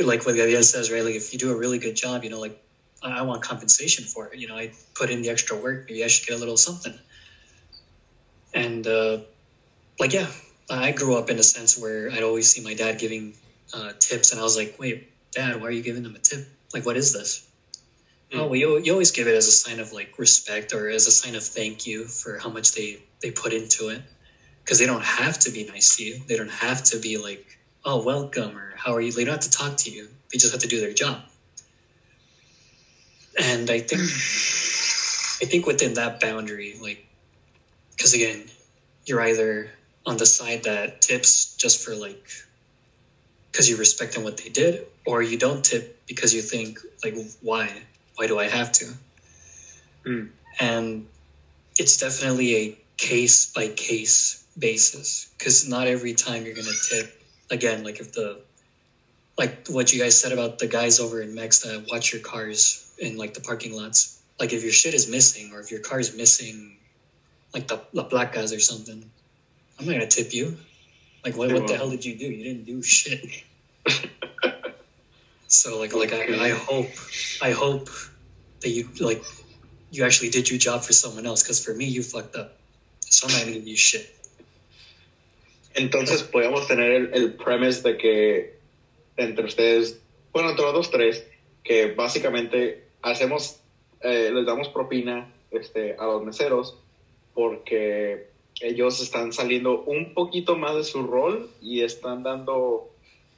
like 0.00 0.24
what 0.24 0.34
Gabriel 0.34 0.62
says, 0.62 0.90
right? 0.90 1.04
Like 1.04 1.14
if 1.14 1.32
you 1.32 1.38
do 1.38 1.50
a 1.50 1.56
really 1.56 1.78
good 1.78 1.96
job, 1.96 2.24
you 2.24 2.30
know, 2.30 2.40
like 2.40 2.54
I 3.02 3.22
want 3.22 3.42
compensation 3.42 4.04
for 4.04 4.26
it. 4.26 4.38
You 4.38 4.48
know, 4.48 4.56
I 4.56 4.70
put 4.94 5.10
in 5.10 5.22
the 5.22 5.30
extra 5.30 5.56
work. 5.56 5.86
Maybe 5.88 6.04
I 6.04 6.08
should 6.08 6.26
get 6.26 6.36
a 6.36 6.38
little 6.38 6.56
something. 6.56 6.98
And 8.54 8.86
uh, 8.86 9.18
like, 9.98 10.12
yeah, 10.12 10.28
I 10.70 10.92
grew 10.92 11.16
up 11.16 11.30
in 11.30 11.38
a 11.38 11.42
sense 11.42 11.76
where 11.76 12.10
I'd 12.10 12.22
always 12.22 12.48
see 12.48 12.60
my 12.60 12.74
dad 12.74 12.98
giving 12.98 13.34
uh, 13.74 13.92
tips, 13.98 14.32
and 14.32 14.40
I 14.40 14.42
was 14.42 14.56
like, 14.56 14.78
wait, 14.78 15.08
dad, 15.32 15.60
why 15.60 15.68
are 15.68 15.70
you 15.70 15.82
giving 15.82 16.02
them 16.02 16.14
a 16.14 16.18
tip? 16.18 16.46
Like, 16.72 16.86
what 16.86 16.96
is 16.96 17.12
this? 17.12 17.44
Oh, 18.32 18.46
well, 18.46 18.56
you, 18.56 18.78
you 18.78 18.92
always 18.92 19.10
give 19.10 19.26
it 19.26 19.34
as 19.34 19.46
a 19.46 19.50
sign 19.52 19.80
of 19.80 19.92
like 19.92 20.18
respect 20.18 20.74
or 20.74 20.88
as 20.90 21.06
a 21.06 21.10
sign 21.10 21.34
of 21.34 21.42
thank 21.42 21.86
you 21.86 22.04
for 22.04 22.38
how 22.38 22.50
much 22.50 22.72
they 22.72 22.98
they 23.22 23.30
put 23.30 23.52
into 23.52 23.88
it, 23.88 24.02
because 24.62 24.78
they 24.78 24.86
don't 24.86 25.04
have 25.04 25.38
to 25.40 25.50
be 25.50 25.64
nice 25.64 25.96
to 25.96 26.04
you. 26.04 26.20
They 26.26 26.36
don't 26.36 26.50
have 26.50 26.82
to 26.84 26.98
be 26.98 27.16
like, 27.16 27.57
oh, 27.84 28.02
welcome 28.02 28.56
or 28.56 28.72
how 28.76 28.94
are 28.94 29.00
you. 29.00 29.12
They 29.12 29.24
don't 29.24 29.34
have 29.34 29.50
to 29.50 29.50
talk 29.50 29.76
to 29.78 29.90
you. 29.90 30.08
They 30.32 30.38
just 30.38 30.52
have 30.52 30.62
to 30.62 30.68
do 30.68 30.80
their 30.80 30.92
job. 30.92 31.22
And 33.38 33.70
I 33.70 33.78
think 33.80 34.02
I 35.40 35.46
think 35.46 35.66
within 35.66 35.94
that 35.94 36.18
boundary, 36.18 36.76
like, 36.80 37.06
because 37.96 38.14
again, 38.14 38.44
you're 39.06 39.20
either 39.20 39.70
on 40.04 40.16
the 40.16 40.26
side 40.26 40.64
that 40.64 41.00
tips 41.00 41.54
just 41.56 41.84
for 41.84 41.94
like 41.94 42.30
because 43.52 43.68
you 43.68 43.76
respect 43.76 44.14
them 44.14 44.24
what 44.24 44.36
they 44.36 44.48
did, 44.48 44.86
or 45.06 45.22
you 45.22 45.36
don't 45.38 45.64
tip 45.64 46.06
because 46.06 46.34
you 46.34 46.42
think 46.42 46.80
like 47.04 47.16
why 47.40 47.70
why 48.16 48.26
do 48.26 48.38
I 48.38 48.48
have 48.48 48.72
to? 48.72 48.86
Mm. 50.04 50.30
And 50.58 51.06
it's 51.78 51.98
definitely 51.98 52.56
a 52.56 52.78
case 52.96 53.46
by 53.52 53.68
case 53.68 54.44
basis 54.58 55.28
because 55.38 55.68
not 55.68 55.86
every 55.86 56.14
time 56.14 56.44
you're 56.44 56.54
gonna 56.54 56.70
tip. 56.88 57.17
Again, 57.50 57.84
like 57.84 58.00
if 58.00 58.12
the 58.12 58.40
like 59.38 59.68
what 59.68 59.92
you 59.92 60.00
guys 60.00 60.20
said 60.20 60.32
about 60.32 60.58
the 60.58 60.66
guys 60.66 61.00
over 61.00 61.22
in 61.22 61.34
Mex 61.34 61.60
that 61.60 61.86
watch 61.90 62.12
your 62.12 62.20
cars 62.20 62.92
in 62.98 63.16
like 63.16 63.34
the 63.34 63.40
parking 63.40 63.72
lots. 63.72 64.20
Like 64.38 64.52
if 64.52 64.62
your 64.62 64.72
shit 64.72 64.94
is 64.94 65.08
missing 65.08 65.52
or 65.52 65.60
if 65.60 65.70
your 65.70 65.80
car 65.80 66.00
is 66.00 66.14
missing, 66.14 66.76
like 67.54 67.68
the 67.68 67.80
la 67.92 68.08
placas 68.08 68.54
or 68.54 68.60
something, 68.60 69.10
I'm 69.78 69.86
not 69.86 69.92
gonna 69.92 70.06
tip 70.06 70.34
you. 70.34 70.56
Like 71.24 71.36
what, 71.36 71.52
what 71.52 71.66
the 71.66 71.76
hell 71.76 71.90
did 71.90 72.04
you 72.04 72.16
do? 72.16 72.26
You 72.26 72.44
didn't 72.44 72.64
do 72.64 72.82
shit. 72.82 73.24
so 75.46 75.78
like 75.78 75.94
like 75.94 76.12
I, 76.12 76.46
I 76.46 76.50
hope 76.50 76.90
I 77.40 77.52
hope 77.52 77.88
that 78.60 78.68
you 78.68 78.88
like 79.00 79.22
you 79.90 80.04
actually 80.04 80.30
did 80.30 80.50
your 80.50 80.58
job 80.58 80.82
for 80.82 80.92
someone 80.92 81.26
else 81.26 81.42
because 81.42 81.64
for 81.64 81.72
me 81.72 81.86
you 81.86 82.02
fucked 82.02 82.36
up. 82.36 82.56
So 83.00 83.26
I'm 83.26 83.32
not 83.32 83.40
gonna 83.40 83.52
give 83.52 83.66
you 83.66 83.76
shit. 83.76 84.17
Entonces 85.78 86.22
podríamos 86.24 86.66
tener 86.66 86.90
el, 86.90 87.10
el 87.14 87.34
premise 87.34 87.88
de 87.88 87.96
que 87.96 88.58
entre 89.16 89.44
ustedes, 89.44 90.00
bueno, 90.32 90.50
entre 90.50 90.64
los 90.64 90.74
dos 90.74 90.90
tres, 90.90 91.26
que 91.62 91.92
básicamente 91.92 92.88
hacemos, 93.02 93.60
eh, 94.00 94.30
les 94.32 94.44
damos 94.44 94.68
propina 94.68 95.32
este, 95.50 95.96
a 95.98 96.06
los 96.06 96.24
meseros 96.24 96.78
porque 97.34 98.28
ellos 98.60 99.00
están 99.00 99.32
saliendo 99.32 99.82
un 99.82 100.14
poquito 100.14 100.56
más 100.56 100.74
de 100.74 100.84
su 100.84 101.06
rol 101.06 101.48
y 101.60 101.82
están 101.82 102.22
dando, 102.22 102.90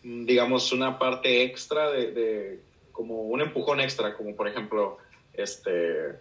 mm, 0.03 0.25
digamos, 0.25 0.73
una 0.73 0.99
parte 0.99 1.43
extra 1.43 1.91
de, 1.91 2.13
de 2.13 2.61
como 2.93 3.23
un 3.23 3.41
empujón 3.41 3.81
extra, 3.81 4.17
como 4.17 4.35
por 4.35 4.49
ejemplo, 4.49 4.99
este, 5.35 6.19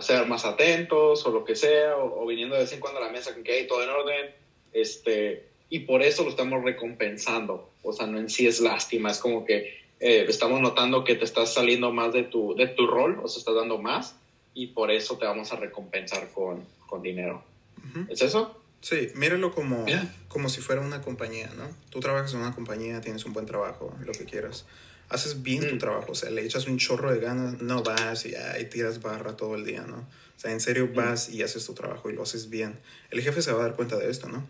ser 0.00 0.26
más 0.26 0.44
atentos 0.44 1.24
o 1.26 1.30
lo 1.30 1.44
que 1.44 1.54
sea, 1.54 1.96
o, 1.96 2.26
viniendo 2.26 2.54
de 2.54 2.62
vez 2.62 2.72
en 2.72 2.80
cuando 2.80 3.00
a 3.00 3.04
la 3.04 3.12
mesa 3.12 3.32
con 3.32 3.42
que 3.42 3.52
hay 3.52 3.66
todo 3.66 3.82
en 3.82 3.90
orden, 3.90 4.34
este, 4.80 5.46
y 5.70 5.80
por 5.80 6.02
eso 6.02 6.24
lo 6.24 6.30
estamos 6.30 6.62
recompensando. 6.62 7.70
O 7.82 7.92
sea, 7.92 8.06
no 8.06 8.18
en 8.18 8.28
sí 8.28 8.46
es 8.46 8.60
lástima, 8.60 9.10
es 9.10 9.18
como 9.18 9.44
que 9.44 9.78
eh, 10.00 10.26
estamos 10.28 10.60
notando 10.60 11.04
que 11.04 11.14
te 11.14 11.24
estás 11.24 11.54
saliendo 11.54 11.92
más 11.92 12.12
de 12.12 12.24
tu, 12.24 12.54
de 12.54 12.66
tu 12.68 12.86
rol, 12.86 13.20
o 13.22 13.28
sea, 13.28 13.40
estás 13.40 13.54
dando 13.54 13.78
más, 13.78 14.14
y 14.54 14.68
por 14.68 14.90
eso 14.90 15.16
te 15.18 15.26
vamos 15.26 15.52
a 15.52 15.56
recompensar 15.56 16.30
con, 16.32 16.64
con 16.86 17.02
dinero. 17.02 17.42
Uh 17.78 17.98
-huh. 17.98 18.06
¿Es 18.10 18.22
eso? 18.22 18.60
Sí, 18.80 19.08
míralo 19.14 19.52
como, 19.52 19.86
yeah. 19.86 20.14
como 20.28 20.48
si 20.48 20.60
fuera 20.60 20.80
una 20.80 21.00
compañía, 21.00 21.50
¿no? 21.56 21.64
Tú 21.90 22.00
trabajas 22.00 22.32
en 22.34 22.40
una 22.40 22.54
compañía, 22.54 23.00
tienes 23.00 23.24
un 23.24 23.32
buen 23.32 23.46
trabajo, 23.46 23.92
lo 24.04 24.12
que 24.12 24.24
quieras. 24.24 24.66
Haces 25.08 25.42
bien 25.42 25.64
mm. 25.64 25.68
tu 25.70 25.78
trabajo, 25.78 26.12
o 26.12 26.14
sea, 26.14 26.30
le 26.30 26.44
echas 26.44 26.66
un 26.66 26.78
chorro 26.78 27.12
de 27.12 27.20
ganas, 27.20 27.60
no 27.62 27.82
vas 27.82 28.26
y 28.26 28.34
ay, 28.34 28.66
tiras 28.66 29.00
barra 29.00 29.36
todo 29.36 29.54
el 29.54 29.64
día, 29.64 29.82
¿no? 29.82 29.96
O 29.96 30.38
sea, 30.38 30.52
en 30.52 30.60
serio 30.60 30.90
vas 30.94 31.28
mm. 31.28 31.34
y 31.34 31.42
haces 31.42 31.64
tu 31.64 31.74
trabajo 31.74 32.10
y 32.10 32.12
lo 32.12 32.22
haces 32.22 32.50
bien. 32.50 32.78
El 33.10 33.22
jefe 33.22 33.40
se 33.42 33.52
va 33.52 33.60
a 33.60 33.62
dar 33.66 33.76
cuenta 33.76 33.96
de 33.96 34.10
esto, 34.10 34.28
¿no? 34.28 34.46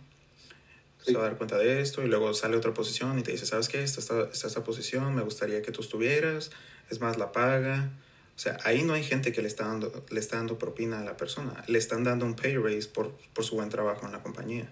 Se 1.06 1.16
va 1.16 1.24
a 1.24 1.28
dar 1.28 1.36
cuenta 1.36 1.56
de 1.56 1.80
esto 1.80 2.02
y 2.02 2.08
luego 2.08 2.34
sale 2.34 2.56
otra 2.56 2.74
posición 2.74 3.18
y 3.18 3.22
te 3.22 3.30
dice, 3.30 3.46
¿sabes 3.46 3.68
qué? 3.68 3.82
Esta, 3.82 4.00
esta, 4.00 4.28
esta, 4.32 4.46
esta 4.48 4.64
posición, 4.64 5.14
me 5.14 5.22
gustaría 5.22 5.62
que 5.62 5.70
tú 5.70 5.80
estuvieras, 5.80 6.50
es 6.90 7.00
más 7.00 7.16
la 7.16 7.30
paga. 7.30 7.92
O 8.34 8.38
sea, 8.38 8.58
ahí 8.64 8.82
no 8.82 8.92
hay 8.92 9.04
gente 9.04 9.32
que 9.32 9.40
le 9.40 9.48
está 9.48 9.66
dando, 9.66 10.04
le 10.10 10.20
está 10.20 10.36
dando 10.36 10.58
propina 10.58 11.00
a 11.00 11.04
la 11.04 11.16
persona, 11.16 11.64
le 11.68 11.78
están 11.78 12.02
dando 12.02 12.26
un 12.26 12.34
pay 12.34 12.56
raise 12.56 12.88
por, 12.88 13.12
por 13.32 13.44
su 13.44 13.54
buen 13.54 13.68
trabajo 13.68 14.04
en 14.04 14.12
la 14.12 14.22
compañía. 14.22 14.70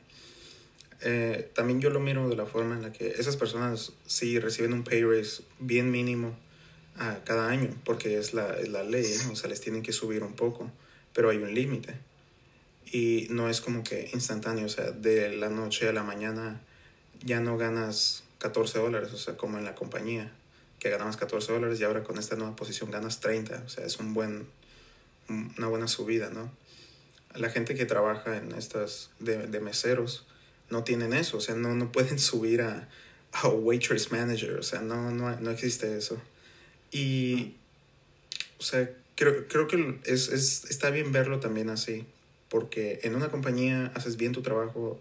Eh, 1.03 1.51
también 1.55 1.81
yo 1.81 1.91
lo 1.91 2.01
miro 2.01 2.29
de 2.29 2.37
la 2.37 2.47
forma 2.47 2.75
en 2.75 2.83
la 2.83 2.93
que 2.93 3.09
esas 3.09 3.37
personas 3.37 3.93
sí 4.07 4.39
reciben 4.41 4.73
un 4.73 4.83
pay 4.83 5.05
raise 5.05 5.43
bien 5.61 5.91
mínimo 5.91 6.37
a 6.97 7.23
cada 7.25 7.49
año, 7.49 7.71
porque 7.85 8.19
es 8.19 8.35
la, 8.35 8.59
es 8.59 8.69
la 8.69 8.83
ley, 8.83 9.07
¿no? 9.25 9.33
o 9.33 9.37
sea, 9.37 9.49
les 9.49 9.61
tienen 9.61 9.83
que 9.83 9.93
subir 9.93 10.23
un 10.23 10.35
poco, 10.35 10.71
pero 11.13 11.31
hay 11.31 11.39
un 11.39 11.55
límite 11.55 11.95
y 12.95 13.27
no 13.29 13.51
es 13.51 13.61
como 13.61 13.83
que 13.83 14.09
instantáneo, 14.13 14.67
o 14.67 14.69
sea, 14.69 14.93
de 14.93 15.37
la 15.37 15.49
noche 15.49 15.89
a 15.89 15.93
la 15.93 16.05
mañana 16.05 16.61
ya 17.25 17.41
no 17.41 17.59
ganas 17.59 18.23
14 18.39 18.79
dólares, 18.79 19.13
o 19.13 19.19
sea, 19.19 19.37
como 19.37 19.59
en 19.59 19.65
la 19.65 19.75
compañía, 19.75 20.31
que 20.79 20.91
ganabas 20.91 21.17
14 21.17 21.55
dólares 21.55 21.81
y 21.81 21.83
ahora 21.83 22.05
con 22.05 22.19
esta 22.19 22.37
nueva 22.37 22.55
posición 22.55 22.93
ganas 22.93 23.19
30, 23.19 23.65
o 23.67 23.69
sea, 23.69 23.85
es 23.85 23.99
un 23.99 24.15
buen, 24.15 24.47
una 25.29 25.67
buena 25.67 25.89
subida, 25.89 26.31
¿no? 26.31 26.53
La 27.35 27.51
gente 27.51 27.75
que 27.75 27.85
trabaja 27.85 28.37
en 28.37 28.53
estas 28.53 29.11
de, 29.19 29.49
de 29.49 29.59
meseros 29.59 30.25
no 30.71 30.85
tienen 30.85 31.15
eso, 31.15 31.39
o 31.39 31.41
sea, 31.41 31.57
no, 31.57 31.75
no 31.75 31.91
pueden 31.91 32.19
subir 32.31 32.63
a, 32.63 32.89
a 33.33 33.49
waitress 33.49 34.13
manager, 34.13 34.53
o 34.53 34.63
sea, 34.63 34.83
no, 34.83 35.11
no, 35.11 35.35
no 35.41 35.51
existe 35.51 35.99
eso. 35.99 36.23
Y, 36.93 37.57
o 38.61 38.63
sea, 38.63 38.89
creo, 39.17 39.49
creo 39.49 39.67
que 39.67 39.99
es, 40.05 40.29
es, 40.29 40.67
está 40.71 40.91
bien 40.91 41.11
verlo 41.11 41.41
también 41.41 41.71
así, 41.71 42.07
porque 42.55 43.01
en 43.03 43.17
una 43.17 43.33
compañía 43.33 43.91
haces 43.97 44.17
bien 44.17 44.31
tu 44.31 44.41
trabajo, 44.41 45.01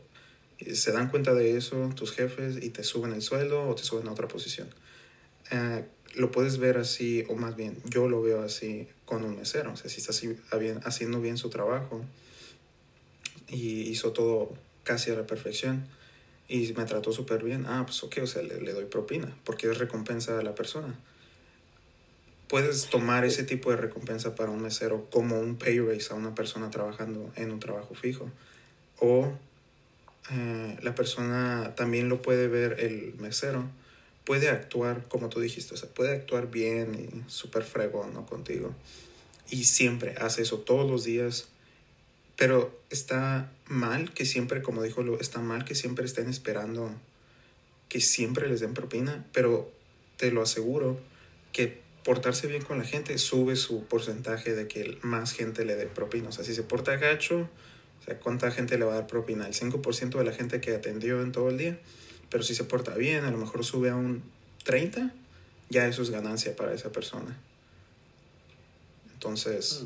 se 0.74 0.92
dan 0.92 1.12
cuenta 1.12 1.36
de 1.36 1.56
eso 1.56 1.92
tus 1.96 2.12
jefes 2.12 2.58
y 2.60 2.72
te 2.72 2.84
suben 2.84 3.14
el 3.14 3.22
sueldo 3.22 3.70
o 3.70 3.76
te 3.76 3.84
suben 3.84 4.08
a 4.08 4.12
otra 4.12 4.28
posición. 4.28 4.70
Eh, 5.52 5.86
lo 6.16 6.32
puedes 6.32 6.58
ver 6.58 6.80
así, 6.80 7.24
o 7.30 7.36
más 7.36 7.56
bien, 7.56 7.78
yo 7.86 8.08
lo 8.08 8.24
veo 8.24 8.42
así 8.42 8.88
con 9.06 9.24
un 9.24 9.36
mesero. 9.36 9.72
O 9.72 9.76
sea, 9.76 9.88
si 9.88 10.00
está 10.00 10.10
así, 10.10 10.36
haciendo 10.84 11.22
bien 11.22 11.38
su 11.38 11.52
trabajo 11.52 12.04
y 13.48 13.82
hizo 13.82 14.14
todo 14.14 14.52
casi 14.84 15.12
a 15.12 15.14
la 15.14 15.28
perfección 15.28 15.86
y 16.48 16.74
me 16.74 16.86
trató 16.86 17.12
súper 17.12 17.44
bien, 17.44 17.68
ah, 17.68 17.84
pues 17.86 18.04
ok, 18.04 18.18
o 18.24 18.26
sea, 18.26 18.42
le 18.42 18.74
doy 18.74 18.86
propina 18.86 19.32
porque 19.44 19.70
es 19.70 19.78
recompensa 19.78 20.40
a 20.40 20.42
la 20.42 20.56
persona. 20.56 20.96
Puedes 22.54 22.86
tomar 22.86 23.26
ese 23.26 23.44
tipo 23.44 23.72
de 23.72 23.78
recompensa 23.78 24.36
para 24.36 24.52
un 24.52 24.62
mesero 24.62 25.10
como 25.10 25.40
un 25.40 25.56
pay 25.56 25.80
raise 25.80 26.14
a 26.14 26.16
una 26.16 26.36
persona 26.36 26.70
trabajando 26.70 27.34
en 27.36 27.52
un 27.52 27.60
trabajo 27.60 27.96
fijo. 27.96 28.30
O 29.00 29.34
eh, 30.32 30.78
la 30.84 30.94
persona 30.94 31.74
también 31.76 32.10
lo 32.10 32.22
puede 32.22 32.48
ver 32.48 32.80
el 32.80 33.16
mesero, 33.16 33.68
puede 34.24 34.50
actuar 34.50 35.08
como 35.08 35.30
tú 35.30 35.40
dijiste, 35.40 35.74
o 35.74 35.78
sea, 35.78 35.90
puede 35.90 36.14
actuar 36.14 36.52
bien 36.52 36.94
y 36.94 37.28
súper 37.28 37.64
fregón 37.64 38.14
¿no? 38.14 38.28
contigo. 38.28 38.72
Y 39.50 39.64
siempre 39.64 40.14
hace 40.20 40.44
eso 40.44 40.60
todos 40.60 40.88
los 40.88 41.04
días. 41.04 41.48
Pero 42.36 42.80
está 42.92 43.52
mal 43.66 44.14
que 44.14 44.28
siempre, 44.28 44.62
como 44.62 44.84
dijo 44.84 45.02
está 45.20 45.40
mal 45.40 45.66
que 45.66 45.74
siempre 45.74 46.06
estén 46.06 46.30
esperando 46.30 46.92
que 47.90 48.00
siempre 48.00 48.48
les 48.48 48.60
den 48.60 48.76
propina, 48.76 49.26
pero 49.34 49.72
te 50.18 50.30
lo 50.30 50.44
aseguro 50.44 51.00
que 51.52 51.83
portarse 52.04 52.48
bien 52.48 52.64
con 52.64 52.78
la 52.78 52.84
gente 52.84 53.18
sube 53.18 53.56
su 53.56 53.86
porcentaje 53.86 54.54
de 54.54 54.68
que 54.68 54.98
más 55.02 55.32
gente 55.32 55.66
le 55.66 55.76
dé 55.76 55.88
propina. 55.88 56.30
O 56.30 56.32
sea, 56.32 56.44
si 56.44 56.54
se 56.54 56.64
porta 56.64 56.98
gacho, 56.98 57.50
o 58.02 58.06
sea, 58.06 58.20
¿cuánta 58.20 58.52
gente 58.52 58.78
le 58.78 58.86
va 58.86 58.94
a 58.94 58.96
dar 58.96 59.08
propina? 59.08 59.48
El 59.48 59.54
5% 59.54 60.18
de 60.18 60.24
la 60.24 60.34
gente 60.34 60.60
que 60.60 60.76
atendió 60.76 61.22
en 61.22 61.32
todo 61.32 61.50
el 61.50 61.58
día. 61.58 61.80
Pero 62.30 62.44
si 62.44 62.56
se 62.56 62.64
porta 62.66 62.96
bien, 62.96 63.26
a 63.26 63.32
lo 63.32 63.38
mejor 63.38 63.64
sube 63.64 63.90
a 63.90 63.96
un 63.96 64.24
30%, 64.66 65.12
ya 65.70 65.88
eso 65.88 66.02
es 66.02 66.10
ganancia 66.10 66.56
para 66.56 66.74
esa 66.74 66.92
persona. 66.92 67.38
Entonces... 69.14 69.86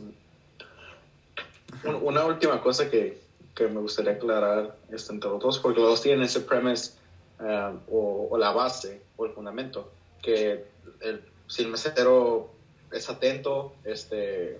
Una 1.83 2.25
última 2.25 2.61
cosa 2.61 2.89
que, 2.89 3.19
que 3.53 3.67
me 3.67 3.79
gustaría 3.79 4.13
aclarar 4.13 4.75
este, 4.91 5.13
entre 5.13 5.29
los 5.29 5.41
dos, 5.41 5.59
porque 5.59 5.79
los 5.79 5.89
dos 5.89 6.01
tienen 6.01 6.23
ese 6.23 6.39
premise 6.39 6.93
eh, 7.39 7.73
o, 7.89 8.29
o, 8.31 8.37
la 8.37 8.51
base 8.51 9.01
o 9.17 9.25
el 9.25 9.33
fundamento, 9.33 9.91
que 10.23 10.65
el, 11.01 11.21
si 11.47 11.63
el 11.63 11.69
mesero 11.69 12.51
es 12.91 13.09
atento 13.09 13.73
este, 13.83 14.59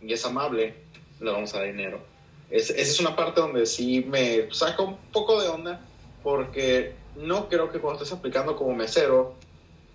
y 0.00 0.12
es 0.12 0.24
amable, 0.24 0.74
le 1.20 1.30
vamos 1.30 1.54
a 1.54 1.58
dar 1.58 1.66
dinero. 1.66 2.00
Es, 2.50 2.70
esa 2.70 2.80
es 2.80 3.00
una 3.00 3.16
parte 3.16 3.40
donde 3.40 3.66
sí 3.66 4.04
me 4.06 4.52
saca 4.52 4.82
un 4.82 4.96
poco 5.12 5.40
de 5.40 5.48
onda, 5.48 5.80
porque 6.22 6.94
no 7.16 7.48
creo 7.48 7.70
que 7.70 7.78
cuando 7.78 8.02
estés 8.02 8.16
aplicando 8.16 8.56
como 8.56 8.74
mesero, 8.74 9.34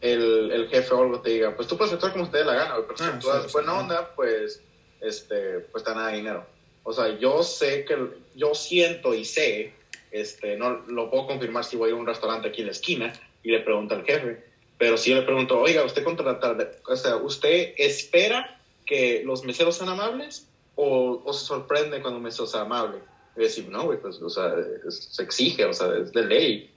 el, 0.02 0.52
el 0.52 0.68
jefe 0.68 0.94
o 0.94 1.02
algo 1.02 1.22
te 1.22 1.32
diga, 1.32 1.56
pues 1.56 1.68
tú 1.68 1.78
puedes 1.78 1.94
actuar 1.94 2.12
como 2.12 2.30
te 2.30 2.40
dé 2.40 2.46
la 2.46 2.56
gana, 2.56 2.76
pero 2.86 2.98
si 2.98 3.04
ah, 3.06 3.20
tú 3.20 3.28
das 3.30 3.52
buena 3.54 3.80
onda, 3.80 4.14
pues, 4.16 4.62
este, 5.00 5.62
pues 5.72 5.84
te 5.84 5.92
dan 5.92 6.14
dinero. 6.14 6.46
O 6.84 6.92
sea, 6.92 7.18
yo 7.18 7.42
sé 7.44 7.86
que, 7.86 7.98
yo 8.36 8.54
siento 8.54 9.14
y 9.14 9.24
sé, 9.24 9.74
este, 10.12 10.58
no 10.58 10.82
lo 10.88 11.10
puedo 11.10 11.28
confirmar 11.28 11.64
si 11.64 11.78
voy 11.78 11.92
a 11.92 11.96
un 11.96 12.06
restaurante 12.06 12.50
aquí 12.50 12.62
en 12.62 12.68
la 12.68 12.74
esquina 12.74 13.14
y 13.42 13.52
le 13.52 13.62
pregunto 13.62 13.96
al 13.96 14.04
jefe, 14.04 14.44
pero 14.84 14.98
si 14.98 15.12
yo 15.12 15.16
le 15.16 15.22
pregunto, 15.22 15.58
oiga, 15.62 15.86
¿usted 15.86 16.04
contrata, 16.04 16.58
o 16.90 16.96
sea, 16.98 17.16
¿usted 17.16 17.74
espera 17.78 18.60
que 18.86 19.22
los 19.24 19.46
meseros 19.46 19.78
sean 19.78 19.88
amables? 19.88 20.50
o, 20.76 21.22
o 21.24 21.34
se 21.34 21.46
sorprende 21.46 22.02
cuando 22.02 22.20
me 22.20 22.32
sea 22.32 22.62
amable. 22.62 23.00
Y 23.36 23.42
decir, 23.42 23.68
no, 23.70 23.86
güey, 23.86 24.00
pues, 24.00 24.22
o 24.22 24.30
sea, 24.30 24.54
se 24.90 25.24
exige, 25.24 25.66
o 25.66 25.74
sea, 25.74 25.96
es 25.98 26.12
de 26.12 26.26
ley. 26.26 26.72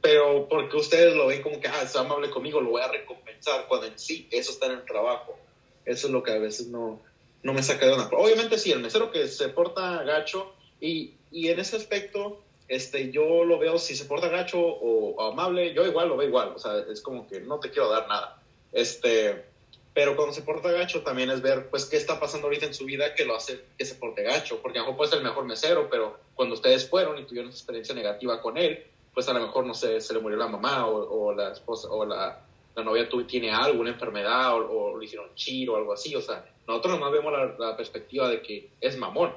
Pero 0.00 0.48
porque 0.48 0.76
ustedes 0.76 1.14
lo 1.14 1.26
ven 1.26 1.42
como 1.42 1.60
que, 1.60 1.68
ah, 1.68 1.82
es 1.82 1.94
amable 1.96 2.30
conmigo, 2.30 2.60
lo 2.60 2.70
voy 2.70 2.82
a 2.82 2.88
recompensar, 2.88 3.66
cuando 3.68 3.86
en 3.86 3.98
sí 3.98 4.28
eso 4.30 4.52
está 4.52 4.66
en 4.66 4.72
el 4.72 4.84
trabajo. 4.84 5.38
Eso 5.84 6.06
es 6.06 6.12
lo 6.12 6.22
que 6.22 6.32
a 6.32 6.38
veces 6.38 6.68
no, 6.68 7.00
no 7.42 7.52
me 7.52 7.62
saca 7.62 7.86
de 7.86 7.94
una. 7.94 8.08
Obviamente 8.08 8.58
sí, 8.58 8.72
el 8.72 8.80
mesero 8.80 9.10
que 9.10 9.28
se 9.28 9.48
porta 9.48 10.02
gacho, 10.02 10.52
y, 10.80 11.14
y 11.30 11.48
en 11.48 11.58
ese 11.58 11.76
aspecto, 11.76 12.40
este, 12.68 13.10
yo 13.10 13.44
lo 13.44 13.58
veo, 13.58 13.78
si 13.78 13.96
se 13.96 14.04
porta 14.04 14.28
gacho 14.28 14.60
o, 14.60 15.20
amable, 15.22 15.72
yo 15.74 15.86
igual 15.86 16.08
lo 16.08 16.16
veo 16.16 16.28
igual, 16.28 16.52
o 16.54 16.58
sea, 16.58 16.78
es 16.90 17.00
como 17.00 17.26
que 17.26 17.40
no 17.40 17.58
te 17.58 17.70
quiero 17.70 17.88
dar 17.88 18.06
nada. 18.08 18.42
Este, 18.72 19.46
pero 19.94 20.14
cuando 20.14 20.34
se 20.34 20.42
porta 20.42 20.70
gacho 20.70 21.02
también 21.02 21.30
es 21.30 21.40
ver, 21.40 21.70
pues, 21.70 21.86
qué 21.86 21.96
está 21.96 22.20
pasando 22.20 22.46
ahorita 22.46 22.66
en 22.66 22.74
su 22.74 22.84
vida 22.84 23.14
que 23.14 23.24
lo 23.24 23.34
hace 23.34 23.64
que 23.76 23.84
se 23.84 23.94
porte 23.94 24.22
gacho, 24.22 24.60
porque 24.62 24.78
a 24.78 24.82
lo 24.82 24.88
mejor 24.88 24.98
puede 24.98 25.10
ser 25.10 25.18
el 25.18 25.24
mejor 25.24 25.44
mesero, 25.46 25.88
pero 25.90 26.18
cuando 26.34 26.54
ustedes 26.54 26.88
fueron 26.88 27.18
y 27.18 27.24
tuvieron 27.24 27.50
esa 27.50 27.58
experiencia 27.58 27.94
negativa 27.94 28.40
con 28.42 28.58
él, 28.58 28.84
pues 29.14 29.28
a 29.28 29.32
lo 29.32 29.40
mejor, 29.40 29.66
no 29.66 29.74
sé, 29.74 30.00
se 30.00 30.12
le 30.12 30.20
murió 30.20 30.36
la 30.38 30.46
mamá 30.46 30.86
o, 30.86 31.26
o 31.26 31.34
la 31.34 31.52
esposa 31.52 31.88
o 31.88 32.04
la, 32.04 32.44
la 32.76 32.84
novia 32.84 33.08
tiene 33.26 33.50
algo, 33.50 33.80
una 33.80 33.90
enfermedad 33.90 34.54
o, 34.54 34.92
o, 34.92 34.98
le 34.98 35.06
hicieron 35.06 35.34
chiro 35.34 35.72
o 35.72 35.76
algo 35.76 35.94
así, 35.94 36.14
o 36.14 36.20
sea, 36.20 36.44
nosotros 36.66 36.98
nomás 36.98 37.12
vemos 37.12 37.32
la, 37.32 37.56
la 37.58 37.76
perspectiva 37.76 38.28
de 38.28 38.42
que 38.42 38.68
es 38.80 38.96
mamón, 38.96 39.34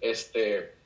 este, 0.00 0.81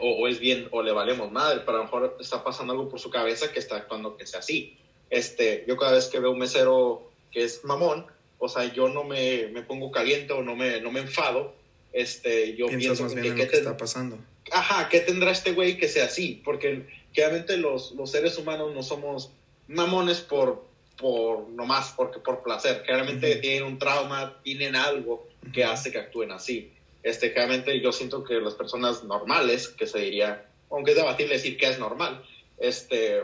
o, 0.00 0.10
o, 0.22 0.28
es 0.28 0.38
bien, 0.38 0.68
o 0.70 0.82
le 0.82 0.92
valemos 0.92 1.30
madre, 1.32 1.60
pero 1.64 1.78
a 1.78 1.80
lo 1.80 1.84
mejor 1.84 2.16
está 2.20 2.42
pasando 2.44 2.72
algo 2.72 2.88
por 2.88 3.00
su 3.00 3.10
cabeza 3.10 3.52
que 3.52 3.58
está 3.58 3.76
actuando 3.76 4.16
que 4.16 4.26
sea 4.26 4.40
así. 4.40 4.76
Este, 5.10 5.64
yo 5.66 5.76
cada 5.76 5.92
vez 5.92 6.06
que 6.06 6.18
veo 6.18 6.32
un 6.32 6.38
mesero 6.38 7.10
que 7.30 7.44
es 7.44 7.64
mamón, 7.64 8.06
o 8.38 8.48
sea, 8.48 8.72
yo 8.72 8.88
no 8.88 9.04
me, 9.04 9.48
me 9.48 9.62
pongo 9.62 9.90
caliente 9.90 10.32
o 10.32 10.42
no 10.42 10.56
me, 10.56 10.80
no 10.80 10.90
me 10.90 11.00
enfado, 11.00 11.54
este, 11.92 12.54
yo 12.56 12.66
pienso 12.66 13.04
más 13.04 13.14
bien 13.14 13.26
en 13.26 13.38
lo 13.38 13.48
que 13.48 13.56
está 13.56 13.76
pasando. 13.76 14.18
Ajá, 14.52 14.88
¿qué 14.88 15.00
tendrá 15.00 15.30
este 15.30 15.52
güey 15.52 15.78
que 15.78 15.88
sea 15.88 16.04
así? 16.04 16.40
Porque 16.44 16.86
claramente 17.14 17.56
los, 17.56 17.92
los 17.92 18.10
seres 18.10 18.36
humanos 18.38 18.74
no 18.74 18.82
somos 18.82 19.30
mamones 19.66 20.20
por, 20.20 20.64
por 20.98 21.48
nomás, 21.48 21.94
porque 21.96 22.20
por 22.20 22.42
placer. 22.42 22.82
Claramente 22.84 23.26
uh 23.26 23.34
-huh. 23.34 23.40
tienen 23.40 23.64
un 23.64 23.78
trauma, 23.78 24.40
tienen 24.44 24.76
algo 24.76 25.26
que 25.52 25.64
hace 25.64 25.90
que 25.90 25.98
actúen 25.98 26.32
así. 26.32 26.72
Este, 27.06 27.32
claramente 27.32 27.80
yo 27.80 27.92
siento 27.92 28.24
que 28.24 28.34
las 28.40 28.54
personas 28.54 29.04
normales, 29.04 29.68
que 29.68 29.86
se 29.86 30.00
diría, 30.00 30.44
aunque 30.68 30.90
es 30.90 30.96
debatible 30.96 31.34
decir 31.34 31.56
que 31.56 31.68
es 31.68 31.78
normal, 31.78 32.20
este, 32.58 33.22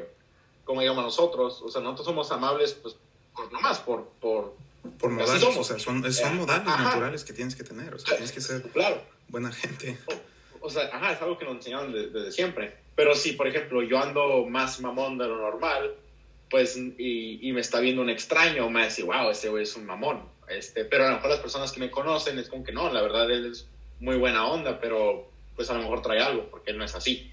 como 0.62 0.83
digamos 0.83 1.03
nosotros, 1.03 1.61
o 1.62 1.68
sea, 1.68 1.83
nosotros 1.83 2.07
somos 2.07 2.30
amables, 2.30 2.74
pues, 2.74 2.95
pues 3.35 3.51
nomás 3.51 3.80
por, 3.80 4.07
por, 4.20 4.55
por 5.01 5.11
modales, 5.11 5.43
o 5.43 5.64
sea, 5.64 5.80
son, 5.80 6.12
son 6.12 6.37
modales 6.37 6.68
ajá. 6.68 6.85
naturales 6.85 7.24
que 7.24 7.33
tienes 7.33 7.57
que 7.57 7.64
tener, 7.64 7.93
o 7.93 7.99
sea, 7.99 8.14
tienes 8.14 8.30
que 8.30 8.41
ser 8.41 8.62
claro. 8.72 9.03
buena 9.26 9.51
gente. 9.51 9.99
O, 10.61 10.66
o, 10.68 10.70
sea, 10.70 10.85
ajá, 10.93 11.14
es 11.14 11.20
algo 11.20 11.37
que 11.37 11.45
nos 11.45 11.57
enseñaron 11.57 11.93
desde, 11.93 12.11
desde 12.11 12.30
siempre. 12.30 12.76
Pero 12.95 13.16
si, 13.16 13.33
por 13.33 13.49
ejemplo, 13.49 13.83
yo 13.83 13.99
ando 13.99 14.47
más 14.47 14.80
mamón 14.80 15.18
de 15.18 15.26
lo 15.26 15.39
normal, 15.39 15.97
pues, 16.49 16.76
y, 16.76 17.41
y 17.43 17.51
me 17.51 17.62
está 17.62 17.80
viendo 17.80 18.01
un 18.01 18.11
extraño, 18.11 18.70
me 18.70 18.76
va 18.76 18.83
a 18.83 18.89
decir, 18.89 19.07
wow, 19.07 19.28
ese 19.28 19.49
güey 19.49 19.64
es 19.64 19.74
un 19.74 19.87
mamón. 19.87 20.30
Este, 20.49 20.85
pero 20.85 21.05
a 21.05 21.09
lo 21.09 21.14
mejor 21.14 21.30
las 21.30 21.41
personas 21.41 21.72
que 21.72 21.80
me 21.80 21.91
conocen 21.91 22.39
es 22.39 22.49
como 22.49 22.62
que 22.62 22.72
no, 22.72 22.93
la 22.93 23.03
verdad 23.03 23.30
él 23.30 23.47
es 23.47 23.68
muy 24.03 24.17
buena 24.17 24.47
onda, 24.47 24.79
pero 24.81 25.31
pues 25.57 25.71
a 25.71 25.75
lo 25.75 25.81
mejor 25.81 26.03
trae 26.03 26.21
algo, 26.21 26.51
porque 26.51 26.73
no 26.73 26.85
es 26.85 26.95
así. 26.95 27.33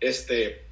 Este, 0.00 0.62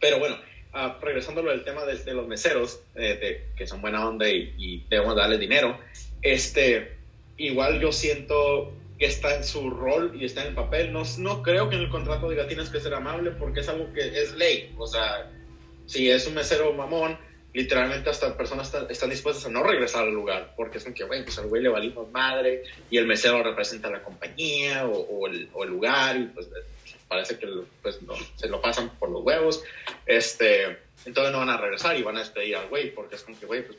pero 0.00 0.18
bueno, 0.18 0.36
Uh, 0.74 1.00
regresando 1.00 1.48
al 1.48 1.62
tema 1.62 1.84
de, 1.84 1.94
de 1.94 2.14
los 2.14 2.26
meseros, 2.26 2.80
eh, 2.96 3.16
de, 3.20 3.46
que 3.56 3.64
son 3.64 3.80
buena 3.80 4.08
onda 4.08 4.28
y, 4.28 4.52
y, 4.58 4.84
debemos 4.90 5.14
darles 5.14 5.38
dinero, 5.38 5.78
este, 6.20 6.96
igual 7.36 7.78
yo 7.78 7.92
siento 7.92 8.72
que 8.98 9.06
está 9.06 9.36
en 9.36 9.44
su 9.44 9.70
rol 9.70 10.16
y 10.20 10.24
está 10.24 10.42
en 10.42 10.48
el 10.48 10.54
papel. 10.54 10.92
No, 10.92 11.04
no 11.18 11.44
creo 11.44 11.68
que 11.68 11.76
en 11.76 11.82
el 11.82 11.90
contrato 11.90 12.28
diga 12.28 12.48
tienes 12.48 12.70
que 12.70 12.80
ser 12.80 12.92
amable 12.92 13.30
porque 13.30 13.60
es 13.60 13.68
algo 13.68 13.92
que 13.92 14.00
es 14.00 14.34
ley. 14.34 14.74
O 14.76 14.88
sea, 14.88 15.30
si 15.86 16.10
es 16.10 16.26
un 16.26 16.34
mesero 16.34 16.72
mamón, 16.72 17.16
literalmente 17.54 18.10
hasta 18.10 18.36
personas 18.36 18.66
están, 18.66 18.90
están 18.90 19.08
dispuestas 19.08 19.46
a 19.46 19.48
no 19.48 19.62
regresar 19.62 20.02
al 20.02 20.12
lugar 20.12 20.52
porque 20.56 20.78
es 20.78 20.84
que, 20.84 21.04
güey, 21.04 21.24
pues 21.24 21.38
al 21.38 21.46
güey 21.46 21.62
le 21.62 21.70
valimos 21.70 22.10
madre 22.10 22.64
y 22.90 22.98
el 22.98 23.06
mesero 23.06 23.42
representa 23.42 23.88
la 23.88 24.02
compañía 24.02 24.86
o, 24.86 24.98
o, 24.98 25.26
el, 25.28 25.48
o 25.54 25.64
el 25.64 25.70
lugar 25.70 26.16
y 26.16 26.24
pues 26.24 26.48
parece 27.08 27.38
que 27.38 27.48
pues, 27.80 28.02
no, 28.02 28.14
se 28.36 28.48
lo 28.48 28.60
pasan 28.60 28.90
por 28.98 29.08
los 29.08 29.22
huevos, 29.22 29.62
este, 30.04 30.78
entonces 31.04 31.32
no 31.32 31.38
van 31.38 31.50
a 31.50 31.56
regresar 31.56 31.96
y 31.96 32.02
van 32.02 32.16
a 32.16 32.20
despedir 32.20 32.56
al 32.56 32.68
güey, 32.68 32.90
porque 32.92 33.14
es 33.14 33.22
como 33.22 33.38
que, 33.38 33.46
güey, 33.46 33.64
pues 33.64 33.78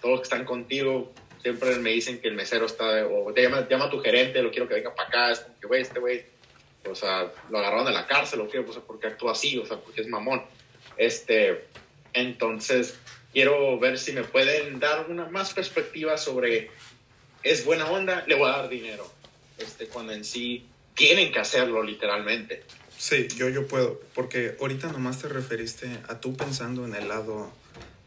todos 0.00 0.12
los 0.12 0.20
que 0.20 0.24
están 0.24 0.44
contigo 0.44 1.12
siempre 1.42 1.76
me 1.76 1.90
dicen 1.90 2.20
que 2.20 2.28
el 2.28 2.34
mesero 2.34 2.66
está, 2.66 3.06
o 3.06 3.32
te 3.32 3.42
llama, 3.42 3.66
llama 3.68 3.86
a 3.86 3.90
tu 3.90 4.00
gerente, 4.00 4.42
lo 4.42 4.50
quiero 4.50 4.66
que 4.66 4.74
venga 4.74 4.94
para 4.94 5.08
acá, 5.08 5.30
es 5.32 5.40
como 5.40 5.60
que, 5.60 5.66
güey, 5.66 5.82
este 5.82 6.00
güey, 6.00 6.22
o 6.88 6.94
sea, 6.94 7.30
lo 7.50 7.58
agarraron 7.58 7.86
de 7.86 7.92
la 7.92 8.06
cárcel, 8.06 8.40
o 8.40 8.48
qué, 8.48 8.58
o 8.58 8.72
sea, 8.72 8.82
porque 8.82 9.08
actúa 9.08 9.32
así, 9.32 9.58
o 9.58 9.66
sea, 9.66 9.76
porque 9.76 10.00
es 10.00 10.08
mamón. 10.08 10.42
Este, 10.96 11.66
entonces, 12.12 12.98
quiero 13.32 13.78
ver 13.78 13.98
si 13.98 14.12
me 14.12 14.24
pueden 14.24 14.80
dar 14.80 15.06
una 15.08 15.28
más 15.28 15.52
perspectiva 15.52 16.16
sobre, 16.18 16.70
¿es 17.42 17.64
buena 17.64 17.86
onda? 17.90 18.24
Le 18.26 18.34
voy 18.34 18.48
a 18.48 18.56
dar 18.56 18.68
dinero. 18.68 19.10
Este, 19.58 19.86
cuando 19.86 20.12
en 20.12 20.24
sí 20.24 20.66
tienen 20.94 21.32
que 21.32 21.38
hacerlo 21.38 21.82
literalmente. 21.82 22.62
Sí, 22.96 23.28
yo, 23.36 23.48
yo 23.48 23.66
puedo, 23.66 24.00
porque 24.14 24.56
ahorita 24.60 24.92
nomás 24.92 25.20
te 25.20 25.28
referiste 25.28 25.88
a 26.08 26.20
tú 26.20 26.36
pensando 26.36 26.84
en 26.84 26.94
el 26.94 27.08
lado 27.08 27.50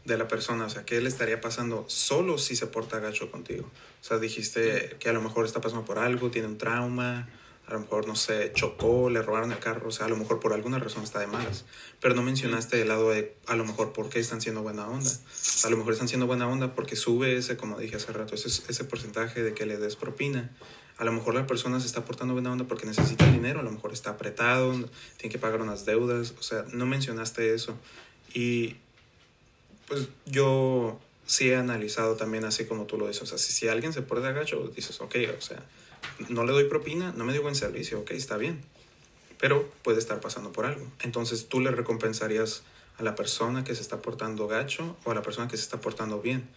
de 0.04 0.18
la 0.18 0.28
persona, 0.28 0.66
o 0.66 0.70
sea, 0.70 0.84
¿qué 0.84 1.00
le 1.00 1.08
estaría 1.08 1.40
pasando 1.40 1.84
solo 1.88 2.38
si 2.38 2.56
se 2.56 2.66
porta 2.66 3.00
gacho 3.00 3.30
contigo? 3.30 3.70
O 4.00 4.04
sea, 4.04 4.18
dijiste 4.18 4.96
que 5.00 5.08
a 5.08 5.12
lo 5.12 5.22
mejor 5.22 5.46
está 5.46 5.60
pasando 5.60 5.84
por 5.84 5.98
algo, 5.98 6.30
tiene 6.30 6.46
un 6.46 6.58
trauma, 6.58 7.28
a 7.66 7.72
lo 7.72 7.80
mejor, 7.80 8.06
no 8.06 8.14
sé, 8.14 8.52
chocó, 8.52 9.08
le 9.08 9.22
robaron 9.22 9.50
el 9.50 9.58
carro, 9.58 9.88
o 9.88 9.90
sea, 9.90 10.06
a 10.06 10.08
lo 10.08 10.16
mejor 10.16 10.38
por 10.38 10.52
alguna 10.52 10.78
razón 10.78 11.02
está 11.02 11.18
de 11.18 11.26
malas. 11.26 11.64
Pero 12.00 12.14
no 12.14 12.22
mencionaste 12.22 12.82
el 12.82 12.88
lado 12.88 13.10
de, 13.10 13.34
a 13.46 13.56
lo 13.56 13.64
mejor, 13.64 13.92
por 13.92 14.10
qué 14.10 14.20
están 14.20 14.42
siendo 14.42 14.62
buena 14.62 14.86
onda. 14.86 15.10
A 15.64 15.70
lo 15.70 15.76
mejor 15.78 15.94
están 15.94 16.08
siendo 16.08 16.26
buena 16.26 16.46
onda 16.46 16.74
porque 16.74 16.94
sube 16.94 17.36
ese, 17.36 17.56
como 17.56 17.78
dije 17.78 17.96
hace 17.96 18.12
rato, 18.12 18.34
ese, 18.34 18.48
ese 18.48 18.84
porcentaje 18.84 19.42
de 19.42 19.54
que 19.54 19.64
le 19.64 19.78
des 19.78 19.96
propina. 19.96 20.50
A 20.98 21.04
lo 21.04 21.12
mejor 21.12 21.34
la 21.34 21.46
persona 21.46 21.80
se 21.80 21.86
está 21.86 22.04
portando 22.04 22.34
buena 22.34 22.52
onda 22.52 22.66
porque 22.66 22.86
necesita 22.86 23.26
dinero, 23.30 23.60
a 23.60 23.62
lo 23.62 23.72
mejor 23.72 23.92
está 23.92 24.10
apretado, 24.10 24.72
tiene 25.16 25.32
que 25.32 25.38
pagar 25.38 25.62
unas 25.62 25.86
deudas, 25.86 26.34
o 26.38 26.42
sea, 26.42 26.64
no 26.70 26.84
mencionaste 26.84 27.54
eso. 27.54 27.76
Y 28.34 28.76
pues 29.88 30.08
yo 30.26 31.00
sí 31.26 31.48
he 31.48 31.56
analizado 31.56 32.16
también 32.16 32.44
así 32.44 32.66
como 32.66 32.84
tú 32.84 32.98
lo 32.98 33.08
dices, 33.08 33.22
o 33.22 33.26
sea, 33.26 33.38
si, 33.38 33.52
si 33.52 33.68
alguien 33.68 33.92
se 33.92 34.02
porta 34.02 34.32
gacho, 34.32 34.70
dices, 34.74 35.00
ok, 35.00 35.16
o 35.36 35.40
sea, 35.40 35.64
no 36.28 36.44
le 36.44 36.52
doy 36.52 36.64
propina, 36.64 37.12
no 37.16 37.24
me 37.24 37.32
dio 37.32 37.42
buen 37.42 37.54
servicio, 37.54 38.00
ok, 38.00 38.12
está 38.12 38.36
bien, 38.36 38.60
pero 39.38 39.68
puede 39.82 39.98
estar 39.98 40.20
pasando 40.20 40.52
por 40.52 40.66
algo. 40.66 40.86
Entonces 41.02 41.48
tú 41.48 41.60
le 41.60 41.70
recompensarías 41.70 42.62
a 42.98 43.02
la 43.02 43.14
persona 43.14 43.64
que 43.64 43.74
se 43.74 43.82
está 43.82 44.00
portando 44.00 44.46
gacho 44.46 44.96
o 45.04 45.10
a 45.10 45.14
la 45.14 45.22
persona 45.22 45.48
que 45.48 45.56
se 45.56 45.64
está 45.64 45.80
portando 45.80 46.20
bien. 46.20 46.48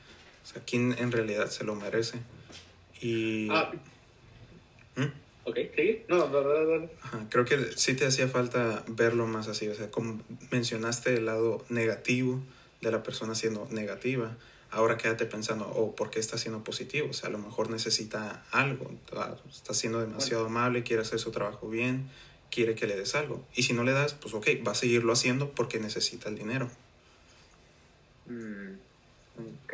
O 0.43 0.47
sea, 0.47 0.61
¿quién 0.63 0.95
en 0.97 1.11
realidad 1.11 1.49
se 1.49 1.63
lo 1.63 1.75
merece? 1.75 2.19
Y... 3.01 3.49
Ah, 3.49 3.71
¿Mm? 4.95 5.05
ok, 5.43 5.57
sí. 5.75 6.03
No, 6.07 6.29
no, 6.29 6.41
no, 6.41 6.79
no. 6.79 6.89
Ajá, 7.01 7.25
creo 7.29 7.45
que 7.45 7.71
sí 7.75 7.95
te 7.95 8.05
hacía 8.05 8.27
falta 8.27 8.83
verlo 8.87 9.27
más 9.27 9.47
así, 9.47 9.67
o 9.67 9.75
sea, 9.75 9.91
como 9.91 10.21
mencionaste 10.51 11.15
el 11.15 11.25
lado 11.25 11.65
negativo 11.69 12.41
de 12.81 12.91
la 12.91 13.03
persona 13.03 13.35
siendo 13.35 13.67
negativa, 13.71 14.37
ahora 14.71 14.97
quédate 14.97 15.25
pensando, 15.25 15.65
oh, 15.75 15.95
¿por 15.95 16.09
qué 16.09 16.19
está 16.19 16.37
siendo 16.37 16.63
positivo? 16.63 17.07
O 17.09 17.13
sea, 17.13 17.29
a 17.29 17.31
lo 17.31 17.37
mejor 17.37 17.69
necesita 17.69 18.45
algo, 18.51 18.91
ah, 19.15 19.35
está 19.49 19.73
siendo 19.73 19.99
demasiado 19.99 20.45
amable, 20.45 20.83
quiere 20.83 21.01
hacer 21.01 21.19
su 21.19 21.31
trabajo 21.31 21.69
bien, 21.69 22.09
quiere 22.51 22.75
que 22.75 22.87
le 22.87 22.95
des 22.95 23.15
algo. 23.15 23.45
Y 23.55 23.63
si 23.63 23.73
no 23.73 23.83
le 23.83 23.91
das, 23.91 24.13
pues 24.13 24.33
ok, 24.33 24.47
va 24.65 24.71
a 24.71 24.75
seguirlo 24.75 25.13
haciendo 25.13 25.51
porque 25.51 25.79
necesita 25.79 26.29
el 26.29 26.37
dinero. 26.37 26.69
Mm, 28.25 28.73
ok. 29.65 29.73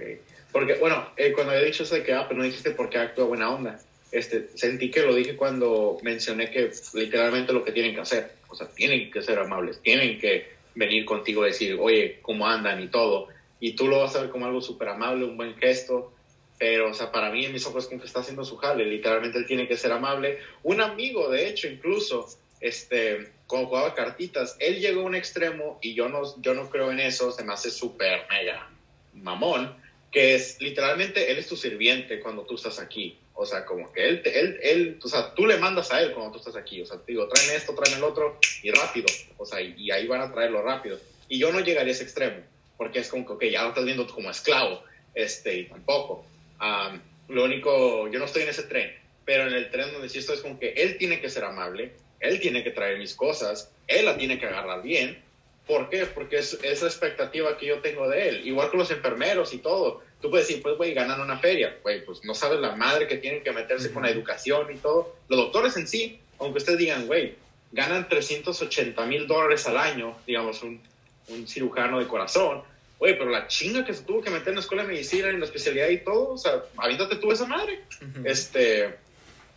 Porque, 0.52 0.76
bueno, 0.76 1.10
eh, 1.18 1.34
cuando 1.34 1.52
había 1.54 1.66
dicho 1.66 1.84
eso 1.84 1.96
de 1.96 2.04
que, 2.04 2.14
ah, 2.14 2.28
pero 2.28 2.40
no 2.40 2.46
dijiste 2.46 2.72
por 2.72 2.90
qué 2.90 3.00
actúa 3.00 3.26
buena 3.26 3.50
onda, 3.50 3.80
este, 4.12 4.50
sentí 4.54 4.92
que 4.92 5.02
lo 5.02 5.16
dije 5.16 5.36
cuando 5.36 5.98
mencioné 6.04 6.52
que 6.52 6.72
literalmente 6.94 7.52
lo 7.52 7.64
que 7.64 7.72
tienen 7.72 7.96
que 7.96 8.02
hacer, 8.02 8.34
o 8.48 8.56
sea, 8.56 8.68
tienen 8.68 9.10
que 9.10 9.24
ser 9.24 9.40
amables, 9.40 9.82
tienen 9.82 10.20
que 10.20 10.54
venir 10.76 11.06
contigo 11.06 11.44
y 11.44 11.50
decir, 11.50 11.78
oye, 11.80 12.20
¿cómo 12.22 12.48
andan? 12.48 12.82
y 12.82 12.88
todo. 12.88 13.30
Y 13.64 13.78
tú 13.78 13.88
lo 13.88 14.02
vas 14.02 14.14
a 14.14 14.20
ver 14.20 14.30
como 14.30 14.46
algo 14.46 14.60
súper 14.60 14.90
amable, 14.90 15.24
un 15.24 15.38
buen 15.38 15.56
gesto, 15.56 16.12
pero, 16.60 16.92
o 16.92 16.94
sea, 16.94 17.14
para 17.14 17.32
mí 17.32 17.46
en 17.46 17.54
mis 17.54 17.66
ojos 17.66 17.88
como 17.88 18.02
que 18.02 18.08
está 18.08 18.20
haciendo 18.20 18.44
su 18.44 18.58
jale, 18.58 18.86
literalmente 18.86 19.38
él 19.38 19.46
tiene 19.46 19.70
que 19.70 19.78
ser 19.78 19.94
amable. 19.94 20.40
Un 20.64 20.82
amigo, 20.82 21.30
de 21.30 21.48
hecho, 21.48 21.70
incluso, 21.70 22.28
este, 22.60 23.32
cuando 23.48 23.70
jugaba 23.70 23.94
cartitas, 23.94 24.58
él 24.60 24.82
llegó 24.82 25.00
a 25.00 25.06
un 25.06 25.16
extremo 25.16 25.80
y 25.82 25.94
yo 25.94 26.10
no, 26.10 26.24
yo 26.42 26.54
no 26.54 26.70
creo 26.70 26.92
en 26.92 27.00
eso, 27.00 27.32
se 27.32 27.46
me 27.46 27.54
hace 27.54 27.72
súper 27.72 28.28
mega 28.30 28.70
mamón, 29.14 29.74
que 30.12 30.36
es 30.36 30.60
literalmente 30.60 31.32
él 31.32 31.38
es 31.38 31.48
tu 31.48 31.56
sirviente 31.56 32.20
cuando 32.20 32.42
tú 32.42 32.56
estás 32.56 32.80
aquí. 32.80 33.18
O 33.34 33.46
sea, 33.46 33.64
como 33.64 33.94
que 33.94 34.10
él, 34.10 34.22
él, 34.26 34.60
él, 34.62 35.00
o 35.02 35.08
sea, 35.08 35.34
tú 35.34 35.46
le 35.46 35.56
mandas 35.56 35.90
a 35.94 36.02
él 36.02 36.12
cuando 36.12 36.34
tú 36.34 36.40
estás 36.40 36.58
aquí. 36.58 36.82
O 36.82 36.86
sea, 36.86 36.98
te 36.98 37.14
digo, 37.14 37.30
tráeme 37.30 37.56
esto, 37.56 37.74
tráeme 37.74 38.00
el 38.00 38.04
otro 38.04 38.40
y 38.62 38.72
rápido. 38.72 39.08
O 39.38 39.46
sea, 39.46 39.62
y, 39.62 39.74
y 39.78 39.90
ahí 39.90 40.06
van 40.06 40.20
a 40.20 40.34
traerlo 40.34 40.62
rápido. 40.62 41.00
Y 41.30 41.40
yo 41.40 41.54
no 41.54 41.62
llegaría 41.62 41.94
a 41.94 41.96
ese 41.96 42.04
extremo, 42.04 42.44
porque 42.84 43.00
es 43.00 43.08
como 43.08 43.26
que, 43.26 43.32
ok, 43.32 43.44
ya 43.46 43.64
lo 43.64 43.70
estás 43.70 43.86
viendo 43.86 44.06
como 44.08 44.30
esclavo, 44.30 44.84
este, 45.16 45.56
y 45.56 45.64
tampoco. 45.68 46.26
Am, 46.60 47.02
lo 47.30 47.46
único, 47.46 48.10
yo 48.10 48.20
no 48.20 48.26
estoy 48.26 48.42
en 48.42 48.50
ese 48.50 48.64
tren, 48.64 48.94
pero 49.24 49.48
en 49.48 49.54
el 49.54 49.72
tren 49.72 49.94
donde 49.94 50.10
sí 50.10 50.20
estoy 50.20 50.36
es 50.36 50.42
como 50.42 50.60
que 50.60 50.74
él 50.74 50.98
tiene 50.98 51.22
que 51.22 51.30
ser 51.30 51.46
amable, 51.46 51.94
él 52.20 52.42
tiene 52.42 52.62
que 52.62 52.72
traer 52.72 53.00
mis 53.00 53.16
cosas, 53.16 53.72
él 53.88 54.04
la 54.04 54.18
tiene 54.18 54.38
que 54.38 54.48
agarrar 54.48 54.82
bien. 54.82 55.18
¿Por 55.66 55.90
qué? 55.90 56.06
Porque 56.08 56.40
es, 56.40 56.60
es 56.62 56.82
la 56.82 56.90
expectativa 56.90 57.58
que 57.58 57.68
yo 57.68 57.80
tengo 57.80 58.10
de 58.10 58.28
él. 58.28 58.46
Igual 58.46 58.70
con 58.70 58.80
los 58.80 58.92
enfermeros 58.92 59.54
y 59.54 59.60
todo. 59.60 60.02
Tú 60.22 60.30
puedes 60.30 60.50
decir, 60.50 60.62
pues, 60.62 60.76
güey, 60.76 60.94
ganan 60.94 61.22
una 61.22 61.40
feria. 61.40 61.78
Güey, 61.84 62.04
pues 62.04 62.26
no 62.26 62.36
sabes 62.36 62.60
la 62.60 62.76
madre 62.76 63.08
que 63.08 63.16
tienen 63.16 63.44
que 63.44 63.54
meterse 63.54 63.94
con 63.94 64.04
la 64.04 64.10
educación 64.10 64.68
y 64.74 64.78
todo. 64.78 65.16
Los 65.30 65.40
doctores 65.40 65.78
en 65.78 65.88
sí, 65.88 66.20
aunque 66.38 66.58
ustedes 66.58 66.80
digan, 66.80 67.08
güey, 67.08 67.36
ganan 67.72 68.10
380 68.10 69.06
mil 69.06 69.26
dólares 69.26 69.66
al 69.68 69.78
año, 69.78 70.18
digamos, 70.28 70.62
un, 70.64 70.82
un 71.30 71.48
cirujano 71.48 72.00
de 72.00 72.08
corazón. 72.08 72.64
Güey, 73.04 73.18
pero 73.18 73.32
la 73.32 73.48
chinga 73.50 73.84
que 73.84 73.94
se 73.94 74.04
tuvo 74.04 74.22
que 74.22 74.30
meter 74.30 74.48
en 74.48 74.56
la 74.56 74.62
escuela 74.62 74.84
de 74.84 74.94
medicina, 74.94 75.28
en 75.28 75.38
la 75.38 75.46
especialidad 75.46 75.90
y 75.90 75.98
todo, 76.06 76.36
o 76.36 76.38
sea, 76.38 76.64
aviéntate 76.78 77.18
tú 77.18 77.34
esa 77.34 77.46
madre. 77.46 77.82
Este, 78.24 78.96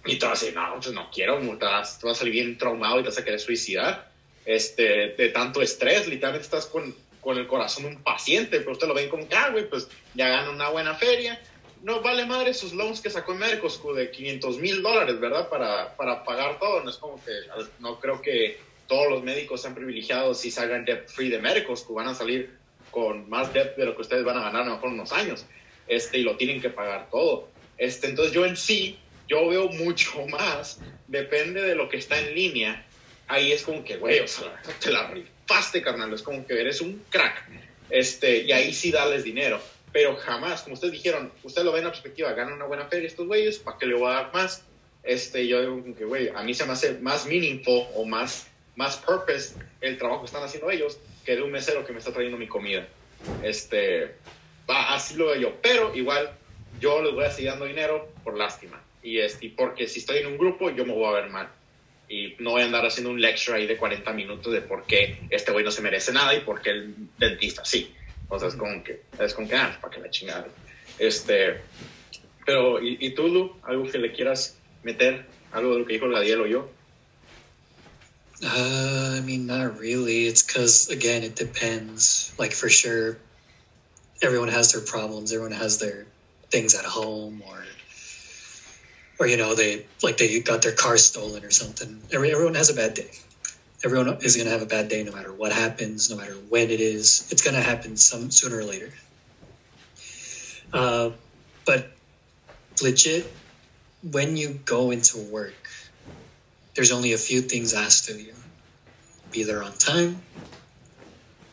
y 0.05 0.19
te 0.19 0.27
vas 0.27 0.43
a 0.43 0.47
decir, 0.47 0.59
no, 0.59 0.75
pues 0.75 0.93
no 0.93 1.09
quiero, 1.13 1.39
te 1.39 1.65
vas, 1.65 1.97
te 1.97 2.09
vas 2.09 2.17
a 2.17 2.19
salir 2.19 2.33
bien 2.33 2.59
traumado 2.59 2.99
y 2.99 3.03
te 3.05 3.11
vas 3.11 3.19
a 3.19 3.25
querer 3.25 3.39
suicidar. 3.39 4.11
Este, 4.45 5.15
de 5.17 5.29
tanto 5.29 5.63
estrés, 5.63 6.09
literalmente 6.09 6.45
estás 6.45 6.67
con, 6.67 6.93
con 7.21 7.39
el 7.39 7.47
corazón 7.47 7.85
de 7.85 7.91
un 7.91 8.03
paciente, 8.03 8.59
pero 8.59 8.73
usted 8.73 8.89
lo 8.89 8.95
ven 8.95 9.09
como, 9.09 9.29
ah, 9.31 9.51
güey, 9.53 9.71
pues 9.71 9.87
ya 10.15 10.27
gana 10.27 10.51
una 10.51 10.71
buena 10.71 10.97
feria. 10.97 11.41
No 11.85 12.01
vale 12.01 12.27
madre 12.27 12.53
sus 12.53 12.73
loans 12.73 13.01
que 13.01 13.11
sacó 13.11 13.31
en 13.31 13.39
Mercosco 13.39 13.95
de 13.95 14.11
500 14.11 14.59
mil 14.59 14.83
dólares, 14.83 15.21
¿verdad? 15.21 15.49
Para, 15.49 15.97
para 15.97 16.25
pagar 16.25 16.59
todo. 16.59 16.83
No 16.83 16.91
es 16.91 16.97
como 16.97 17.25
que, 17.25 17.31
no 17.79 18.01
creo 18.01 18.21
que 18.21 18.59
todos 18.89 19.09
los 19.09 19.23
médicos 19.23 19.63
sean 19.63 19.77
privilegiados 19.77 20.45
y 20.45 20.51
salgan 20.51 20.85
debt 20.85 21.09
free 21.09 21.29
de 21.29 21.39
Mercosco. 21.39 21.95
Van 21.95 22.09
a 22.09 22.15
salir 22.17 22.66
con 22.97 23.29
más 23.29 23.53
debt 23.53 23.77
de 23.77 23.85
lo 23.85 23.95
que 23.95 24.01
ustedes 24.01 24.25
van 24.25 24.39
a 24.39 24.45
ganar 24.45 24.63
a 24.63 24.65
lo 24.65 24.75
mejor 24.77 24.89
unos 24.89 25.13
años. 25.13 25.45
Este, 25.87 26.17
y 26.17 26.23
lo 26.23 26.39
tienen 26.39 26.63
que 26.63 26.71
pagar 26.71 27.11
todo. 27.11 27.51
Este, 27.77 28.07
entonces 28.07 28.33
yo 28.33 28.47
en 28.47 28.57
sí, 28.57 28.99
yo 29.29 29.47
veo 29.49 29.69
mucho 29.69 30.27
más, 30.29 30.81
depende 31.07 31.61
de 31.61 31.75
lo 31.75 31.91
que 31.91 31.99
está 31.99 32.19
en 32.19 32.35
línea. 32.35 32.87
Ahí 33.29 33.53
es 33.53 33.65
como 33.65 33.85
que, 33.85 33.99
güey, 33.99 34.21
o 34.21 34.27
sea, 34.27 34.63
te 34.83 34.91
la 34.91 35.09
rifaste, 35.09 35.83
carnal. 35.83 36.11
Es 36.15 36.23
como 36.23 36.47
que 36.47 36.59
eres 36.59 36.81
un 36.81 37.05
crack. 37.11 37.47
Este, 37.91 38.45
y 38.45 38.53
ahí 38.53 38.73
sí 38.73 38.91
darles 38.91 39.25
dinero. 39.25 39.61
Pero 39.93 40.17
jamás, 40.17 40.63
como 40.63 40.73
ustedes 40.73 40.95
dijeron, 40.95 41.31
ustedes 41.43 41.67
lo 41.67 41.73
ven 41.73 41.81
en 41.81 41.89
la 41.89 41.93
perspectiva, 41.93 42.33
ganan 42.33 42.55
una 42.55 42.65
buena 42.65 42.87
feria 42.87 43.09
estos 43.09 43.27
güeyes, 43.27 43.59
¿para 43.59 43.77
qué 43.77 43.85
le 43.85 43.95
voy 43.95 44.11
a 44.11 44.15
dar 44.15 44.33
más? 44.33 44.65
Este, 45.03 45.47
yo 45.47 45.61
digo 45.61 45.83
como 45.83 45.95
que, 45.95 46.07
güey, 46.07 46.31
a 46.31 46.43
mí 46.43 46.55
se 46.55 46.65
me 46.65 46.73
hace 46.73 46.95
más 46.95 47.27
meaningful 47.27 47.89
o 47.95 48.07
más, 48.07 48.47
más 48.75 48.97
purpose 48.97 49.55
el 49.83 49.99
trabajo 49.99 50.23
que 50.23 50.27
están 50.27 50.43
haciendo 50.43 50.71
ellos 50.71 50.99
que 51.27 51.35
de 51.35 51.43
un 51.43 51.51
mesero 51.51 51.85
que 51.85 51.93
me 51.93 51.99
está 51.99 52.13
trayendo 52.13 52.39
mi 52.39 52.47
comida. 52.47 52.87
Este, 53.43 54.15
así 54.69 55.17
lo 55.17 55.27
veo 55.27 55.37
yo. 55.37 55.57
Pero 55.61 55.95
igual, 55.95 56.31
yo 56.81 57.03
les 57.03 57.13
voy 57.13 57.25
a 57.25 57.31
seguir 57.31 57.51
dando 57.51 57.65
dinero 57.65 58.09
por 58.23 58.39
lástima. 58.39 58.81
Y 59.03 59.19
este, 59.19 59.53
porque 59.55 59.89
si 59.89 59.99
estoy 59.99 60.19
en 60.19 60.29
un 60.29 60.39
grupo, 60.39 60.71
yo 60.71 60.87
me 60.87 60.93
voy 60.93 61.07
a 61.07 61.21
ver 61.21 61.31
mal. 61.31 61.49
Y 62.09 62.37
no 62.39 62.53
voy 62.53 62.63
a 62.63 62.67
andar 62.67 62.87
haciendo 62.87 63.11
un 63.11 63.21
lecture 63.21 63.59
ahí 63.59 63.67
de 63.67 63.77
40 63.77 64.13
minutos 64.13 64.53
de 64.53 64.61
por 64.61 64.85
qué 64.85 65.19
este 65.31 65.51
güey 65.51 65.65
no 65.65 65.73
se 65.73 65.83
merece 65.83 66.13
nada 66.13 66.33
y 66.35 66.41
por 66.41 66.63
qué 66.63 66.71
el 66.71 66.95
dentista 67.19 67.65
sí. 67.65 67.93
O 68.29 68.39
sea, 68.39 68.49
es 68.49 68.55
como 68.55 68.83
que, 68.85 69.03
es 69.19 69.35
como 69.35 69.49
que, 69.49 69.57
ah, 69.57 69.77
para 69.81 69.95
que 69.95 70.01
la 70.01 70.11
chingada. 70.11 70.47
Este, 71.01 71.61
pero, 72.45 72.81
¿y, 72.81 72.99
y 73.01 73.11
tú, 73.11 73.27
Lu? 73.27 73.57
¿Algo 73.65 73.91
que 73.91 73.99
le 73.99 74.13
quieras 74.13 74.57
meter? 74.85 75.27
¿Algo 75.51 75.73
de 75.73 75.81
lo 75.81 75.87
que 75.87 75.95
dijo 75.95 76.09
Gadiel 76.09 76.41
o 76.41 76.47
yo? 76.47 76.71
Uh, 78.45 79.15
I 79.17 79.21
mean, 79.21 79.47
not 79.47 79.79
really. 79.79 80.27
It's 80.27 80.43
because, 80.43 80.89
again, 80.91 81.23
it 81.23 81.37
depends. 81.37 82.35
Like, 82.39 82.53
for 82.53 82.69
sure, 82.69 83.17
everyone 84.23 84.49
has 84.49 84.73
their 84.73 84.83
problems. 84.83 85.33
Everyone 85.33 85.57
has 85.57 85.79
their 85.79 86.07
things 86.51 86.75
at 86.75 86.85
home, 86.85 87.43
or, 87.47 87.65
or 89.19 89.27
you 89.27 89.37
know, 89.37 89.55
they 89.55 89.87
like 90.03 90.19
they 90.19 90.39
got 90.41 90.63
their 90.63 90.73
car 90.73 90.99
stolen 90.99 91.45
or 91.45 91.51
something. 91.51 92.03
Every, 92.13 92.31
everyone 92.31 92.55
has 92.55 92.69
a 92.69 92.75
bad 92.75 92.95
day. 92.95 93.11
Everyone 93.85 94.19
is 94.23 94.37
going 94.37 94.47
to 94.47 94.53
have 94.53 94.63
a 94.63 94.67
bad 94.67 94.89
day, 94.89 95.03
no 95.03 95.13
matter 95.13 95.33
what 95.33 95.53
happens, 95.53 96.11
no 96.11 96.17
matter 96.17 96.35
when 96.49 96.71
it 96.71 96.81
is. 96.81 97.29
It's 97.31 97.43
going 97.43 97.57
to 97.57 97.63
happen 97.63 97.97
some 97.97 98.31
sooner 98.31 98.59
or 98.59 98.65
later. 98.65 98.93
Uh, 100.73 101.11
but 101.65 101.91
legit, 102.83 103.27
when 104.03 104.37
you 104.37 104.61
go 104.65 104.91
into 104.91 105.19
work, 105.19 105.69
there's 106.77 106.93
only 106.93 107.15
a 107.15 107.19
few 107.19 107.41
things 107.41 107.75
asked 107.75 108.11
of 108.11 108.21
you 108.21 108.35
be 109.33 109.43
there 109.43 109.63
on 109.63 109.73
time, 109.77 110.23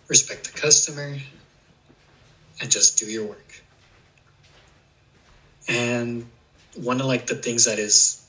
respect 0.09 0.53
the 0.53 0.59
customer, 0.59 1.17
and 2.61 2.71
just 2.71 2.99
do 2.99 3.05
your 3.05 3.25
work. 3.25 3.63
And 5.67 6.29
one 6.75 6.99
of 6.99 7.07
like 7.07 7.27
the 7.27 7.35
things 7.35 7.65
that 7.65 7.79
is 7.79 8.21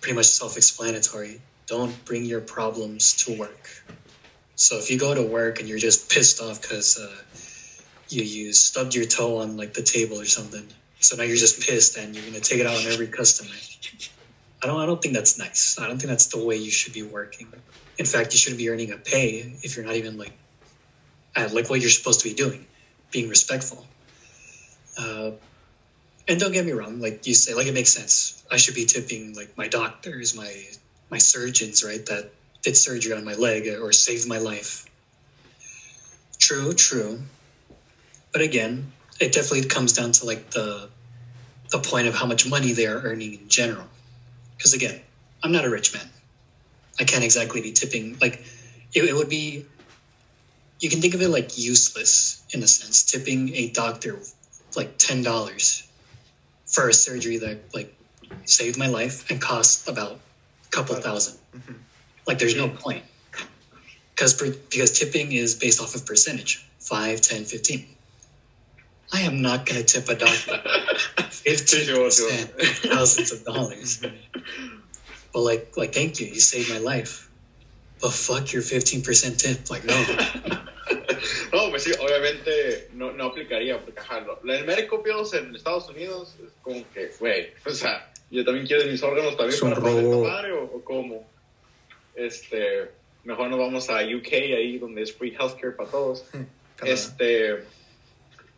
pretty 0.00 0.16
much 0.16 0.26
self-explanatory, 0.26 1.40
don't 1.68 2.04
bring 2.04 2.24
your 2.24 2.40
problems 2.40 3.24
to 3.24 3.38
work. 3.38 3.68
So 4.56 4.78
if 4.78 4.90
you 4.90 4.98
go 4.98 5.14
to 5.14 5.22
work 5.22 5.60
and 5.60 5.68
you're 5.68 5.78
just 5.78 6.10
pissed 6.10 6.40
off 6.40 6.60
because 6.60 6.98
uh, 6.98 7.16
you 8.08 8.22
you 8.22 8.52
stubbed 8.52 8.94
your 8.94 9.06
toe 9.06 9.38
on 9.38 9.56
like 9.56 9.74
the 9.74 9.82
table 9.82 10.20
or 10.20 10.26
something, 10.26 10.72
so 11.00 11.16
now 11.16 11.22
you're 11.22 11.36
just 11.36 11.66
pissed 11.66 11.96
and 11.96 12.14
you're 12.14 12.26
gonna 12.26 12.40
take 12.40 12.60
it 12.60 12.66
out 12.66 12.76
on 12.76 12.92
every 12.92 13.08
customer. 13.08 13.50
I 14.62 14.66
don't 14.68 14.80
I 14.80 14.86
don't 14.86 15.02
think 15.02 15.14
that's 15.14 15.38
nice. 15.38 15.76
I 15.80 15.88
don't 15.88 15.98
think 15.98 16.10
that's 16.10 16.26
the 16.28 16.38
way 16.38 16.56
you 16.56 16.70
should 16.70 16.92
be 16.92 17.02
working. 17.02 17.52
In 17.98 18.06
fact, 18.06 18.32
you 18.34 18.38
shouldn't 18.38 18.58
be 18.58 18.70
earning 18.70 18.92
a 18.92 18.98
pay 18.98 19.58
if 19.62 19.76
you're 19.76 19.84
not 19.84 19.96
even 19.96 20.18
like 20.18 20.34
at 21.36 21.52
like 21.52 21.70
what 21.70 21.80
you're 21.80 21.90
supposed 21.90 22.20
to 22.20 22.28
be 22.28 22.34
doing, 22.34 22.66
being 23.12 23.28
respectful. 23.28 23.86
Uh, 24.98 25.32
and 26.28 26.40
don't 26.40 26.52
get 26.52 26.64
me 26.64 26.72
wrong, 26.72 27.00
like 27.00 27.26
you 27.26 27.34
say, 27.34 27.54
like 27.54 27.66
it 27.66 27.74
makes 27.74 27.92
sense. 27.92 28.44
I 28.50 28.56
should 28.58 28.74
be 28.74 28.86
tipping 28.86 29.34
like 29.34 29.56
my 29.56 29.68
doctors, 29.68 30.34
my 30.34 30.64
my 31.10 31.18
surgeons, 31.18 31.84
right? 31.84 32.04
That 32.06 32.26
did 32.62 32.76
surgery 32.76 33.12
on 33.12 33.24
my 33.24 33.34
leg 33.34 33.68
or 33.68 33.92
saved 33.92 34.26
my 34.28 34.38
life. 34.38 34.86
True, 36.40 36.72
true. 36.74 37.20
But 38.32 38.42
again, 38.42 38.92
it 39.20 39.32
definitely 39.32 39.68
comes 39.68 39.92
down 39.92 40.12
to 40.12 40.26
like 40.26 40.50
the 40.50 40.90
the 41.72 41.78
point 41.80 42.08
of 42.08 42.14
how 42.14 42.26
much 42.26 42.46
money 42.46 42.72
they 42.72 42.86
are 42.86 43.00
earning 43.02 43.34
in 43.34 43.48
general. 43.48 43.88
Because 44.62 44.74
again, 44.74 45.00
I'm 45.44 45.52
not 45.52 45.64
a 45.66 45.70
rich 45.70 45.94
man. 45.94 46.10
I 47.00 47.04
can't 47.04 47.24
exactly 47.24 47.60
be 47.62 47.72
tipping 47.72 48.18
like 48.20 48.40
it, 48.94 49.04
it 49.04 49.14
would 49.14 49.28
be 49.30 49.64
you 50.80 50.90
can 50.90 51.00
think 51.00 51.14
of 51.14 51.22
it 51.22 51.28
like 51.30 51.58
useless 51.58 52.42
in 52.54 52.62
a 52.62 52.68
sense, 52.68 53.02
tipping 53.04 53.54
a 53.54 53.68
doctor 53.68 54.18
like 54.76 54.98
ten 54.98 55.22
dollars 55.22 55.84
for 56.66 56.88
a 56.88 56.94
surgery 56.94 57.38
that 57.38 57.58
like 57.74 57.88
saved 58.46 58.78
my 58.78 58.88
life 58.88 59.24
and 59.30 59.40
cost 59.40 59.88
about 59.88 60.20
a 60.66 60.70
couple 60.70 60.94
1000 60.96 61.38
Mhm. 61.54 61.76
Like 62.26 62.38
there's 62.38 62.56
no 62.56 62.68
point. 62.68 63.04
Because 64.16 64.34
because 64.34 64.92
tipping 64.92 65.32
is 65.32 65.54
based 65.54 65.80
off 65.80 65.94
of 65.94 66.06
percentage 66.06 66.60
5, 66.80 67.20
10, 67.20 67.44
15. 67.46 67.80
I 69.12 69.20
am 69.20 69.42
not 69.42 69.66
going 69.66 69.84
to 69.84 69.86
tip 69.86 70.08
a 70.08 70.14
doctor 70.14 70.52
15% 71.44 72.90
thousands 72.90 73.32
of 73.32 73.44
dollars. 73.44 74.00
But 75.32 75.40
like, 75.40 75.76
like, 75.76 75.92
thank 75.92 76.20
you, 76.20 76.26
you 76.26 76.40
saved 76.40 76.70
my 76.70 76.78
life. 76.78 77.30
But 78.00 78.12
fuck 78.12 78.52
your 78.52 78.62
15% 78.62 79.38
tip. 79.38 79.70
Like, 79.70 79.84
no. 79.84 80.58
No, 81.52 81.70
pues 81.70 81.84
sí, 81.84 81.92
obviamente 82.00 82.88
no, 82.94 83.12
no 83.12 83.26
aplicaría, 83.26 83.80
porque 83.80 84.00
ajá, 84.00 84.24
el 84.44 84.64
médico 84.64 85.02
en 85.32 85.54
Estados 85.54 85.88
Unidos 85.88 86.34
es 86.44 86.52
como 86.62 86.82
que, 86.92 87.12
güey, 87.20 87.52
o 87.64 87.70
sea, 87.70 88.12
yo 88.30 88.44
también 88.44 88.66
quiero 88.66 88.84
mis 88.86 89.02
órganos 89.02 89.36
también 89.36 89.60
para 89.60 89.74
robo. 89.76 90.24
madre, 90.24 90.52
o, 90.52 90.64
o 90.64 90.82
cómo. 90.82 91.28
Este, 92.16 92.90
mejor 93.24 93.48
nos 93.50 93.58
vamos 93.58 93.88
a 93.88 94.00
UK, 94.00 94.32
ahí 94.32 94.78
donde 94.78 95.02
es 95.02 95.12
free 95.12 95.30
healthcare 95.38 95.76
para 95.76 95.90
todos. 95.90 96.24
Canadá. 96.32 96.94
Este, 96.94 97.64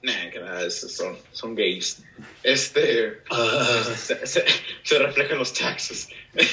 nah, 0.05 0.31
que 0.31 0.39
nada, 0.39 0.65
esos 0.67 0.93
son, 0.93 1.17
son 1.33 1.55
gays. 1.57 2.03
Este, 2.45 3.19
Uh, 3.31 3.85
se, 3.97 4.25
se, 4.27 4.45
se 4.83 4.99
reflejan 4.99 5.39
los 5.39 5.53
taxes. 5.53 6.09
okay. 6.35 6.49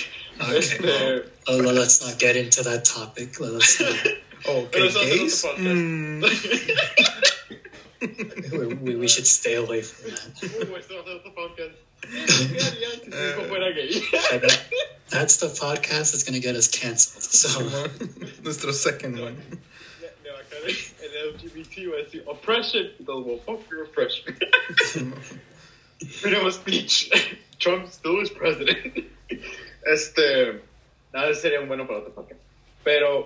Este, 0.57 1.23
Oh, 1.47 1.57
well, 1.57 1.73
let's 1.75 2.01
not 2.01 2.17
get 2.19 2.35
into 2.35 2.63
that 2.63 2.83
topic. 2.85 3.39
Let's 3.39 3.79
not, 3.79 3.95
Oh, 4.47 4.67
Pero 4.71 4.85
¿qué 4.85 4.89
eso 4.89 5.01
es 5.01 5.19
gays? 5.19 5.45
Mm, 5.57 6.23
we, 8.51 8.67
we, 8.75 8.95
we 8.95 9.07
should 9.07 9.27
stay 9.27 9.55
away 9.55 9.81
from 9.81 10.11
that. 10.11 10.41
Uy, 10.41 10.65
güey, 10.65 10.79
esto 10.79 10.95
va 10.95 11.01
a 11.01 11.05
ser 11.05 11.15
otro 11.17 11.33
podcast. 11.35 11.75
Ya, 12.03 12.09
ya, 12.79 12.89
si 13.03 13.09
tu 13.11 13.17
hijo 13.17 13.43
fuera 13.47 13.71
gay. 13.75 14.01
Like, 14.31 14.41
that- 14.47 14.59
That's 15.11 15.35
the 15.37 15.47
podcast 15.49 16.11
that's 16.13 16.23
going 16.23 16.33
to 16.35 16.39
get 16.39 16.55
us 16.55 16.67
canceled. 16.69 17.21
So, 17.21 17.61
Nuestro 18.43 18.71
second 18.71 19.19
one. 19.19 19.35
LGBT, 21.21 21.87
va 21.91 21.97
a 21.97 22.03
decir 22.03 22.23
oppression. 22.25 22.91
Todos, 23.05 23.25
well, 23.25 23.39
fuck 23.45 23.69
your 23.71 23.83
oppression. 23.83 24.35
Freedom 26.09 26.45
of 26.45 26.53
speech. 26.53 27.09
Trump 27.59 27.87
still 27.87 28.21
is 28.21 28.29
president. 28.29 29.05
Este, 29.83 30.59
nada, 31.11 31.33
sería 31.33 31.59
un 31.59 31.67
bueno 31.67 31.87
para 31.87 31.99
otro 32.01 32.13
podcast. 32.13 32.39
Pero, 32.83 33.21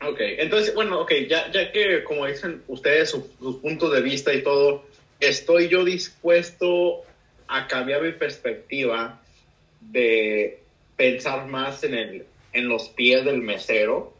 ok, 0.00 0.20
entonces, 0.38 0.72
bueno, 0.72 1.00
ok, 1.00 1.12
ya, 1.28 1.50
ya 1.50 1.72
que, 1.72 2.04
como 2.04 2.26
dicen 2.26 2.62
ustedes, 2.68 3.10
su- 3.10 3.28
sus 3.40 3.56
puntos 3.56 3.92
de 3.92 4.00
vista 4.00 4.32
y 4.32 4.42
todo, 4.42 4.84
estoy 5.18 5.68
yo 5.68 5.84
dispuesto 5.84 7.02
a 7.48 7.66
cambiar 7.66 8.02
mi 8.02 8.12
perspectiva 8.12 9.20
de 9.80 10.60
pensar 10.96 11.48
más 11.48 11.82
en, 11.82 11.94
el, 11.94 12.26
en 12.52 12.68
los 12.68 12.88
pies 12.90 13.24
del 13.24 13.38
mesero 13.42 14.13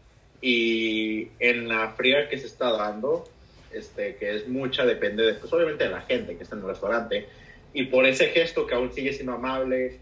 y 0.47 1.31
en 1.39 1.69
la 1.69 1.93
fría 1.93 2.29
que 2.29 2.37
se 2.37 2.47
está 2.49 2.71
dando, 2.71 3.25
este, 3.73 4.17
que 4.17 4.37
es 4.37 4.47
mucha, 4.47 4.85
depende 4.85 5.23
de, 5.23 5.35
pues 5.35 5.51
obviamente 5.55 5.85
de 5.85 5.91
la 5.91 6.03
gente 6.03 6.37
que 6.37 6.43
está 6.43 6.55
en 6.55 6.61
el 6.61 6.69
restaurante, 6.69 7.27
y 7.73 7.85
por 7.87 8.05
ese 8.05 8.27
gesto 8.29 8.67
que 8.67 8.75
aún 8.75 8.93
sigue 8.93 9.15
siendo 9.15 9.33
amable, 9.33 10.01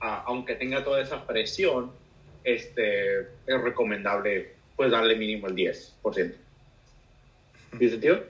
a- 0.00 0.22
aunque 0.22 0.54
tenga 0.54 0.82
toda 0.82 1.02
esa 1.02 1.26
presión, 1.26 1.92
este, 2.42 3.18
es 3.20 3.60
recomendable 3.62 4.54
pues 4.76 4.90
darle 4.90 5.14
mínimo 5.14 5.46
el 5.48 5.54
10%. 5.54 6.34
¿Tiene 7.76 7.90
sentido? 7.90 8.24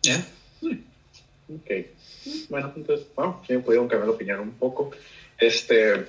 Yeah. 0.00 0.26
Ok. 1.54 1.70
Bueno, 2.48 2.72
entonces, 2.74 3.06
bueno, 3.14 3.42
sí, 3.46 3.58
pudieron 3.58 3.86
cambiar 3.86 4.08
de 4.08 4.14
opinión 4.14 4.40
un 4.40 4.52
poco. 4.52 4.92
Este, 5.38 6.06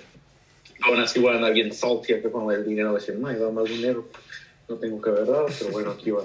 aún 0.84 0.99
así 0.99 1.19
voy 1.19 1.34
a 1.34 1.36
andar 1.36 1.53
bien 1.53 1.73
salty 1.73 2.13
acá 2.13 2.31
con 2.31 2.51
el 2.51 2.65
dinero, 2.65 2.93
decir, 2.93 3.15
no, 3.15 3.27
hay 3.27 3.38
más 3.38 3.65
dinero, 3.65 4.09
no 4.67 4.77
tengo 4.77 5.01
que 5.01 5.09
ver 5.09 5.27
nada, 5.27 5.45
pero 5.57 5.71
bueno, 5.71 5.91
aquí 5.91 6.11
va. 6.11 6.23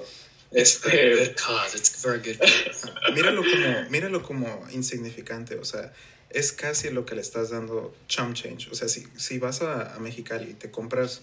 Este, 0.51 1.15
good 1.15 1.35
cause. 1.35 1.77
It's 1.77 2.03
a 2.03 2.07
very 2.07 2.21
good 2.21 2.39
cause. 2.39 2.91
Míralo 3.13 3.41
como, 3.43 3.89
míralo 3.89 4.23
como 4.23 4.67
insignificante, 4.71 5.55
o 5.55 5.65
sea, 5.65 5.93
es 6.29 6.51
casi 6.51 6.89
lo 6.89 7.05
que 7.05 7.15
le 7.15 7.21
estás 7.21 7.49
dando 7.49 7.95
chump 8.07 8.35
change. 8.35 8.69
O 8.71 8.75
sea, 8.75 8.87
si, 8.87 9.07
si 9.17 9.39
vas 9.39 9.61
a, 9.61 9.95
a 9.95 9.99
Mexicali 9.99 10.51
y 10.51 10.53
te 10.53 10.69
compras, 10.69 11.21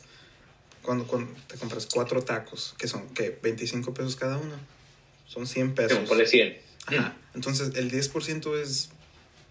cuando, 0.82 1.06
cuando 1.06 1.32
te 1.46 1.56
compras 1.56 1.86
cuatro 1.92 2.22
tacos, 2.22 2.74
que 2.78 2.88
son, 2.88 3.08
¿qué? 3.10 3.38
25 3.42 3.94
pesos 3.94 4.16
cada 4.16 4.36
uno. 4.38 4.54
Son 5.26 5.46
100 5.46 5.74
pesos. 5.74 5.98
Ponle 6.08 6.26
100. 6.26 6.58
Ajá. 6.86 7.16
Entonces, 7.34 7.72
el 7.74 7.90
10% 7.90 8.56
es 8.60 8.90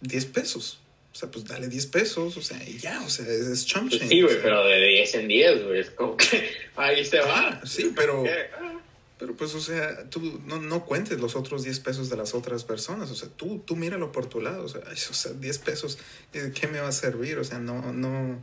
10 0.01 0.25
pesos. 0.27 0.79
O 1.15 1.17
sea, 1.17 1.31
pues 1.31 1.45
dale 1.45 1.69
10 1.69 1.87
pesos, 1.87 2.35
o 2.35 2.41
sea, 2.41 2.61
y 2.67 2.77
ya, 2.77 3.01
o 3.01 3.09
sea, 3.09 3.25
es, 3.25 3.47
es 3.47 3.65
chump 3.65 3.87
Pues 3.87 4.01
change. 4.01 4.09
sí, 4.11 4.21
o 4.21 4.25
güey, 4.25 4.35
sea. 4.35 4.43
pero 4.43 4.65
de 4.65 4.85
10 4.85 5.15
en 5.15 5.27
10, 5.29 5.63
güey, 5.63 5.79
es 5.79 5.89
como 5.91 6.17
que 6.17 6.49
ahí 6.75 7.05
se 7.05 7.19
va. 7.21 7.61
Sí, 7.65 7.93
pero-. 7.95 8.25
Ah, 8.59 8.73
Pero 9.17 9.33
pues, 9.33 9.55
o 9.55 9.61
sea, 9.61 10.09
tú 10.09 10.41
no, 10.45 10.59
no 10.61 10.83
cuentes 10.83 11.17
los 11.21 11.37
otros 11.37 11.63
10 11.63 11.79
pesos 11.79 12.09
de 12.09 12.17
las 12.17 12.33
otras 12.35 12.65
personas. 12.65 13.09
O 13.11 13.15
sea, 13.15 13.29
tú, 13.29 13.59
tú 13.65 13.77
míralo 13.77 14.11
por 14.11 14.25
tu 14.27 14.41
lado. 14.41 14.65
O 14.65 14.67
sea, 14.67 14.81
o 14.81 15.13
sea, 15.13 15.31
10 15.31 15.57
pesos, 15.59 15.97
¿de 16.33 16.51
¿qué 16.51 16.67
me 16.67 16.81
va 16.81 16.89
a 16.89 16.91
servir? 16.91 17.37
O 17.37 17.45
sea, 17.45 17.59
no, 17.59 17.93
no, 17.93 18.41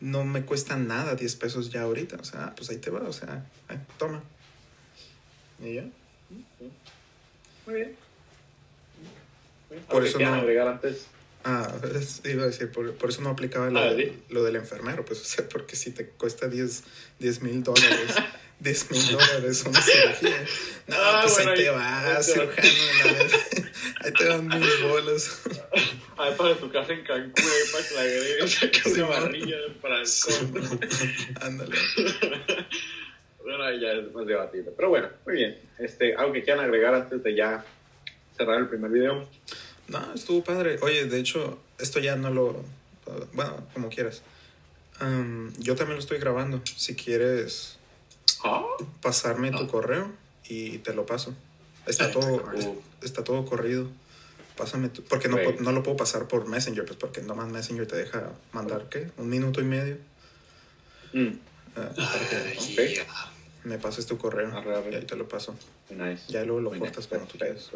no 0.00 0.24
me 0.26 0.42
cuesta 0.44 0.76
nada 0.76 1.14
10 1.14 1.36
pesos 1.36 1.70
ya 1.70 1.82
ahorita. 1.84 2.16
O 2.20 2.24
sea, 2.24 2.52
pues 2.54 2.68
ahí 2.68 2.76
te 2.76 2.90
va. 2.90 3.00
O 3.08 3.14
sea, 3.14 3.46
ay, 3.68 3.78
toma. 3.98 4.22
Y 5.64 5.76
ya. 5.76 5.84
Muy 7.64 7.74
bien. 7.76 7.96
Por 9.88 10.04
eso 10.04 10.18
¿quieran 10.18 10.34
no- 10.36 10.40
agregar 10.42 10.68
antes? 10.68 11.06
Ah, 11.44 11.72
es- 11.98 12.20
iba 12.24 12.42
a 12.44 12.46
decir, 12.46 12.70
por, 12.70 12.92
por 12.94 13.10
eso 13.10 13.22
no 13.22 13.30
aplicaba 13.30 13.70
lo, 13.70 13.78
Ah, 13.80 13.94
lo 14.28 14.44
del 14.44 14.56
enfermero. 14.56 15.04
Pues, 15.04 15.20
o 15.22 15.24
sea, 15.24 15.48
porque 15.48 15.76
si 15.76 15.90
te 15.92 16.06
cuesta 16.06 16.48
10 16.48 16.82
mil 17.42 17.62
dólares, 17.62 18.14
10 18.60 18.90
mil 18.90 19.06
dólares 19.12 19.64
una 19.66 19.80
cirugía. 19.80 20.44
No, 20.86 20.96
Ah, 20.98 21.20
pues 21.22 21.34
bueno, 21.34 21.50
ahí 21.52 21.56
te 21.56 21.68
ahí- 21.68 21.74
va, 21.74 22.00
ahí 22.00 22.06
te 22.06 22.14
va. 22.14 22.22
cirujano. 22.22 22.68
neta. 23.18 23.36
Ahí 24.02 24.12
te 24.14 24.24
dan 24.24 24.46
mil 24.48 24.66
bolas. 24.88 25.42
Ahí 26.16 26.32
para 26.34 26.54
tu 26.56 26.70
casa 26.70 26.90
en 26.94 27.02
Cancún, 27.04 27.32
ahí 27.36 27.70
para 27.70 27.86
que 27.86 27.94
la 27.94 28.00
agregues 28.00 28.86
una 28.86 29.06
man. 29.08 29.22
barrilla 29.24 29.56
para. 29.82 30.02
Ándale. 31.42 31.76
bueno, 33.42 33.64
ahí 33.64 33.80
ya 33.80 33.92
es 33.92 34.12
más 34.12 34.26
debatible. 34.26 34.70
Pero 34.74 34.88
bueno, 34.88 35.08
muy 35.26 35.34
bien. 35.36 35.58
Este, 35.78 36.14
algo 36.14 36.32
que 36.32 36.42
quieran 36.42 36.64
agregar 36.64 36.94
antes 36.94 37.22
de 37.22 37.34
ya 37.34 37.62
cerrar 38.36 38.58
el 38.60 38.68
primer 38.68 38.90
video. 38.90 39.28
No, 39.90 40.14
estuvo 40.14 40.42
padre. 40.44 40.78
Oye, 40.82 41.04
de 41.06 41.18
hecho, 41.18 41.58
esto 41.78 41.98
ya 42.00 42.16
no 42.16 42.30
lo. 42.30 42.62
Bueno, 43.32 43.66
como 43.74 43.88
quieras. 43.88 44.22
Yo 45.58 45.74
también 45.76 45.96
lo 45.96 46.00
estoy 46.00 46.18
grabando. 46.18 46.62
Si 46.76 46.94
quieres 46.94 47.76
Ah, 48.44 48.62
pasarme 49.02 49.50
tu 49.50 49.64
Ah. 49.64 49.68
correo 49.68 50.10
y 50.48 50.78
te 50.78 50.94
lo 50.94 51.04
paso. 51.06 51.34
Está 51.86 52.06
Ah, 52.06 52.10
todo, 52.10 52.42
está 53.02 53.24
todo 53.24 53.44
corrido. 53.44 53.88
Pásame 54.56 54.88
tu, 54.90 55.02
porque 55.02 55.28
no, 55.28 55.36
no 55.60 55.72
lo 55.72 55.82
puedo 55.82 55.96
pasar 55.96 56.28
por 56.28 56.46
Messenger, 56.46 56.84
pues 56.84 56.98
porque 56.98 57.22
nomás 57.22 57.48
Messenger 57.50 57.86
te 57.86 57.96
deja 57.96 58.32
mandar, 58.52 58.88
¿qué? 58.90 59.10
Un 59.16 59.28
minuto 59.28 59.60
y 59.60 59.64
medio. 59.64 59.96
mm, 61.12 61.26
ah, 61.76 61.90
Uh, 61.92 61.96
para 61.96 62.28
que 62.28 62.56
Ok. 62.58 62.90
yeah. 62.94 63.06
me 63.64 63.78
pases 63.78 64.06
tu 64.06 64.16
correo 64.18 64.48
Arre, 64.56 64.74
arre. 64.76 64.92
y 64.92 64.94
ahí 64.96 65.04
te 65.04 65.16
lo 65.16 65.26
paso. 65.28 65.54
nice. 65.90 66.24
Ya 66.32 66.44
luego 66.44 66.60
lo 66.60 66.70
Muy 66.70 66.78
cortas 66.78 66.98
nice, 66.98 67.08
cuando 67.08 67.26
tú 67.26 67.38
quieras. 67.38 67.70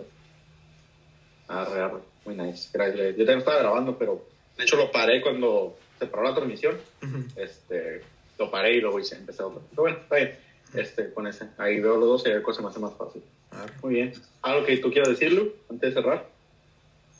Arre, 1.48 1.80
arre. 1.80 2.00
Muy 2.24 2.36
nice. 2.36 2.68
Gracias. 2.72 2.98
Yo 3.16 3.24
también 3.24 3.38
estaba 3.38 3.58
grabando, 3.58 3.98
pero 3.98 4.26
de 4.56 4.64
hecho 4.64 4.76
lo 4.76 4.90
paré 4.90 5.20
cuando 5.20 5.76
se 5.98 6.06
paró 6.06 6.24
la 6.24 6.34
transmisión. 6.34 6.76
Ujú. 7.02 7.24
Este, 7.36 8.02
lo 8.38 8.50
paré 8.50 8.76
y 8.76 8.80
luego 8.80 8.98
hice, 9.00 9.16
empecé 9.16 9.42
otro. 9.42 9.62
Pero 9.70 9.82
bueno, 9.82 9.98
está 9.98 10.16
bien. 10.16 10.38
este, 10.74 11.12
con 11.12 11.26
ese. 11.26 11.46
Ahí 11.58 11.80
veo 11.80 11.96
los 11.96 12.08
dos 12.08 12.26
y 12.26 12.30
la 12.30 12.42
cosa 12.42 12.62
me 12.62 12.68
hace 12.68 12.78
más 12.80 12.92
fácil. 12.96 13.22
Arre. 13.50 13.72
Muy 13.82 13.94
bien. 13.94 14.12
¿Algo 14.42 14.64
que 14.66 14.76
tú 14.78 14.90
quieras 14.90 15.10
decirlo 15.10 15.48
antes 15.70 15.94
de 15.94 16.00
cerrar? 16.02 16.26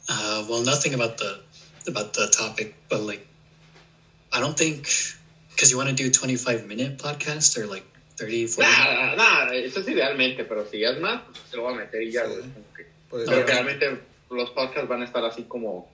Uh, 0.09 0.45
well, 0.49 0.63
nothing 0.65 0.95
about 0.95 1.17
the 1.17 1.41
about 1.91 2.13
the 2.13 2.27
topic, 2.29 2.75
but 2.91 3.01
like, 3.01 3.25
I 4.33 4.41
don't 4.41 4.57
think 4.57 4.87
because 5.51 5.71
you 5.71 5.79
want 5.79 5.89
to 5.89 5.95
do 5.95 6.11
twenty 6.11 6.37
five 6.37 6.67
minute 6.67 6.99
podcast 6.99 7.57
or 7.57 7.67
like 7.67 7.85
30, 8.17 8.49
40. 8.49 8.63
Nada, 8.63 9.17
nada, 9.17 9.55
eso 9.55 9.81
es 9.81 9.89
idealmente, 9.89 10.45
pero 10.45 10.67
si 10.71 10.81
ya 10.81 10.91
es 10.91 11.01
más, 11.01 11.23
pues, 11.25 11.39
se 11.51 11.57
lo 11.57 11.63
voy 11.65 11.75
a 11.75 11.77
meter 11.79 12.03
y 12.03 12.11
ya, 12.13 12.25
que- 12.77 12.87
Pues, 13.09 13.25
Pero 13.29 13.45
realmente 13.47 13.99
los 14.35 14.51
podcasts 14.51 14.89
van 14.89 15.03
a 15.03 15.05
estar 15.05 15.25
así 15.25 15.45
como, 15.45 15.91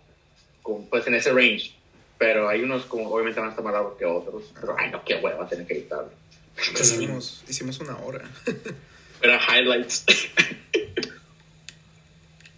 como, 0.63 0.89
pues 0.89 1.07
en 1.07 1.15
ese 1.15 1.33
range. 1.33 1.73
Pero 2.19 2.49
hay 2.49 2.63
unos 2.63 2.85
como 2.85 3.09
obviamente 3.11 3.41
van 3.41 3.49
a 3.49 3.53
estar 3.53 3.65
más 3.65 3.73
largos 3.73 3.97
que 3.99 4.05
otros. 4.05 4.45
Pero 4.61 4.77
ay 4.79 4.91
no, 4.91 5.03
qué 5.05 5.17
hueva 5.17 5.49
tener 5.49 5.67
que 5.67 5.75
editar. 5.75 6.09
Because 6.57 6.95
I 6.95 6.99
mean, 6.99 7.11
hicimos, 7.11 7.45
hicimos 7.49 7.81
una 7.81 7.97
hora. 7.99 8.29
Pero 9.21 9.39
highlights. 9.39 10.05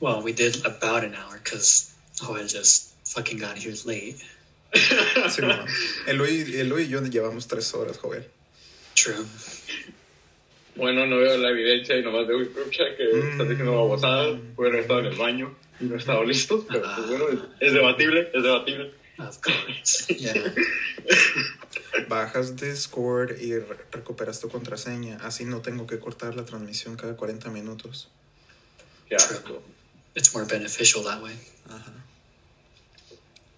well, 0.01 0.23
we 0.23 0.33
did 0.33 0.65
about 0.65 1.05
an 1.05 1.15
hour 1.15 1.39
because 1.43 1.93
Joel 2.21 2.47
just 2.47 2.93
fucking 3.05 3.39
got 3.39 3.57
here 3.57 3.75
late. 3.85 4.17
Sí, 5.29 5.43
no. 5.43 5.65
Eloy, 6.07 6.57
Eloy 6.61 6.85
y 6.85 6.89
yo 6.89 7.01
llevamos 7.03 7.47
tres 7.47 7.75
horas, 7.75 7.99
joven. 7.99 8.25
True. 8.95 9.25
bueno, 10.77 11.07
no 11.07 11.19
veo 11.19 11.37
la 11.37 11.51
evidencia 11.51 11.97
y 11.97 12.03
nomás 12.03 12.27
veo 12.27 12.39
un 12.39 12.47
que 12.47 13.05
Mm. 13.13 13.31
está 13.33 13.45
diciendo 13.45 13.73
babosadas. 13.73 14.39
Bueno, 14.57 14.79
he 14.79 14.81
estado 14.81 15.01
en 15.01 15.07
el 15.07 15.17
baño 15.17 15.55
no 15.83 15.95
he 15.95 15.99
estado 15.99 16.25
listo. 16.25 16.65
Pero 16.69 16.83
pues, 16.97 17.09
bueno, 17.09 17.29
es, 17.29 17.39
es 17.69 17.73
debatible, 17.75 18.31
es 18.33 18.43
debatible. 18.43 18.93
Of 19.19 19.39
course. 19.39 20.15
Yeah. 20.15 20.55
Bajas 22.09 22.57
Discord 22.57 23.39
y 23.41 23.59
re- 23.59 23.77
recuperas 23.93 24.41
tu 24.41 24.49
contraseña. 24.49 25.19
Así 25.23 25.45
no 25.45 25.61
tengo 25.61 25.87
que 25.87 25.99
cortar 25.99 26.35
la 26.35 26.45
transmisión 26.45 26.97
cada 26.97 27.17
40 27.17 27.51
minutos. 27.51 28.09
Qué 29.09 29.17
asco. 29.17 29.63
It's 30.15 30.35
more 30.35 30.47
beneficial 30.47 31.05
that 31.05 31.23
way. 31.23 31.35
Ajá. 31.69 31.93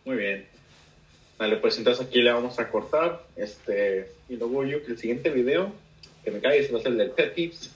Muy 0.05 0.17
bien. 0.17 0.47
Vale, 1.39 1.57
pues 1.57 1.79
entonces 1.79 2.07
aquí 2.07 2.21
le 2.23 2.33
vamos 2.33 2.59
a 2.59 2.69
cortar. 2.69 3.25
Este, 3.37 4.13
y 4.29 4.37
luego 4.37 4.65
yo, 4.65 4.79
el 4.87 4.99
siguiente 4.99 5.31
video 5.31 5.73
que 6.25 6.31
me 6.31 6.41
cae 6.41 6.69
va 6.71 6.79
a 6.79 6.83
ser 6.83 6.93
el 6.93 6.99
del 6.99 7.11
pet 7.11 7.35
tips. 7.35 7.71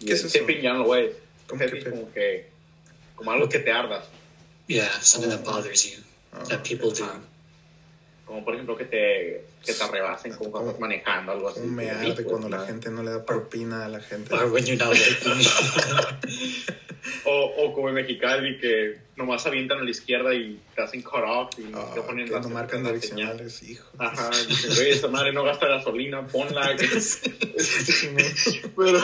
Y 0.00 0.06
¿Qué 0.06 0.12
el 0.12 0.18
es 0.18 0.24
eso? 0.24 0.38
tipping 0.38 0.62
ya 0.62 0.72
no 0.74 0.84
lo 0.84 0.94
es. 0.96 1.14
¿Cómo 1.46 1.58
Pet 1.58 1.70
que 1.70 1.76
tips 1.76 1.84
pet? 1.84 1.94
como 2.00 2.12
que, 2.12 2.48
como 3.18 3.32
algo 3.32 3.48
que 3.48 3.58
te 3.58 3.72
ardas. 3.72 4.04
Yeah, 4.68 4.88
something 5.02 5.30
that 5.30 5.40
Oh. 5.46 5.50
bothers 5.52 5.84
you 5.90 5.98
Ah, 6.32 6.44
that 6.48 6.62
people 6.62 6.90
do. 6.90 7.04
Como 8.26 8.44
por 8.44 8.54
ejemplo 8.54 8.76
que 8.76 8.84
te, 8.84 9.44
que 9.64 9.72
te 9.72 9.82
arrebasen 9.82 10.34
como 10.34 10.50
cuando 10.50 10.70
estás 10.70 10.80
manejando, 10.80 11.32
algo 11.32 11.48
así. 11.48 11.60
Me 11.60 11.84
Que 11.84 11.90
arde 11.90 12.14
rico, 12.14 12.30
cuando 12.30 12.48
la 12.50 12.66
gente 12.66 12.90
no 12.90 13.02
le 13.02 13.10
da 13.10 13.24
propina 13.24 13.86
a 13.86 13.88
la 13.88 14.00
gente. 14.00 14.34
Or 14.34 14.50
when 14.52 14.64
you're 14.66 14.76
not 14.82 14.94
working. 14.94 16.28
O, 17.24 17.52
o 17.64 17.72
como 17.74 17.88
en 17.90 17.94
Mexicali 17.94 18.58
que 18.58 18.98
nomás 19.16 19.46
avientan 19.46 19.78
a 19.78 19.82
la 19.82 19.90
izquierda 19.90 20.34
y 20.34 20.60
te 20.74 20.82
hacen 20.82 21.00
cut 21.02 21.20
off 21.26 21.50
y 21.58 21.70
Ah, 21.74 21.90
te 21.94 22.00
ponen 22.02 22.26
que 22.26 22.32
las- 22.32 22.46
no 22.46 22.54
marcan 22.54 22.84
direccionales, 22.84 23.62
hijo. 23.62 23.86
Ajá, 23.98 24.30
dicen, 24.46 24.74
güey, 24.74 24.90
esa 24.90 25.08
madre 25.08 25.32
no 25.32 25.42
gasta 25.44 25.66
gasolina, 25.68 26.26
ponla. 26.26 26.76
Pero 28.76 29.00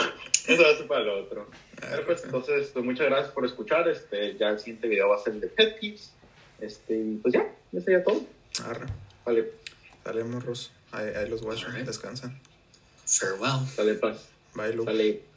eso 0.47 0.65
hace 0.65 0.83
para 0.83 1.01
lo 1.01 1.23
otro. 1.23 1.49
Pero 1.79 2.05
pues 2.05 2.23
entonces, 2.23 2.69
pues, 2.73 2.85
muchas 2.85 3.07
gracias 3.07 3.31
por 3.31 3.45
escuchar. 3.45 3.87
Este, 3.87 4.37
ya 4.37 4.49
el 4.49 4.59
siguiente 4.59 4.87
video 4.87 5.09
va 5.09 5.15
a 5.15 5.19
ser 5.19 5.33
el 5.33 5.41
de 5.41 5.47
Pet 5.47 5.79
Tips. 5.79 6.11
Este, 6.61 7.17
pues 7.21 7.33
ya, 7.33 7.53
ya 7.71 7.81
sería 7.81 8.03
todo. 8.03 8.21
Arre. 8.63 8.87
Vale, 9.25 9.51
Dale, 10.03 10.23
morros. 10.23 10.71
Ahí, 10.91 11.07
ahí 11.15 11.27
los 11.27 11.41
guachos. 11.41 11.73
Descansan. 11.85 12.39
Farewell. 13.05 13.67
sale 13.67 13.95
paz. 13.95 14.29
Bye, 14.53 14.73
Lu. 14.73 14.85
Sale. 14.85 15.34